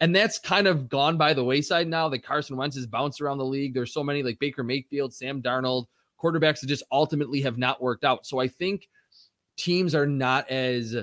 And 0.00 0.16
that's 0.16 0.38
kind 0.38 0.66
of 0.66 0.88
gone 0.88 1.18
by 1.18 1.34
the 1.34 1.44
wayside 1.44 1.88
now 1.88 2.08
that 2.08 2.24
Carson 2.24 2.56
Wentz 2.56 2.76
has 2.76 2.86
bounced 2.86 3.20
around 3.20 3.38
the 3.38 3.44
league. 3.44 3.74
There's 3.74 3.92
so 3.92 4.02
many 4.02 4.22
like 4.22 4.38
Baker 4.38 4.64
Mayfield, 4.64 5.14
Sam 5.14 5.40
Darnold, 5.42 5.86
quarterbacks 6.20 6.60
that 6.60 6.68
just 6.68 6.82
ultimately 6.90 7.42
have 7.42 7.58
not 7.58 7.82
worked 7.82 8.04
out. 8.04 8.26
So 8.26 8.40
I 8.40 8.48
think 8.48 8.88
teams 9.56 9.94
are 9.94 10.06
not 10.06 10.50
as 10.50 10.96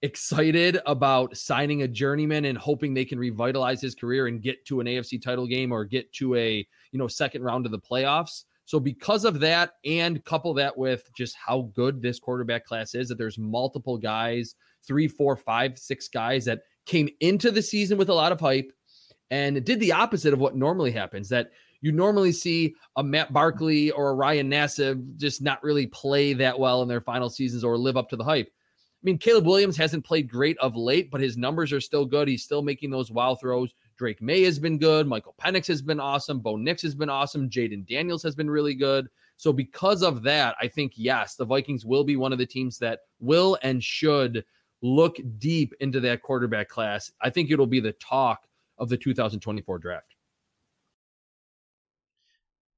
excited 0.00 0.80
about 0.86 1.36
signing 1.36 1.82
a 1.82 1.88
journeyman 1.88 2.46
and 2.46 2.58
hoping 2.58 2.94
they 2.94 3.04
can 3.04 3.18
revitalize 3.18 3.80
his 3.80 3.94
career 3.94 4.26
and 4.26 4.42
get 4.42 4.64
to 4.66 4.80
an 4.80 4.86
AFC 4.86 5.22
title 5.22 5.46
game 5.46 5.70
or 5.70 5.84
get 5.84 6.12
to 6.14 6.34
a, 6.36 6.66
you 6.90 6.98
know, 6.98 7.06
second 7.06 7.42
round 7.42 7.66
of 7.66 7.72
the 7.72 7.78
playoffs. 7.78 8.44
So 8.64 8.80
because 8.80 9.24
of 9.24 9.40
that 9.40 9.74
and 9.84 10.24
couple 10.24 10.54
that 10.54 10.76
with 10.76 11.10
just 11.14 11.36
how 11.36 11.70
good 11.74 12.00
this 12.00 12.18
quarterback 12.18 12.64
class 12.64 12.94
is 12.94 13.08
that 13.08 13.18
there's 13.18 13.38
multiple 13.38 13.98
guys, 13.98 14.54
three, 14.86 15.08
four, 15.08 15.36
five, 15.36 15.78
six 15.78 16.08
guys 16.08 16.44
that 16.44 16.62
came 16.86 17.08
into 17.20 17.50
the 17.50 17.62
season 17.62 17.98
with 17.98 18.08
a 18.08 18.14
lot 18.14 18.32
of 18.32 18.40
hype 18.40 18.72
and 19.30 19.64
did 19.64 19.80
the 19.80 19.92
opposite 19.92 20.32
of 20.32 20.38
what 20.38 20.56
normally 20.56 20.90
happens 20.90 21.28
that 21.28 21.50
you 21.80 21.90
normally 21.90 22.32
see 22.32 22.74
a 22.96 23.02
Matt 23.02 23.32
Barkley 23.32 23.90
or 23.90 24.10
a 24.10 24.14
Ryan 24.14 24.50
Nassib 24.50 25.16
just 25.16 25.42
not 25.42 25.62
really 25.62 25.86
play 25.88 26.32
that 26.34 26.58
well 26.58 26.80
in 26.82 26.88
their 26.88 27.00
final 27.00 27.28
seasons 27.28 27.64
or 27.64 27.76
live 27.76 27.96
up 27.96 28.08
to 28.10 28.16
the 28.16 28.24
hype. 28.24 28.46
I 28.46 29.02
mean, 29.02 29.18
Caleb 29.18 29.46
Williams 29.46 29.76
hasn't 29.76 30.04
played 30.04 30.30
great 30.30 30.56
of 30.58 30.76
late, 30.76 31.10
but 31.10 31.20
his 31.20 31.36
numbers 31.36 31.72
are 31.72 31.80
still 31.80 32.06
good. 32.06 32.28
He's 32.28 32.44
still 32.44 32.62
making 32.62 32.90
those 32.90 33.10
wow 33.10 33.34
throws. 33.34 33.74
Drake 34.02 34.20
Maye 34.20 34.42
has 34.42 34.58
been 34.58 34.78
good. 34.78 35.06
Michael 35.06 35.36
Penix 35.40 35.68
has 35.68 35.80
been 35.80 36.00
awesome. 36.00 36.40
Bo 36.40 36.56
Nix 36.56 36.82
has 36.82 36.92
been 36.92 37.08
awesome. 37.08 37.48
Jayden 37.48 37.86
Daniels 37.86 38.24
has 38.24 38.34
been 38.34 38.50
really 38.50 38.74
good. 38.74 39.06
So, 39.36 39.52
because 39.52 40.02
of 40.02 40.24
that, 40.24 40.56
I 40.60 40.66
think, 40.66 40.94
yes, 40.96 41.36
the 41.36 41.44
Vikings 41.44 41.86
will 41.86 42.02
be 42.02 42.16
one 42.16 42.32
of 42.32 42.40
the 42.40 42.44
teams 42.44 42.78
that 42.78 43.02
will 43.20 43.56
and 43.62 43.80
should 43.80 44.44
look 44.80 45.18
deep 45.38 45.72
into 45.78 46.00
that 46.00 46.20
quarterback 46.20 46.68
class. 46.68 47.12
I 47.20 47.30
think 47.30 47.52
it'll 47.52 47.64
be 47.64 47.78
the 47.78 47.92
talk 47.92 48.48
of 48.76 48.88
the 48.88 48.96
2024 48.96 49.78
draft. 49.78 50.16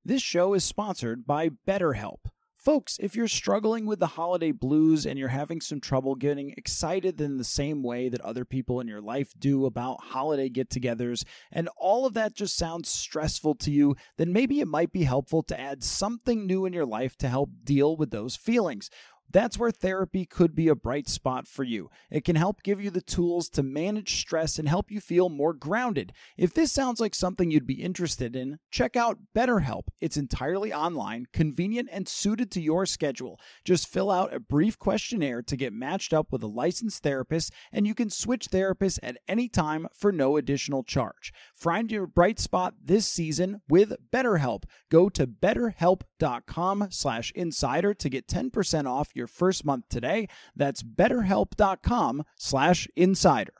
This 0.04 0.20
show 0.20 0.52
is 0.52 0.62
sponsored 0.62 1.26
by 1.26 1.52
BetterHelp. 1.66 2.18
Folks, 2.64 2.96
if 2.98 3.14
you're 3.14 3.28
struggling 3.28 3.84
with 3.84 3.98
the 3.98 4.06
holiday 4.06 4.50
blues 4.50 5.04
and 5.04 5.18
you're 5.18 5.28
having 5.28 5.60
some 5.60 5.82
trouble 5.82 6.14
getting 6.14 6.54
excited 6.56 7.20
in 7.20 7.36
the 7.36 7.44
same 7.44 7.82
way 7.82 8.08
that 8.08 8.22
other 8.22 8.46
people 8.46 8.80
in 8.80 8.88
your 8.88 9.02
life 9.02 9.34
do 9.38 9.66
about 9.66 10.02
holiday 10.02 10.48
get 10.48 10.70
togethers, 10.70 11.24
and 11.52 11.68
all 11.76 12.06
of 12.06 12.14
that 12.14 12.34
just 12.34 12.56
sounds 12.56 12.88
stressful 12.88 13.54
to 13.56 13.70
you, 13.70 13.94
then 14.16 14.32
maybe 14.32 14.60
it 14.60 14.66
might 14.66 14.92
be 14.92 15.02
helpful 15.02 15.42
to 15.42 15.60
add 15.60 15.84
something 15.84 16.46
new 16.46 16.64
in 16.64 16.72
your 16.72 16.86
life 16.86 17.18
to 17.18 17.28
help 17.28 17.50
deal 17.64 17.98
with 17.98 18.10
those 18.10 18.34
feelings. 18.34 18.88
That's 19.30 19.58
where 19.58 19.70
therapy 19.70 20.26
could 20.26 20.54
be 20.54 20.68
a 20.68 20.74
bright 20.74 21.08
spot 21.08 21.48
for 21.48 21.64
you. 21.64 21.90
It 22.10 22.24
can 22.24 22.36
help 22.36 22.62
give 22.62 22.80
you 22.80 22.90
the 22.90 23.00
tools 23.00 23.48
to 23.50 23.62
manage 23.62 24.20
stress 24.20 24.58
and 24.58 24.68
help 24.68 24.90
you 24.90 25.00
feel 25.00 25.28
more 25.28 25.52
grounded. 25.52 26.12
If 26.36 26.54
this 26.54 26.70
sounds 26.70 27.00
like 27.00 27.14
something 27.14 27.50
you'd 27.50 27.66
be 27.66 27.82
interested 27.82 28.36
in, 28.36 28.58
check 28.70 28.94
out 28.94 29.18
BetterHelp. 29.34 29.88
It's 30.00 30.16
entirely 30.16 30.72
online, 30.72 31.26
convenient, 31.32 31.88
and 31.90 32.08
suited 32.08 32.50
to 32.52 32.60
your 32.60 32.86
schedule. 32.86 33.40
Just 33.64 33.88
fill 33.88 34.10
out 34.10 34.32
a 34.32 34.38
brief 34.38 34.78
questionnaire 34.78 35.42
to 35.42 35.56
get 35.56 35.72
matched 35.72 36.12
up 36.12 36.30
with 36.30 36.42
a 36.42 36.46
licensed 36.46 37.02
therapist, 37.02 37.52
and 37.72 37.86
you 37.86 37.94
can 37.94 38.10
switch 38.10 38.48
therapists 38.50 38.98
at 39.02 39.18
any 39.26 39.48
time 39.48 39.88
for 39.94 40.12
no 40.12 40.36
additional 40.36 40.84
charge. 40.84 41.32
Find 41.54 41.90
your 41.90 42.06
bright 42.06 42.38
spot 42.38 42.74
this 42.82 43.06
season 43.06 43.62
with 43.68 43.94
BetterHelp. 44.12 44.64
Go 44.90 45.08
to 45.08 45.26
betterhelp.com 45.26 46.88
slash 46.90 47.32
insider 47.34 47.94
to 47.94 48.08
get 48.08 48.28
10% 48.28 48.86
off 48.86 49.10
your 49.14 49.26
first 49.26 49.64
month 49.64 49.88
today. 49.88 50.28
That's 50.56 50.82
betterhelp.com 50.82 52.24
slash 52.36 52.88
insider. 52.96 53.54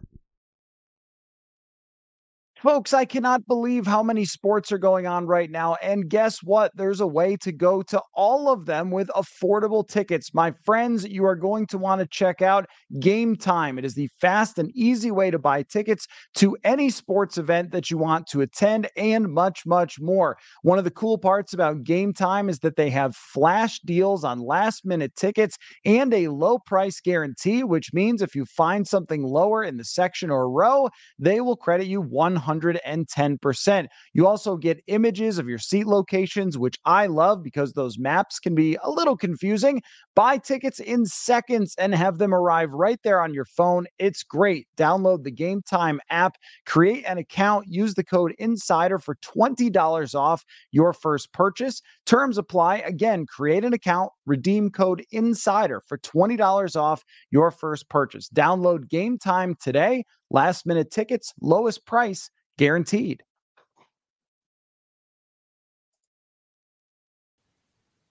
Folks, 2.64 2.94
I 2.94 3.04
cannot 3.04 3.46
believe 3.46 3.86
how 3.86 4.02
many 4.02 4.24
sports 4.24 4.72
are 4.72 4.78
going 4.78 5.06
on 5.06 5.26
right 5.26 5.50
now. 5.50 5.74
And 5.82 6.08
guess 6.08 6.42
what? 6.42 6.72
There's 6.74 7.02
a 7.02 7.06
way 7.06 7.36
to 7.42 7.52
go 7.52 7.82
to 7.82 8.00
all 8.14 8.50
of 8.50 8.64
them 8.64 8.90
with 8.90 9.08
affordable 9.08 9.86
tickets. 9.86 10.32
My 10.32 10.50
friends, 10.64 11.06
you 11.06 11.26
are 11.26 11.36
going 11.36 11.66
to 11.66 11.76
want 11.76 12.00
to 12.00 12.06
check 12.06 12.40
out 12.40 12.64
Game 13.00 13.36
Time. 13.36 13.78
It 13.78 13.84
is 13.84 13.92
the 13.92 14.08
fast 14.18 14.58
and 14.58 14.70
easy 14.74 15.10
way 15.10 15.30
to 15.30 15.38
buy 15.38 15.62
tickets 15.64 16.06
to 16.36 16.56
any 16.64 16.88
sports 16.88 17.36
event 17.36 17.70
that 17.72 17.90
you 17.90 17.98
want 17.98 18.28
to 18.28 18.40
attend 18.40 18.88
and 18.96 19.30
much, 19.30 19.66
much 19.66 20.00
more. 20.00 20.38
One 20.62 20.78
of 20.78 20.84
the 20.84 20.90
cool 20.90 21.18
parts 21.18 21.52
about 21.52 21.84
Game 21.84 22.14
Time 22.14 22.48
is 22.48 22.60
that 22.60 22.76
they 22.76 22.88
have 22.88 23.14
flash 23.14 23.78
deals 23.80 24.24
on 24.24 24.40
last 24.40 24.86
minute 24.86 25.14
tickets 25.16 25.58
and 25.84 26.14
a 26.14 26.28
low 26.28 26.58
price 26.60 26.98
guarantee, 26.98 27.62
which 27.62 27.92
means 27.92 28.22
if 28.22 28.34
you 28.34 28.46
find 28.46 28.88
something 28.88 29.22
lower 29.22 29.62
in 29.62 29.76
the 29.76 29.84
section 29.84 30.30
or 30.30 30.50
row, 30.50 30.88
they 31.18 31.42
will 31.42 31.56
credit 31.56 31.88
you 31.88 32.00
100 32.00 32.53
110%. 32.60 33.86
You 34.12 34.26
also 34.26 34.56
get 34.56 34.82
images 34.86 35.38
of 35.38 35.48
your 35.48 35.58
seat 35.58 35.86
locations, 35.86 36.58
which 36.58 36.78
I 36.84 37.06
love 37.06 37.42
because 37.42 37.72
those 37.72 37.98
maps 37.98 38.38
can 38.38 38.54
be 38.54 38.76
a 38.82 38.90
little 38.90 39.16
confusing. 39.16 39.82
Buy 40.14 40.38
tickets 40.38 40.80
in 40.80 41.06
seconds 41.06 41.74
and 41.78 41.94
have 41.94 42.18
them 42.18 42.34
arrive 42.34 42.70
right 42.72 42.98
there 43.02 43.20
on 43.20 43.34
your 43.34 43.44
phone. 43.44 43.86
It's 43.98 44.22
great. 44.22 44.68
Download 44.76 45.22
the 45.22 45.30
Game 45.30 45.62
Time 45.62 46.00
app, 46.10 46.36
create 46.66 47.04
an 47.06 47.18
account, 47.18 47.66
use 47.68 47.94
the 47.94 48.04
code 48.04 48.34
INSIDER 48.38 48.98
for 48.98 49.16
$20 49.16 50.14
off 50.14 50.44
your 50.70 50.92
first 50.92 51.32
purchase. 51.32 51.82
Terms 52.06 52.38
apply. 52.38 52.78
Again, 52.78 53.26
create 53.26 53.64
an 53.64 53.72
account, 53.72 54.10
redeem 54.26 54.70
code 54.70 55.04
INSIDER 55.12 55.82
for 55.86 55.98
$20 55.98 56.76
off 56.76 57.04
your 57.30 57.50
first 57.50 57.88
purchase. 57.88 58.28
Download 58.28 58.88
Game 58.88 59.18
Time 59.18 59.56
today. 59.60 60.04
Last 60.30 60.66
minute 60.66 60.90
tickets, 60.90 61.32
lowest 61.40 61.86
price 61.86 62.30
guaranteed. 62.56 63.22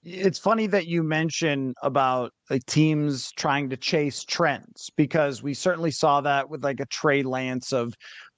It's 0.03 0.39
funny 0.39 0.67
that 0.67 0.87
you 0.87 1.03
mention 1.03 1.73
about 1.81 2.31
like 2.49 2.65
teams 2.65 3.31
trying 3.37 3.69
to 3.69 3.77
chase 3.77 4.23
trends 4.23 4.89
because 4.97 5.41
we 5.41 5.53
certainly 5.53 5.91
saw 5.91 6.21
that 6.21 6.49
with 6.49 6.63
like 6.63 6.79
a 6.79 6.85
Trey 6.87 7.23
Lance 7.23 7.71
of 7.71 7.93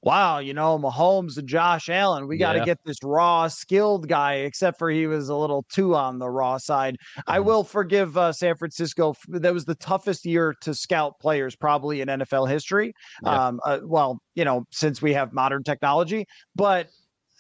wow, 0.06 0.38
you 0.38 0.54
know, 0.54 0.78
Mahomes 0.78 1.38
and 1.38 1.48
Josh 1.48 1.90
Allen, 1.90 2.28
we 2.28 2.38
got 2.38 2.54
to 2.54 2.60
yeah. 2.60 2.66
get 2.66 2.78
this 2.86 2.98
raw, 3.04 3.48
skilled 3.48 4.08
guy, 4.08 4.36
except 4.36 4.78
for 4.78 4.90
he 4.92 5.08
was 5.08 5.30
a 5.30 5.36
little 5.36 5.66
too 5.74 5.96
on 5.96 6.20
the 6.20 6.30
raw 6.30 6.58
side. 6.58 6.94
Mm-hmm. 6.94 7.32
I 7.32 7.40
will 7.40 7.64
forgive 7.64 8.16
uh, 8.16 8.32
San 8.32 8.56
Francisco. 8.56 9.16
That 9.28 9.54
was 9.54 9.66
the 9.66 9.76
toughest 9.76 10.24
year 10.24 10.56
to 10.62 10.76
scout 10.76 11.14
players 11.20 11.56
probably 11.56 12.02
in 12.02 12.08
NFL 12.08 12.48
history. 12.48 12.94
Yeah. 13.24 13.48
Um, 13.48 13.60
uh, 13.66 13.80
well, 13.84 14.20
you 14.36 14.46
know, 14.46 14.66
since 14.72 15.02
we 15.02 15.14
have 15.14 15.34
modern 15.34 15.64
technology, 15.64 16.26
but 16.56 16.88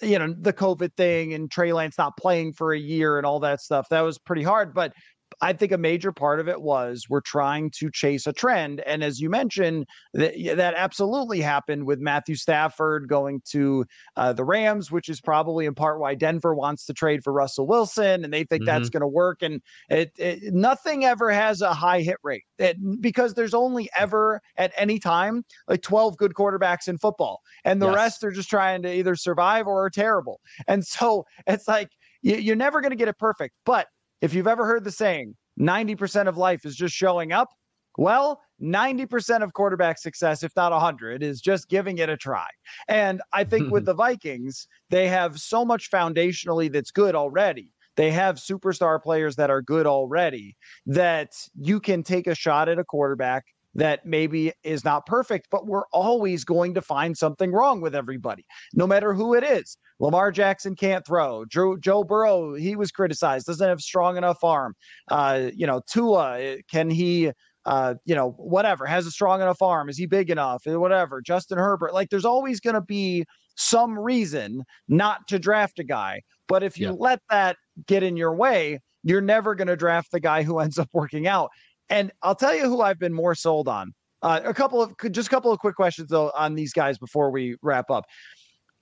you 0.02 0.20
know 0.20 0.34
the 0.38 0.54
COVID 0.54 0.94
thing 0.96 1.34
and 1.34 1.50
Trey 1.50 1.74
Lance 1.74 1.98
not 1.98 2.18
playing 2.18 2.54
for 2.54 2.74
a 2.74 2.80
year 2.80 3.18
and 3.18 3.26
all 3.26 3.40
that 3.42 3.62
stuff. 3.62 3.88
That 3.90 4.02
was 4.02 4.18
pretty 4.18 4.44
hard. 4.44 4.74
But 4.74 4.94
I 5.42 5.54
think 5.54 5.72
a 5.72 5.78
major 5.78 6.12
part 6.12 6.40
of 6.40 6.48
it 6.48 6.62
was 6.62 7.08
we're 7.10 7.22
trying 7.22 7.72
to 7.72 7.90
chase 7.92 8.26
a 8.28 8.34
trend. 8.34 8.82
And 8.82 9.04
as 9.04 9.20
you 9.20 9.30
mentioned, 9.30 9.86
that, 10.14 10.34
that 10.56 10.74
absolutely 10.76 11.42
happened 11.42 11.86
with 11.86 12.00
Matthew 12.00 12.36
Stafford 12.36 13.08
going 13.08 13.42
to 13.52 13.86
uh, 14.16 14.34
the 14.34 14.44
Rams, 14.44 14.92
which 14.92 15.10
is 15.10 15.20
probably 15.20 15.66
in 15.66 15.76
part 15.76 16.00
why 16.00 16.16
Denver 16.16 16.56
wants 16.56 16.86
to 16.86 16.94
trade 16.94 17.24
for 17.24 17.34
Russell 17.34 17.68
Wilson 17.68 18.24
and 18.24 18.34
they 18.34 18.44
think 18.44 18.64
mm-hmm. 18.64 18.66
that's 18.66 18.90
going 18.90 19.02
to 19.02 19.08
work. 19.08 19.42
And 19.42 19.62
it, 19.90 20.12
it, 20.18 20.54
nothing 20.54 21.06
ever 21.06 21.32
has 21.32 21.62
a 21.62 21.74
high 21.74 22.02
hit 22.02 22.18
rate 22.24 22.46
it, 22.58 22.78
because 23.02 23.34
there's 23.34 23.54
only 23.54 23.90
ever 23.98 24.42
at 24.58 24.72
any 24.78 25.00
time 25.00 25.44
like 25.68 25.82
12 25.82 26.18
good 26.18 26.34
quarterbacks 26.34 26.88
in 26.88 26.98
football. 26.98 27.42
And 27.64 27.82
the 27.82 27.88
yes. 27.88 27.96
rest 27.96 28.24
are 28.24 28.32
just 28.32 28.50
trying 28.50 28.84
to 28.84 28.94
either 28.94 29.16
survive 29.16 29.68
or 29.68 29.84
are 29.84 29.90
terrible. 29.90 30.40
And 30.68 30.86
so 30.86 31.26
it's 31.48 31.68
like, 31.68 31.90
you're 32.22 32.56
never 32.56 32.82
going 32.82 32.92
to 32.92 32.96
get 32.96 33.08
it 33.08 33.20
perfect. 33.20 33.54
But 33.66 33.88
if 34.22 34.34
you've 34.34 34.48
ever 34.48 34.66
heard 34.66 34.84
the 34.84 34.92
saying, 34.92 35.36
90% 35.60 36.28
of 36.28 36.38
life 36.38 36.66
is 36.66 36.76
just 36.76 36.96
showing 36.96 37.32
up, 37.32 37.50
well, 37.98 38.42
90% 38.62 39.42
of 39.42 39.54
quarterback 39.54 39.98
success, 39.98 40.44
if 40.44 40.52
not 40.56 40.72
100, 40.72 41.24
is 41.24 41.42
just 41.42 41.70
giving 41.70 41.98
it 41.98 42.10
a 42.10 42.18
try. 42.18 42.48
And 42.88 43.22
I 43.34 43.44
think 43.44 43.72
with 43.72 43.86
the 43.86 43.94
Vikings, 43.94 44.68
they 44.90 45.08
have 45.08 45.40
so 45.40 45.64
much 45.66 45.90
foundationally 45.90 46.72
that's 46.72 46.92
good 46.92 47.16
already. 47.16 47.70
They 47.96 48.12
have 48.12 48.36
superstar 48.36 49.02
players 49.02 49.38
that 49.38 49.50
are 49.50 49.62
good 49.62 49.88
already 49.88 50.58
that 50.86 51.32
you 51.58 51.80
can 51.80 52.04
take 52.04 52.28
a 52.28 52.36
shot 52.36 52.68
at 52.68 52.80
a 52.80 52.84
quarterback 52.84 53.46
that 53.76 54.06
maybe 54.06 54.52
is 54.64 54.84
not 54.84 55.06
perfect, 55.06 55.48
but 55.52 55.68
we're 55.68 55.88
always 55.92 56.44
going 56.44 56.74
to 56.74 56.82
find 56.82 57.18
something 57.18 57.52
wrong 57.52 57.82
with 57.82 57.94
everybody, 57.94 58.46
no 58.74 58.88
matter 58.88 59.14
who 59.14 59.34
it 59.34 59.44
is. 59.44 59.78
Lamar 60.00 60.32
Jackson 60.32 60.76
can't 60.76 61.06
throw. 61.06 61.46
Joe, 61.46 61.78
Joe 61.78 62.04
Burrow, 62.04 62.56
he 62.56 62.76
was 62.76 62.92
criticized, 62.92 63.46
doesn't 63.46 63.68
have 63.68 63.82
strong 63.82 64.18
enough 64.18 64.44
arm. 64.44 64.74
Uh, 65.10 65.50
you 65.54 65.68
know, 65.68 65.82
Tua, 65.90 66.40
eh, 66.40 66.58
can 66.72 66.90
he? 66.90 67.32
Uh, 67.66 67.96
you 68.06 68.14
know, 68.14 68.30
whatever, 68.38 68.86
has 68.86 69.08
a 69.08 69.12
strong 69.12 69.42
enough 69.42 69.60
arm. 69.60 69.90
Is 69.90 69.98
he 69.98 70.06
big 70.06 70.30
enough? 70.30 70.62
Eh, 70.68 70.76
whatever. 70.76 71.20
Justin 71.20 71.58
Herbert. 71.58 71.96
Like, 71.96 72.12
there's 72.12 72.26
always 72.26 72.60
going 72.60 72.76
to 72.76 72.82
be 72.82 73.26
some 73.56 73.98
reason 73.98 74.64
not 74.88 75.28
to 75.30 75.40
draft 75.40 75.80
a 75.80 75.84
guy. 75.84 76.22
But 76.48 76.62
if 76.62 76.78
you 76.78 76.88
yeah. 76.88 76.96
let 77.00 77.22
that 77.32 77.58
get 77.88 78.04
in 78.04 78.18
your 78.18 78.36
way, 78.36 78.80
you're 79.04 79.22
never 79.22 79.56
going 79.56 79.68
to 79.68 79.76
draft 79.76 80.12
the 80.12 80.20
guy 80.20 80.44
who 80.44 80.60
ends 80.60 80.78
up 80.78 80.90
working 80.94 81.28
out. 81.28 81.50
And 81.90 82.12
I'll 82.22 82.36
tell 82.36 82.56
you 82.56 82.64
who 82.64 82.82
I've 82.82 83.00
been 83.00 83.14
more 83.14 83.36
sold 83.36 83.68
on. 83.68 83.94
Uh, 84.22 84.42
a 84.44 84.54
couple 84.54 84.82
of 84.82 84.94
just 85.12 85.28
a 85.28 85.30
couple 85.30 85.52
of 85.52 85.60
quick 85.60 85.76
questions 85.76 86.10
though 86.10 86.32
on 86.36 86.56
these 86.56 86.74
guys 86.74 86.98
before 86.98 87.30
we 87.30 87.56
wrap 87.62 87.92
up. 87.92 88.06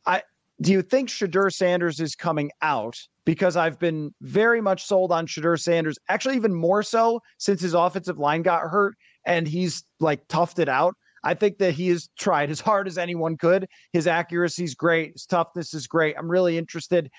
I 0.06 0.22
do 0.62 0.72
you 0.72 0.82
think 0.82 1.10
Shedeur 1.10 1.52
Sanders 1.52 2.00
is 2.00 2.16
coming 2.16 2.52
out? 2.62 2.98
Because 3.26 3.56
I've 3.56 3.80
been 3.80 4.14
very 4.22 4.62
much 4.62 4.86
sold 4.86 5.12
on 5.12 5.28
Shedeur 5.28 5.60
Sanders, 5.60 5.98
actually 6.10 6.36
even 6.36 6.54
more 6.54 6.84
so 6.84 7.22
since 7.38 7.62
his 7.62 7.74
offensive 7.74 8.20
line 8.20 8.42
got 8.42 8.62
hurt. 8.62 8.96
and 9.26 9.48
he's 9.48 9.84
like 10.00 10.28
toughed 10.28 10.60
it 10.60 10.70
out. 10.70 10.96
I 11.24 11.34
think 11.34 11.58
that 11.60 11.74
he 11.74 11.88
has 11.90 12.10
tried 12.18 12.50
as 12.50 12.60
hard 12.60 12.88
as 12.88 12.98
anyone 12.98 13.38
could. 13.38 13.68
His 13.94 14.08
accuracy 14.08 14.66
is 14.66 14.76
great. 14.76 15.14
His 15.14 15.26
toughness 15.26 15.74
is 15.74 15.88
great. 15.88 16.16
I'm 16.18 16.30
really 16.30 16.58
interested. 16.58 17.10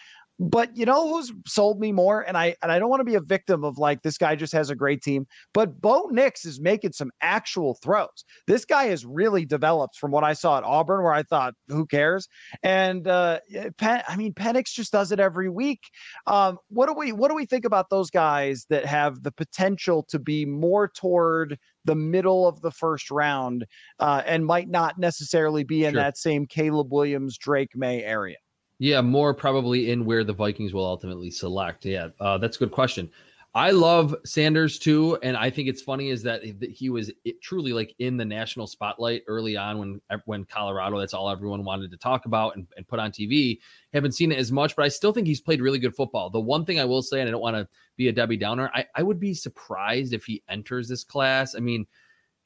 But 0.40 0.76
you 0.76 0.84
know 0.84 1.08
who's 1.08 1.32
sold 1.46 1.78
me 1.78 1.92
more? 1.92 2.22
And 2.22 2.36
I 2.36 2.56
and 2.62 2.72
I 2.72 2.78
don't 2.78 2.90
want 2.90 3.00
to 3.00 3.04
be 3.04 3.14
a 3.14 3.20
victim 3.20 3.64
of 3.64 3.78
like 3.78 4.02
this 4.02 4.18
guy 4.18 4.34
just 4.34 4.52
has 4.52 4.68
a 4.68 4.74
great 4.74 5.02
team, 5.02 5.26
but 5.52 5.80
Bo 5.80 6.08
Nix 6.10 6.44
is 6.44 6.60
making 6.60 6.92
some 6.92 7.10
actual 7.20 7.78
throws. 7.82 8.24
This 8.46 8.64
guy 8.64 8.86
has 8.86 9.04
really 9.04 9.44
developed 9.44 9.96
from 9.96 10.10
what 10.10 10.24
I 10.24 10.32
saw 10.32 10.58
at 10.58 10.64
Auburn, 10.64 11.04
where 11.04 11.12
I 11.12 11.22
thought, 11.22 11.54
who 11.68 11.86
cares? 11.86 12.26
And 12.62 13.06
uh 13.06 13.38
Pen, 13.78 14.02
I 14.08 14.16
mean, 14.16 14.34
Penix 14.34 14.72
just 14.72 14.92
does 14.92 15.12
it 15.12 15.20
every 15.20 15.48
week. 15.48 15.80
Um, 16.26 16.58
what 16.68 16.86
do 16.86 16.94
we 16.94 17.12
what 17.12 17.28
do 17.28 17.34
we 17.34 17.46
think 17.46 17.64
about 17.64 17.90
those 17.90 18.10
guys 18.10 18.66
that 18.70 18.86
have 18.86 19.22
the 19.22 19.32
potential 19.32 20.04
to 20.08 20.18
be 20.18 20.44
more 20.44 20.88
toward 20.88 21.58
the 21.84 21.94
middle 21.94 22.48
of 22.48 22.60
the 22.60 22.70
first 22.70 23.10
round 23.10 23.66
uh, 24.00 24.22
and 24.26 24.46
might 24.46 24.68
not 24.68 24.98
necessarily 24.98 25.64
be 25.64 25.84
in 25.84 25.92
sure. 25.92 26.02
that 26.02 26.18
same 26.18 26.46
Caleb 26.46 26.92
Williams, 26.92 27.38
Drake 27.38 27.76
Maye 27.76 28.02
area? 28.02 28.36
Yeah, 28.78 29.00
more 29.00 29.34
probably 29.34 29.90
in 29.90 30.04
where 30.04 30.24
the 30.24 30.32
Vikings 30.32 30.74
will 30.74 30.84
ultimately 30.84 31.30
select. 31.30 31.84
Yeah, 31.84 32.08
uh, 32.20 32.38
that's 32.38 32.56
a 32.56 32.58
good 32.58 32.72
question. 32.72 33.10
I 33.56 33.70
love 33.70 34.16
Sanders 34.24 34.80
too, 34.80 35.16
and 35.22 35.36
I 35.36 35.48
think 35.48 35.68
it's 35.68 35.80
funny 35.80 36.10
is 36.10 36.24
that 36.24 36.42
he 36.42 36.90
was 36.90 37.12
truly 37.40 37.72
like 37.72 37.94
in 38.00 38.16
the 38.16 38.24
national 38.24 38.66
spotlight 38.66 39.22
early 39.28 39.56
on 39.56 39.78
when 39.78 40.00
when 40.24 40.44
Colorado. 40.44 40.98
That's 40.98 41.14
all 41.14 41.30
everyone 41.30 41.64
wanted 41.64 41.92
to 41.92 41.96
talk 41.96 42.26
about 42.26 42.56
and, 42.56 42.66
and 42.76 42.86
put 42.88 42.98
on 42.98 43.12
TV. 43.12 43.60
Haven't 43.92 44.16
seen 44.16 44.32
it 44.32 44.38
as 44.38 44.50
much, 44.50 44.74
but 44.74 44.84
I 44.84 44.88
still 44.88 45.12
think 45.12 45.28
he's 45.28 45.40
played 45.40 45.62
really 45.62 45.78
good 45.78 45.94
football. 45.94 46.30
The 46.30 46.40
one 46.40 46.64
thing 46.64 46.80
I 46.80 46.84
will 46.84 47.00
say, 47.00 47.20
and 47.20 47.28
I 47.28 47.30
don't 47.30 47.40
want 47.40 47.56
to 47.56 47.68
be 47.96 48.08
a 48.08 48.12
Debbie 48.12 48.38
Downer, 48.38 48.72
I, 48.74 48.86
I 48.96 49.04
would 49.04 49.20
be 49.20 49.34
surprised 49.34 50.14
if 50.14 50.24
he 50.24 50.42
enters 50.48 50.88
this 50.88 51.04
class. 51.04 51.54
I 51.54 51.60
mean, 51.60 51.86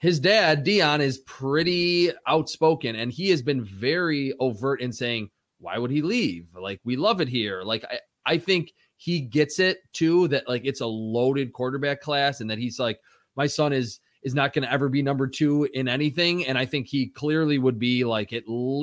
his 0.01 0.21
dad 0.21 0.63
Deion 0.63 1.01
is 1.01 1.19
pretty 1.21 2.13
outspoken, 2.27 2.97
and 2.97 3.11
he 3.11 3.31
has 3.31 3.41
been 3.41 3.65
very 3.65 4.35
overt 4.41 4.83
in 4.83 4.93
saying 4.93 5.31
why 5.59 5.79
would 5.79 5.91
he 5.91 6.03
leave? 6.03 6.49
Like, 6.55 6.81
we 6.85 6.97
love 6.97 7.21
it 7.21 7.29
here. 7.29 7.63
Like, 7.63 7.85
I, 7.85 7.99
I 8.27 8.39
think 8.39 8.73
he 8.97 9.21
gets 9.21 9.59
it 9.59 9.79
too 9.93 10.29
that 10.29 10.49
like 10.49 10.63
it's 10.65 10.81
a 10.81 10.87
loaded 10.87 11.53
quarterback 11.53 12.01
class 12.01 12.41
and 12.41 12.51
that 12.51 12.59
he's 12.59 12.79
like, 12.79 13.01
my 13.37 13.47
son 13.47 13.73
is 13.73 14.01
is 14.23 14.35
not 14.35 14.53
going 14.53 14.65
to 14.65 14.73
ever 14.73 14.89
be 14.89 15.01
number 15.01 15.29
two 15.29 15.69
in 15.73 15.87
anything. 15.89 16.45
And 16.45 16.59
I 16.59 16.67
think 16.67 16.89
he 16.89 17.07
clearly 17.07 17.59
would 17.59 17.79
be 17.79 18.05
like 18.05 18.33
at, 18.33 18.43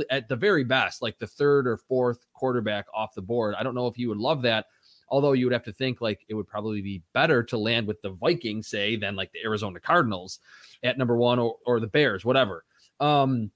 at 0.09 0.30
the 0.30 0.36
very 0.36 0.63
best, 0.63 1.01
like 1.01 1.19
the 1.19 1.28
third 1.28 1.67
or 1.67 1.78
fourth 1.78 2.26
quarterback 2.34 2.86
off 2.93 3.13
the 3.13 3.21
board. 3.21 3.53
I 3.59 3.63
don't 3.63 3.76
know 3.76 3.88
if 3.88 3.95
he 3.95 4.07
would 4.07 4.17
love 4.17 4.41
that. 4.43 4.67
Although 5.09 5.34
you 5.34 5.45
would 5.45 5.53
have 5.53 5.65
to 5.65 5.73
think 5.73 5.99
like 5.99 6.26
it 6.30 6.34
would 6.34 6.47
probably 6.47 6.82
be 6.82 7.03
better 7.13 7.43
to 7.43 7.57
land 7.57 7.86
with 7.86 8.01
the 8.01 8.11
Vikings, 8.11 8.69
say, 8.69 8.95
than 8.95 9.15
like 9.15 9.32
the 9.34 9.43
Arizona 9.43 9.80
Cardinals 9.80 10.39
at 10.84 10.97
number 10.97 11.17
one 11.17 11.38
or, 11.38 11.57
or 11.65 11.80
the 11.80 11.88
Bears, 11.88 12.26
whatever. 12.26 12.63
Um, 12.99 13.51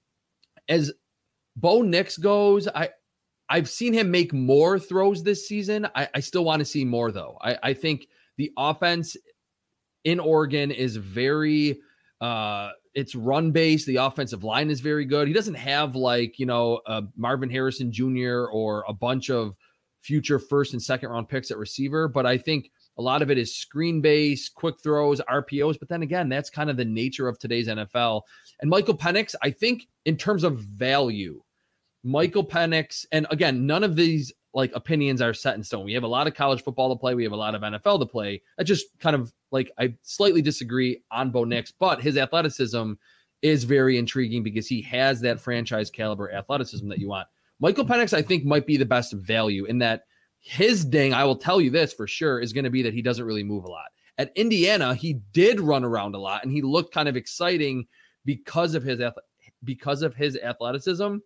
as 0.68 0.92
Bo 1.56 1.82
Nix 1.82 2.18
goes, 2.18 2.68
I 2.68 2.90
I've 3.50 3.68
seen 3.68 3.92
him 3.92 4.10
make 4.10 4.32
more 4.32 4.78
throws 4.78 5.22
this 5.22 5.46
season. 5.46 5.86
I, 5.94 6.08
I 6.14 6.20
still 6.20 6.44
want 6.44 6.60
to 6.60 6.64
see 6.64 6.84
more 6.84 7.10
though. 7.10 7.36
I, 7.42 7.58
I 7.62 7.74
think 7.74 8.06
the 8.36 8.52
offense 8.56 9.16
in 10.04 10.20
Oregon 10.20 10.70
is 10.70 10.96
very 10.96 11.80
uh 12.20 12.70
it's 12.94 13.14
run 13.14 13.50
based. 13.50 13.86
The 13.86 13.96
offensive 13.96 14.44
line 14.44 14.70
is 14.70 14.80
very 14.80 15.04
good. 15.04 15.28
He 15.28 15.34
doesn't 15.34 15.54
have 15.54 15.94
like, 15.94 16.38
you 16.38 16.46
know, 16.46 16.80
uh, 16.86 17.02
Marvin 17.16 17.50
Harrison 17.50 17.92
Jr. 17.92 18.46
or 18.50 18.84
a 18.88 18.92
bunch 18.92 19.30
of 19.30 19.54
future 20.00 20.38
first 20.38 20.72
and 20.72 20.82
second 20.82 21.10
round 21.10 21.28
picks 21.28 21.50
at 21.50 21.58
receiver, 21.58 22.08
but 22.08 22.26
I 22.26 22.36
think 22.38 22.70
a 22.98 23.02
lot 23.02 23.22
of 23.22 23.30
it 23.30 23.38
is 23.38 23.54
screen 23.54 24.00
based, 24.00 24.54
quick 24.54 24.80
throws, 24.82 25.20
RPOs. 25.22 25.78
But 25.78 25.88
then 25.88 26.02
again, 26.02 26.28
that's 26.28 26.50
kind 26.50 26.68
of 26.68 26.76
the 26.76 26.84
nature 26.84 27.28
of 27.28 27.38
today's 27.38 27.68
NFL. 27.68 28.22
And 28.60 28.68
Michael 28.68 28.96
Penix, 28.96 29.34
I 29.42 29.50
think 29.50 29.86
in 30.04 30.16
terms 30.16 30.44
of 30.44 30.58
value, 30.58 31.42
Michael 32.02 32.44
Penix, 32.44 33.06
and 33.12 33.26
again, 33.30 33.66
none 33.66 33.84
of 33.84 33.96
these 33.96 34.32
like 34.52 34.72
opinions 34.74 35.22
are 35.22 35.34
set 35.34 35.54
in 35.54 35.62
stone. 35.62 35.84
We 35.84 35.92
have 35.92 36.02
a 36.02 36.08
lot 36.08 36.26
of 36.26 36.34
college 36.34 36.62
football 36.62 36.94
to 36.94 36.98
play. 36.98 37.14
We 37.14 37.22
have 37.22 37.32
a 37.32 37.36
lot 37.36 37.54
of 37.54 37.62
NFL 37.62 38.00
to 38.00 38.06
play. 38.06 38.42
I 38.58 38.64
just 38.64 38.86
kind 38.98 39.14
of 39.14 39.32
like 39.52 39.70
I 39.78 39.94
slightly 40.02 40.42
disagree 40.42 41.02
on 41.10 41.30
Bo 41.30 41.44
Nix, 41.44 41.72
but 41.72 42.00
his 42.00 42.16
athleticism 42.16 42.92
is 43.42 43.64
very 43.64 43.96
intriguing 43.96 44.42
because 44.42 44.66
he 44.66 44.82
has 44.82 45.20
that 45.20 45.40
franchise 45.40 45.90
caliber 45.90 46.32
athleticism 46.32 46.88
that 46.88 46.98
you 46.98 47.08
want. 47.08 47.28
Michael 47.60 47.84
Penix, 47.84 48.12
I 48.12 48.22
think, 48.22 48.44
might 48.44 48.66
be 48.66 48.76
the 48.76 48.84
best 48.84 49.12
value 49.12 49.66
in 49.66 49.78
that 49.78 50.04
his 50.40 50.84
ding, 50.84 51.12
I 51.12 51.24
will 51.24 51.36
tell 51.36 51.60
you 51.60 51.70
this 51.70 51.92
for 51.92 52.06
sure, 52.06 52.40
is 52.40 52.52
going 52.52 52.64
to 52.64 52.70
be 52.70 52.82
that 52.82 52.94
he 52.94 53.02
doesn't 53.02 53.24
really 53.24 53.44
move 53.44 53.64
a 53.64 53.70
lot. 53.70 53.90
At 54.18 54.32
Indiana, 54.36 54.94
he 54.94 55.14
did 55.32 55.60
run 55.60 55.84
around 55.84 56.14
a 56.14 56.18
lot 56.18 56.42
and 56.42 56.52
he 56.52 56.62
looked 56.62 56.92
kind 56.92 57.08
of 57.08 57.16
exciting 57.16 57.86
because 58.24 58.74
of 58.74 58.82
his 58.82 59.00
because 59.64 60.02
of 60.02 60.14
his 60.14 60.36
athleticism 60.36 61.16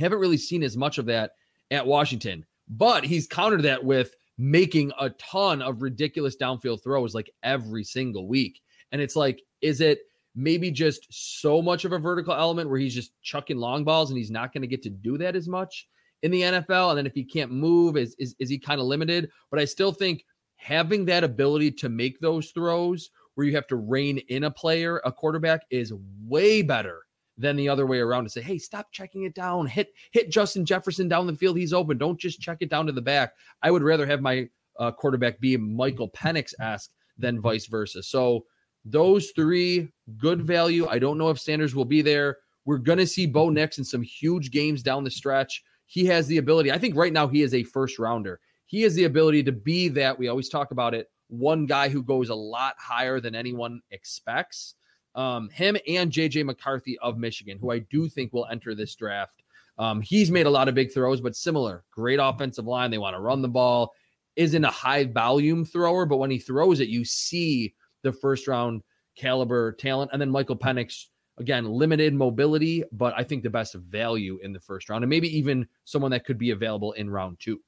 haven't 0.00 0.18
really 0.18 0.36
seen 0.36 0.62
as 0.62 0.76
much 0.76 0.98
of 0.98 1.06
that 1.06 1.32
at 1.70 1.86
Washington, 1.86 2.44
but 2.68 3.04
he's 3.04 3.26
countered 3.26 3.62
that 3.62 3.84
with 3.84 4.14
making 4.38 4.90
a 4.98 5.10
ton 5.10 5.60
of 5.60 5.82
ridiculous 5.82 6.36
downfield 6.36 6.82
throws 6.82 7.14
like 7.14 7.30
every 7.42 7.84
single 7.84 8.26
week. 8.26 8.60
And 8.90 9.00
it's 9.00 9.16
like, 9.16 9.42
is 9.60 9.80
it 9.80 10.00
maybe 10.34 10.70
just 10.70 11.06
so 11.10 11.60
much 11.60 11.84
of 11.84 11.92
a 11.92 11.98
vertical 11.98 12.32
element 12.32 12.70
where 12.70 12.78
he's 12.78 12.94
just 12.94 13.12
chucking 13.22 13.58
long 13.58 13.84
balls 13.84 14.10
and 14.10 14.16
he's 14.16 14.30
not 14.30 14.52
going 14.52 14.62
to 14.62 14.68
get 14.68 14.82
to 14.84 14.90
do 14.90 15.18
that 15.18 15.36
as 15.36 15.46
much 15.46 15.86
in 16.22 16.30
the 16.30 16.42
NFL? 16.42 16.90
And 16.90 16.98
then 16.98 17.06
if 17.06 17.14
he 17.14 17.24
can't 17.24 17.52
move, 17.52 17.96
is, 17.96 18.16
is, 18.18 18.34
is 18.38 18.48
he 18.48 18.58
kind 18.58 18.80
of 18.80 18.86
limited? 18.86 19.30
But 19.50 19.60
I 19.60 19.64
still 19.66 19.92
think 19.92 20.24
having 20.56 21.04
that 21.04 21.24
ability 21.24 21.72
to 21.72 21.88
make 21.88 22.18
those 22.20 22.50
throws 22.50 23.10
where 23.34 23.46
you 23.46 23.54
have 23.54 23.66
to 23.66 23.76
rein 23.76 24.18
in 24.28 24.44
a 24.44 24.50
player, 24.50 25.02
a 25.04 25.12
quarterback, 25.12 25.62
is 25.70 25.92
way 26.26 26.62
better 26.62 27.02
than 27.40 27.56
the 27.56 27.68
other 27.68 27.86
way 27.86 28.00
around 28.00 28.24
to 28.24 28.30
say, 28.30 28.42
hey, 28.42 28.58
stop 28.58 28.92
checking 28.92 29.24
it 29.24 29.34
down. 29.34 29.66
Hit 29.66 29.94
hit 30.12 30.30
Justin 30.30 30.64
Jefferson 30.64 31.08
down 31.08 31.26
the 31.26 31.34
field. 31.34 31.56
He's 31.56 31.72
open. 31.72 31.96
Don't 31.96 32.20
just 32.20 32.40
check 32.40 32.58
it 32.60 32.68
down 32.68 32.86
to 32.86 32.92
the 32.92 33.00
back. 33.00 33.32
I 33.62 33.70
would 33.70 33.82
rather 33.82 34.06
have 34.06 34.20
my 34.20 34.48
uh, 34.78 34.92
quarterback 34.92 35.40
be 35.40 35.56
Michael 35.56 36.10
Penix 36.10 36.52
esque 36.60 36.90
than 37.18 37.40
vice 37.40 37.66
versa. 37.66 38.02
So 38.02 38.44
those 38.84 39.30
three 39.30 39.88
good 40.18 40.42
value. 40.42 40.86
I 40.86 40.98
don't 40.98 41.18
know 41.18 41.30
if 41.30 41.40
Sanders 41.40 41.74
will 41.74 41.86
be 41.86 42.02
there. 42.02 42.38
We're 42.66 42.78
gonna 42.78 43.06
see 43.06 43.26
Bo 43.26 43.48
Nix 43.48 43.78
in 43.78 43.84
some 43.84 44.02
huge 44.02 44.50
games 44.50 44.82
down 44.82 45.02
the 45.02 45.10
stretch. 45.10 45.64
He 45.86 46.04
has 46.06 46.26
the 46.26 46.36
ability. 46.36 46.70
I 46.70 46.78
think 46.78 46.94
right 46.94 47.12
now 47.12 47.26
he 47.26 47.42
is 47.42 47.54
a 47.54 47.64
first 47.64 47.98
rounder. 47.98 48.38
He 48.66 48.82
has 48.82 48.94
the 48.94 49.04
ability 49.04 49.42
to 49.44 49.52
be 49.52 49.88
that. 49.88 50.18
We 50.18 50.28
always 50.28 50.48
talk 50.48 50.70
about 50.70 50.94
it. 50.94 51.10
One 51.28 51.64
guy 51.66 51.88
who 51.88 52.02
goes 52.02 52.28
a 52.28 52.34
lot 52.34 52.74
higher 52.78 53.18
than 53.18 53.34
anyone 53.34 53.80
expects 53.90 54.74
um, 55.14 55.48
him 55.50 55.76
and 55.88 56.10
JJ 56.10 56.44
McCarthy 56.44 56.98
of 56.98 57.18
Michigan, 57.18 57.58
who 57.58 57.70
I 57.70 57.80
do 57.80 58.08
think 58.08 58.32
will 58.32 58.46
enter 58.46 58.74
this 58.74 58.94
draft. 58.94 59.42
Um, 59.78 60.00
he's 60.00 60.30
made 60.30 60.46
a 60.46 60.50
lot 60.50 60.68
of 60.68 60.74
big 60.74 60.92
throws, 60.92 61.20
but 61.20 61.34
similar. 61.34 61.84
Great 61.90 62.20
offensive 62.20 62.66
line. 62.66 62.90
They 62.90 62.98
want 62.98 63.16
to 63.16 63.20
run 63.20 63.42
the 63.42 63.48
ball. 63.48 63.94
Isn't 64.36 64.64
a 64.64 64.70
high 64.70 65.04
volume 65.04 65.64
thrower, 65.64 66.06
but 66.06 66.18
when 66.18 66.30
he 66.30 66.38
throws 66.38 66.80
it, 66.80 66.88
you 66.88 67.04
see 67.04 67.74
the 68.02 68.12
first 68.12 68.46
round 68.46 68.82
caliber 69.16 69.72
talent. 69.72 70.10
And 70.12 70.20
then 70.20 70.30
Michael 70.30 70.56
Penix, 70.56 71.06
again, 71.38 71.64
limited 71.64 72.14
mobility, 72.14 72.84
but 72.92 73.14
I 73.16 73.24
think 73.24 73.42
the 73.42 73.50
best 73.50 73.74
value 73.74 74.38
in 74.42 74.52
the 74.52 74.60
first 74.60 74.88
round, 74.88 75.02
and 75.02 75.10
maybe 75.10 75.36
even 75.36 75.66
someone 75.84 76.10
that 76.12 76.24
could 76.24 76.38
be 76.38 76.50
available 76.50 76.92
in 76.92 77.10
round 77.10 77.38
two. 77.40 77.60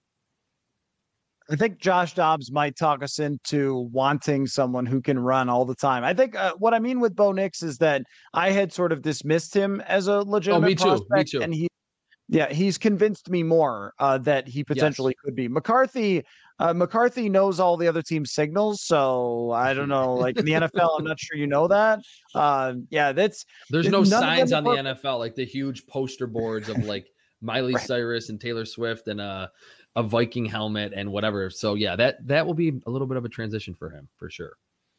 I 1.51 1.57
think 1.57 1.79
Josh 1.79 2.15
Dobbs 2.15 2.53
might 2.53 2.77
talk 2.77 3.03
us 3.03 3.19
into 3.19 3.89
wanting 3.93 4.47
someone 4.47 4.87
who 4.87 5.01
can 5.01 5.19
run 5.19 5.49
all 5.49 5.65
the 5.65 5.75
time. 5.75 6.05
I 6.05 6.15
think 6.15 6.37
uh, 6.37 6.55
what 6.59 6.75
I 6.75 6.79
mean 6.79 7.01
with 7.01 7.17
Bo 7.17 7.33
Nix 7.33 7.63
is 7.63 7.79
that 7.79 8.03
I 8.33 8.51
had 8.51 8.73
sort 8.73 8.93
of 8.93 9.03
dismissed 9.03 9.55
him 9.55 9.81
as 9.83 10.07
a 10.07 10.21
legitimate 10.21 10.67
oh, 10.67 10.69
me 10.69 10.75
prospect, 10.75 11.31
too. 11.31 11.39
Me 11.39 11.41
too. 11.41 11.45
and 11.45 11.55
he, 11.55 11.69
yeah, 12.29 12.53
he's 12.53 12.79
convinced 12.79 13.29
me 13.29 13.43
more 13.43 13.93
uh, 13.99 14.19
that 14.19 14.49
he 14.49 14.65
potentially 14.65 15.15
yes. 15.17 15.25
could 15.25 15.35
be. 15.35 15.49
McCarthy, 15.49 16.23
uh, 16.59 16.73
McCarthy 16.73 17.29
knows 17.29 17.61
all 17.61 17.77
the 17.77 17.89
other 17.89 18.03
team's 18.03 18.33
signals, 18.33 18.83
so 18.83 19.51
I 19.51 19.75
don't 19.75 19.89
know. 19.89 20.15
Like 20.15 20.39
in 20.39 20.45
the 20.45 20.53
NFL, 20.53 20.99
I'm 20.99 21.05
not 21.05 21.19
sure 21.19 21.37
you 21.37 21.47
know 21.47 21.69
that. 21.69 21.99
Uh, 22.35 22.75
yeah, 22.89 23.13
that's 23.13 23.45
there's 23.69 23.89
no 23.89 24.05
signs 24.05 24.53
on 24.53 24.65
the 24.65 24.71
NFL 24.71 25.19
like 25.19 25.35
the 25.35 25.45
huge 25.45 25.87
poster 25.87 26.27
boards 26.27 26.69
of 26.69 26.79
like 26.85 27.07
Miley 27.43 27.75
right. 27.75 27.85
Cyrus 27.85 28.29
and 28.29 28.41
Taylor 28.41 28.65
Swift 28.65 29.09
and 29.09 29.21
uh 29.21 29.49
a 29.97 30.03
Viking 30.03 30.47
helmet 30.47 30.93
and 30.95 31.11
whatever. 31.11 31.51
So 31.51 31.75
yeah, 31.75 31.97
that 31.97 32.27
that 32.27 32.47
will 32.47 32.55
be 32.55 32.81
a 32.87 32.91
little 32.91 33.07
bit 33.07 33.17
of 33.17 33.25
a 33.25 33.29
transition 33.29 33.75
for 33.75 33.91
him 33.91 34.09
for 34.17 34.31
sure. 34.31 34.57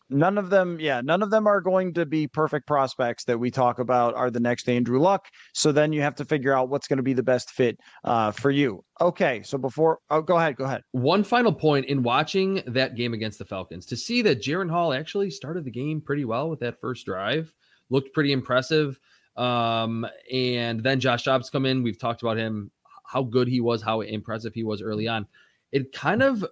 None 0.09 0.37
of 0.37 0.49
them, 0.49 0.79
yeah, 0.79 1.01
none 1.01 1.23
of 1.23 1.31
them 1.31 1.47
are 1.47 1.61
going 1.61 1.93
to 1.93 2.05
be 2.05 2.27
perfect 2.27 2.67
prospects 2.67 3.23
that 3.23 3.39
we 3.39 3.49
talk 3.49 3.79
about 3.79 4.13
are 4.15 4.29
the 4.29 4.39
next 4.39 4.69
Andrew 4.69 4.99
Luck. 4.99 5.27
So 5.53 5.71
then 5.71 5.93
you 5.93 6.01
have 6.01 6.13
to 6.15 6.25
figure 6.25 6.53
out 6.53 6.69
what's 6.69 6.87
going 6.87 6.97
to 6.97 7.03
be 7.03 7.13
the 7.13 7.23
best 7.23 7.51
fit 7.51 7.79
uh, 8.03 8.31
for 8.31 8.51
you. 8.51 8.83
Okay, 9.01 9.41
so 9.43 9.57
before, 9.57 9.99
oh, 10.09 10.21
go 10.21 10.37
ahead, 10.37 10.55
go 10.57 10.65
ahead. 10.65 10.83
One 10.91 11.23
final 11.23 11.53
point 11.53 11.85
in 11.85 12.03
watching 12.03 12.61
that 12.67 12.95
game 12.95 13.13
against 13.13 13.39
the 13.39 13.45
Falcons 13.45 13.85
to 13.87 13.95
see 13.95 14.21
that 14.23 14.41
Jaren 14.41 14.69
Hall 14.69 14.93
actually 14.93 15.31
started 15.31 15.63
the 15.63 15.71
game 15.71 16.01
pretty 16.01 16.25
well 16.25 16.49
with 16.49 16.59
that 16.59 16.79
first 16.79 17.05
drive, 17.05 17.53
looked 17.89 18.13
pretty 18.13 18.33
impressive. 18.33 18.99
Um, 19.35 20.05
and 20.31 20.83
then 20.83 20.99
Josh 20.99 21.23
Dobbs 21.23 21.49
come 21.49 21.65
in. 21.65 21.81
We've 21.81 21.97
talked 21.97 22.21
about 22.21 22.37
him 22.37 22.71
how 23.03 23.23
good 23.23 23.47
he 23.47 23.61
was, 23.61 23.81
how 23.81 24.01
impressive 24.01 24.53
he 24.53 24.63
was 24.63 24.81
early 24.81 25.07
on. 25.07 25.25
It 25.71 25.91
kind 25.91 26.23
of 26.23 26.45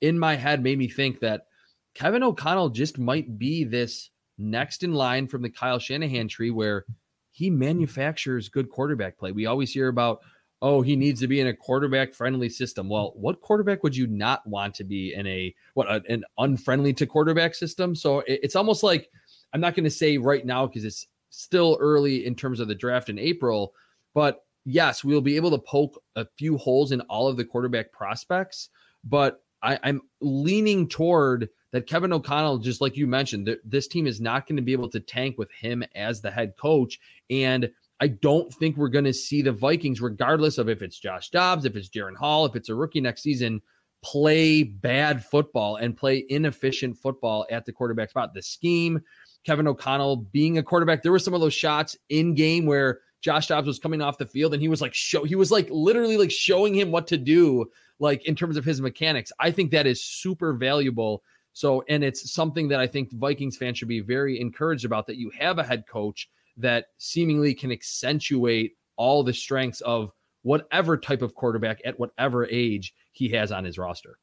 in 0.00 0.18
my 0.18 0.34
head 0.34 0.62
made 0.62 0.78
me 0.78 0.88
think 0.88 1.20
that 1.20 1.46
Kevin 1.94 2.22
O'Connell 2.22 2.70
just 2.70 2.98
might 2.98 3.38
be 3.38 3.64
this 3.64 4.10
next 4.38 4.82
in 4.82 4.94
line 4.94 5.26
from 5.26 5.42
the 5.42 5.50
Kyle 5.50 5.78
Shanahan 5.78 6.28
tree 6.28 6.50
where 6.50 6.84
he 7.30 7.50
manufactures 7.50 8.48
good 8.48 8.70
quarterback 8.70 9.18
play. 9.18 9.32
We 9.32 9.46
always 9.46 9.72
hear 9.72 9.88
about, 9.88 10.20
oh, 10.60 10.82
he 10.82 10.96
needs 10.96 11.20
to 11.20 11.26
be 11.26 11.40
in 11.40 11.46
a 11.48 11.54
quarterback 11.54 12.12
friendly 12.12 12.48
system. 12.48 12.88
Well, 12.88 13.12
what 13.16 13.40
quarterback 13.40 13.82
would 13.82 13.96
you 13.96 14.06
not 14.06 14.46
want 14.46 14.74
to 14.76 14.84
be 14.84 15.14
in 15.14 15.26
a 15.26 15.54
what 15.74 15.88
an 16.08 16.24
unfriendly 16.38 16.92
to 16.94 17.06
quarterback 17.06 17.54
system? 17.54 17.94
So 17.94 18.22
it's 18.26 18.56
almost 18.56 18.82
like 18.82 19.10
I'm 19.52 19.60
not 19.60 19.74
going 19.74 19.84
to 19.84 19.90
say 19.90 20.18
right 20.18 20.44
now 20.44 20.66
because 20.66 20.84
it's 20.84 21.06
still 21.30 21.78
early 21.80 22.26
in 22.26 22.34
terms 22.34 22.60
of 22.60 22.68
the 22.68 22.74
draft 22.74 23.08
in 23.08 23.18
April, 23.18 23.74
but 24.14 24.44
yes, 24.64 25.02
we'll 25.04 25.20
be 25.20 25.36
able 25.36 25.50
to 25.50 25.58
poke 25.58 26.00
a 26.16 26.26
few 26.36 26.56
holes 26.56 26.92
in 26.92 27.00
all 27.02 27.28
of 27.28 27.36
the 27.36 27.44
quarterback 27.44 27.92
prospects. 27.92 28.68
But 29.04 29.42
I, 29.62 29.78
I'm 29.82 30.02
leaning 30.20 30.88
toward 30.88 31.48
that 31.72 31.86
Kevin 31.86 32.12
O'Connell, 32.12 32.58
just 32.58 32.80
like 32.80 32.96
you 32.96 33.06
mentioned, 33.06 33.46
that 33.46 33.60
this 33.64 33.88
team 33.88 34.06
is 34.06 34.20
not 34.20 34.46
going 34.46 34.56
to 34.56 34.62
be 34.62 34.72
able 34.72 34.90
to 34.90 35.00
tank 35.00 35.38
with 35.38 35.50
him 35.50 35.82
as 35.94 36.20
the 36.20 36.30
head 36.30 36.54
coach. 36.60 36.98
And 37.30 37.70
I 38.00 38.08
don't 38.08 38.52
think 38.52 38.76
we're 38.76 38.88
going 38.88 39.04
to 39.04 39.12
see 39.12 39.42
the 39.42 39.52
Vikings, 39.52 40.00
regardless 40.00 40.58
of 40.58 40.68
if 40.68 40.82
it's 40.82 40.98
Josh 40.98 41.30
Dobbs, 41.30 41.64
if 41.64 41.76
it's 41.76 41.88
Jaren 41.88 42.16
Hall, 42.16 42.44
if 42.44 42.56
it's 42.56 42.68
a 42.68 42.74
rookie 42.74 43.00
next 43.00 43.22
season, 43.22 43.62
play 44.02 44.64
bad 44.64 45.24
football 45.24 45.76
and 45.76 45.96
play 45.96 46.24
inefficient 46.28 46.98
football 46.98 47.46
at 47.50 47.64
the 47.64 47.72
quarterback 47.72 48.10
spot. 48.10 48.34
The 48.34 48.42
scheme, 48.42 49.00
Kevin 49.44 49.68
O'Connell 49.68 50.16
being 50.16 50.58
a 50.58 50.62
quarterback, 50.62 51.02
there 51.02 51.12
were 51.12 51.18
some 51.18 51.34
of 51.34 51.40
those 51.40 51.54
shots 51.54 51.96
in 52.08 52.34
game 52.34 52.66
where 52.66 53.00
Josh 53.22 53.46
Dobbs 53.46 53.66
was 53.66 53.78
coming 53.78 54.02
off 54.02 54.18
the 54.18 54.26
field 54.26 54.52
and 54.52 54.60
he 54.60 54.68
was 54.68 54.82
like 54.82 54.94
show 54.94 55.24
he 55.24 55.36
was 55.36 55.50
like 55.50 55.68
literally 55.70 56.16
like 56.16 56.30
showing 56.30 56.74
him 56.74 56.90
what 56.90 57.06
to 57.06 57.16
do 57.16 57.66
like 57.98 58.24
in 58.26 58.34
terms 58.34 58.56
of 58.56 58.64
his 58.64 58.80
mechanics. 58.80 59.32
I 59.38 59.50
think 59.50 59.70
that 59.70 59.86
is 59.86 60.04
super 60.04 60.52
valuable 60.52 61.22
so, 61.52 61.84
and 61.88 62.02
it's 62.02 62.32
something 62.32 62.68
that 62.68 62.80
I 62.80 62.86
think 62.86 63.12
Vikings 63.12 63.56
fans 63.56 63.78
should 63.78 63.88
be 63.88 64.00
very 64.00 64.40
encouraged 64.40 64.84
about 64.84 65.06
that 65.06 65.16
you 65.16 65.30
have 65.38 65.58
a 65.58 65.64
head 65.64 65.84
coach 65.86 66.28
that 66.56 66.86
seemingly 66.98 67.54
can 67.54 67.72
accentuate 67.72 68.72
all 68.96 69.22
the 69.22 69.34
strengths 69.34 69.80
of 69.82 70.12
whatever 70.42 70.96
type 70.96 71.22
of 71.22 71.34
quarterback 71.34 71.80
at 71.84 71.98
whatever 71.98 72.46
age 72.46 72.94
he 73.12 73.28
has 73.30 73.52
on 73.52 73.64
his 73.64 73.78
roster. 73.78 74.18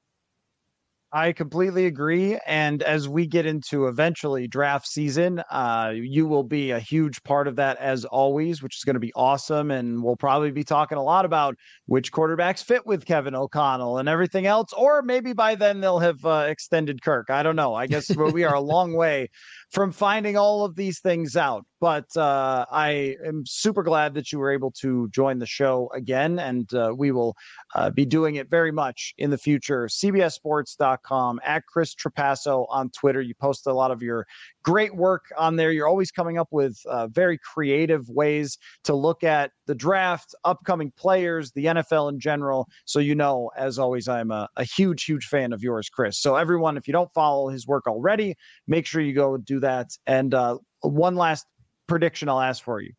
I 1.12 1.32
completely 1.32 1.88
agree. 1.88 2.38
And 2.46 2.84
as 2.84 3.10
we 3.10 3.26
get 3.26 3.48
into 3.48 3.88
eventually 3.88 4.48
draft 4.48 4.88
season, 4.88 5.42
uh, 5.50 5.92
you 5.96 6.28
will 6.28 6.44
be 6.44 6.70
a 6.70 6.80
huge 6.80 7.24
part 7.24 7.48
of 7.48 7.56
that 7.56 7.78
as 7.78 8.06
always, 8.06 8.62
which 8.62 8.78
is 8.78 8.84
going 8.84 8.94
to 8.94 9.00
be 9.00 9.12
awesome. 9.16 9.72
And 9.72 10.04
we'll 10.04 10.16
probably 10.16 10.52
be 10.52 10.64
talking 10.64 11.00
a 11.00 11.04
lot 11.04 11.26
about 11.26 11.56
which 11.88 12.12
quarterbacks 12.12 12.64
fit 12.64 12.86
with 12.86 13.06
Kevin 13.06 13.34
O'Connell 13.34 13.98
and 13.98 14.08
everything 14.08 14.46
else. 14.46 14.72
Or 14.74 15.02
maybe 15.02 15.34
by 15.34 15.56
then 15.56 15.82
they'll 15.82 15.98
have 15.98 16.24
uh, 16.24 16.46
extended 16.48 17.02
Kirk. 17.02 17.32
I 17.32 17.42
don't 17.42 17.56
know. 17.56 17.74
I 17.74 17.88
guess 17.88 18.16
we 18.16 18.44
are 18.44 18.54
a 18.54 18.62
long 18.62 18.94
way 18.94 19.30
from 19.72 19.92
finding 19.92 20.38
all 20.38 20.64
of 20.64 20.76
these 20.76 21.00
things 21.00 21.36
out. 21.36 21.66
But 21.80 22.16
uh, 22.18 22.66
I 22.72 23.16
am 23.26 23.46
super 23.46 23.84
glad 23.84 24.14
that 24.16 24.32
you 24.32 24.40
were 24.40 24.52
able 24.52 24.72
to 24.82 25.08
join 25.10 25.40
the 25.40 25.46
show 25.46 25.90
again, 25.94 26.40
and 26.40 26.72
uh, 26.74 26.94
we 26.96 27.12
will 27.12 27.36
uh, 27.76 27.90
be 27.90 28.06
doing 28.06 28.36
it 28.36 28.50
very 28.50 28.72
much 28.72 29.14
in 29.18 29.30
the 29.30 29.38
future. 29.38 29.88
CBSSports.com 29.88 31.40
at 31.46 31.66
Chris 31.68 31.96
Trapasso 31.96 32.66
on 32.70 32.90
Twitter. 32.90 33.22
You 33.22 33.34
post 33.36 33.66
a 33.68 33.74
lot 33.74 33.92
of 33.92 34.02
your 34.02 34.28
great 34.64 34.96
work 34.96 35.26
on 35.38 35.56
there. 35.56 35.72
You're 35.72 35.88
always 35.88 36.12
coming 36.12 36.38
up 36.38 36.50
with 36.52 36.78
uh, 36.86 37.08
very 37.08 37.38
creative 37.38 38.10
ways 38.10 38.58
to 38.84 38.94
look 38.94 39.24
at 39.24 39.52
the 39.66 39.76
draft, 39.76 40.36
upcoming 40.44 40.92
players, 40.98 41.52
the 41.52 41.66
NFL 41.66 42.10
in 42.10 42.20
general. 42.20 42.68
So, 42.86 43.00
you 43.00 43.16
know, 43.16 43.52
as 43.56 43.80
always, 43.80 44.08
I'm 44.08 44.32
a, 44.32 44.50
a 44.58 44.64
huge, 44.64 45.06
huge 45.06 45.26
fan 45.28 45.54
of 45.54 45.64
yours, 45.64 45.90
Chris. 45.90 46.20
So, 46.20 46.36
everyone, 46.36 46.76
if 46.76 46.88
you 46.88 46.92
don't 46.92 47.14
follow 47.14 47.50
his 47.50 47.68
work 47.68 47.88
already, 47.88 48.36
make 48.68 48.86
sure 48.86 49.02
you 49.02 49.14
go 49.14 49.38
do 49.38 49.60
that. 49.62 49.92
And 50.08 50.34
uh, 50.34 50.58
one 50.82 51.16
last 51.16 51.46
prediction 51.90 52.30
I'll 52.30 52.40
ask 52.40 52.64
for 52.64 52.82
you. 52.82 52.94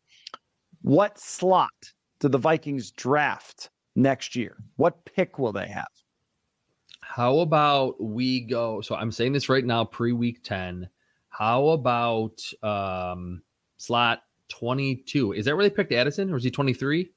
What 0.81 1.17
slot 1.19 1.69
do 2.19 2.27
the 2.27 2.37
Vikings 2.37 2.91
draft 2.91 3.69
next 3.95 4.35
year? 4.35 4.57
What 4.75 5.03
pick 5.05 5.39
will 5.39 5.51
they 5.51 5.67
have? 5.67 5.87
How 7.01 7.39
about 7.39 8.01
we 8.01 8.41
go? 8.41 8.81
So 8.81 8.95
I'm 8.95 9.11
saying 9.11 9.33
this 9.33 9.49
right 9.49 9.65
now, 9.65 9.83
pre 9.83 10.11
week 10.11 10.43
10. 10.43 10.87
How 11.29 11.69
about 11.69 12.41
um, 12.63 13.41
slot 13.77 14.23
22? 14.49 15.33
Is 15.33 15.45
that 15.45 15.55
where 15.55 15.67
they 15.67 15.73
picked 15.73 15.91
Addison 15.91 16.31
or 16.31 16.37
is 16.37 16.43
he 16.43 16.51
23? 16.51 17.11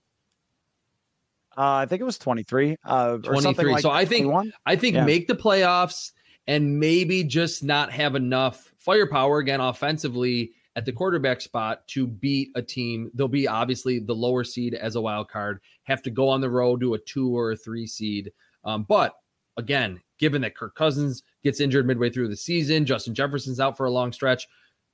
Uh, 1.57 1.61
I 1.61 1.87
think 1.87 2.01
it 2.01 2.05
was 2.05 2.19
23. 2.19 2.77
Uh, 2.85 3.19
23. 3.19 3.73
Like 3.73 3.83
so 3.83 3.91
I 3.91 4.05
think 4.05 4.25
21? 4.25 4.53
I 4.67 4.77
think 4.77 4.97
yeah. 4.97 5.05
make 5.05 5.29
the 5.29 5.37
playoffs 5.37 6.13
and 6.47 6.79
maybe 6.79 7.23
just 7.23 7.63
not 7.63 7.93
have 7.93 8.15
enough 8.15 8.73
firepower 8.79 9.39
again 9.39 9.61
offensively 9.61 10.53
at 10.77 10.85
the 10.85 10.93
quarterback 10.93 11.41
spot 11.41 11.87
to 11.89 12.07
beat 12.07 12.51
a 12.55 12.63
team. 12.63 13.11
They'll 13.15 13.29
be 13.29 13.47
obviously 13.47 14.01
the 14.01 14.15
lower 14.15 14.45
seed 14.45 14.75
as 14.75 14.97
a 14.97 15.01
wild 15.01 15.29
card, 15.29 15.61
have 15.85 16.03
to 16.03 16.11
go 16.11 16.29
on 16.29 16.41
the 16.41 16.51
road 16.51 16.81
to 16.81 16.95
a 16.95 16.99
two 16.99 17.37
or 17.37 17.53
a 17.53 17.57
three 17.57 17.87
seed. 17.87 18.33
Um, 18.65 18.85
but 18.89 19.15
again, 19.57 20.01
given 20.19 20.43
that 20.43 20.57
Kirk 20.57 20.75
Cousins 20.75 21.23
gets 21.43 21.61
injured 21.61 21.87
midway 21.87 22.11
through 22.11 22.29
the 22.29 22.37
season, 22.37 22.87
Justin 22.87 23.15
Jefferson's 23.15 23.61
out 23.61 23.77
for 23.77 23.87
a 23.87 23.91
long 23.91 24.13
stretch, 24.13 24.49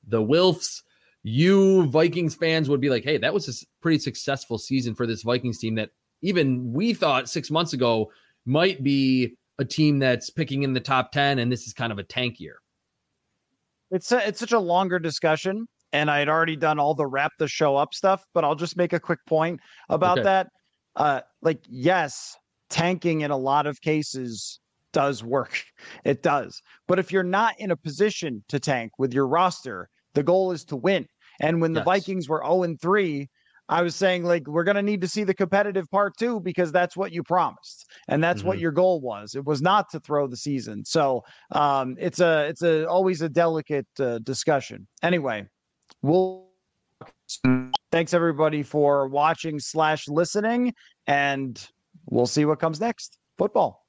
the 0.07 0.21
Wilfs, 0.21 0.83
you 1.23 1.87
Vikings 1.87 2.35
fans 2.35 2.69
would 2.69 2.81
be 2.81 2.91
like, 2.91 3.05
hey, 3.05 3.19
that 3.19 3.35
was 3.35 3.49
a 3.49 3.67
pretty 3.81 3.99
successful 3.99 4.59
season 4.59 4.95
for 4.95 5.07
this 5.07 5.23
Vikings 5.23 5.59
team 5.59 5.75
that 5.77 5.91
even 6.23 6.73
we 6.73 6.95
thought 6.95 7.29
six 7.29 7.51
months 7.51 7.73
ago 7.73 8.11
might 8.47 8.83
be 8.83 9.37
a 9.59 9.65
team 9.65 9.99
that's 9.99 10.31
picking 10.31 10.63
in 10.63 10.73
the 10.73 10.81
top 10.81 11.13
10, 11.13 11.39
and 11.39 11.53
this 11.53 11.67
is 11.67 11.73
kind 11.73 11.93
of 11.93 11.99
a 11.99 12.03
tank 12.03 12.41
year. 12.41 12.57
It's 13.91 14.13
a, 14.13 14.27
it's 14.27 14.41
such 14.41 14.53
a 14.53 14.59
longer 14.59 14.99
discussion, 14.99 15.67
and 15.93 16.11
I 16.11 16.19
had 16.19 16.29
already 16.29 16.57
done 16.57 16.79
all 16.79 16.95
the 16.95 17.07
wrap 17.07 17.33
the 17.39 17.49
show 17.49 17.77
up 17.77 17.95
stuff, 17.95 18.25
but 18.35 18.45
I'll 18.45 18.55
just 18.55 18.77
make 18.77 18.93
a 18.93 19.01
quick 19.01 19.21
point 19.27 19.61
about 19.89 20.19
okay. 20.19 20.25
that. 20.25 20.49
Uh, 20.97 21.21
like, 21.43 21.61
yes, 21.69 22.37
tanking 22.69 23.23
in 23.23 23.31
a 23.31 23.37
lot 23.37 23.67
of 23.67 23.81
cases 23.81 24.61
does 24.93 25.23
work. 25.23 25.63
It 26.05 26.23
does. 26.23 26.63
But 26.89 26.99
if 26.99 27.13
you're 27.13 27.23
not 27.23 27.55
in 27.59 27.71
a 27.71 27.77
position 27.77 28.43
to 28.49 28.59
tank 28.59 28.93
with 28.99 29.13
your 29.13 29.27
roster, 29.27 29.89
the 30.15 30.23
goal 30.23 30.53
is 30.53 30.65
to 30.67 30.77
win. 30.77 31.07
And 31.41 31.61
when 31.61 31.73
the. 31.73 31.83
Vikings 31.83 32.29
were 32.29 32.43
0 32.45 32.63
and 32.63 32.81
3, 32.81 33.29
I 33.71 33.83
was 33.83 33.95
saying 33.95 34.25
like 34.25 34.47
we're 34.49 34.65
going 34.65 34.77
to 34.77 34.83
need 34.83 35.01
to 35.03 35.09
see 35.09 35.23
the 35.23 35.33
competitive 35.33 35.89
part 35.91 36.17
too 36.19 36.41
because 36.41 36.73
that's 36.73 36.97
what 36.97 37.13
you 37.13 37.23
promised 37.23 37.87
and 38.09 38.23
that's 38.23 38.41
mm-hmm. 38.41 38.49
what 38.49 38.59
your 38.59 38.73
goal 38.73 39.01
was. 39.01 39.37
It 39.37 39.47
was 39.47 39.63
not 39.63 39.89
to 39.93 40.01
throw 40.01 40.27
the 40.27 40.37
season. 40.37 40.85
So 40.85 41.23
um, 41.53 41.97
it's 41.99 42.19
a 42.19 42.47
it's 42.47 42.63
a 42.63 42.87
always 42.87 43.23
a 43.23 43.29
delicate 43.29 43.87
uh, 44.01 44.19
discussion. 44.19 44.89
Anyway, 45.03 45.47
we'll 46.03 46.49
thanks 47.93 48.13
everybody 48.13 48.65
for 48.65 49.07
watching 49.07 49.61
slash 49.61 50.09
listening 50.09 50.75
and 51.07 51.65
we'll 52.07 52.27
see 52.27 52.45
what 52.45 52.59
comes 52.59 52.81
next. 52.81 53.19
Football. 53.39 53.80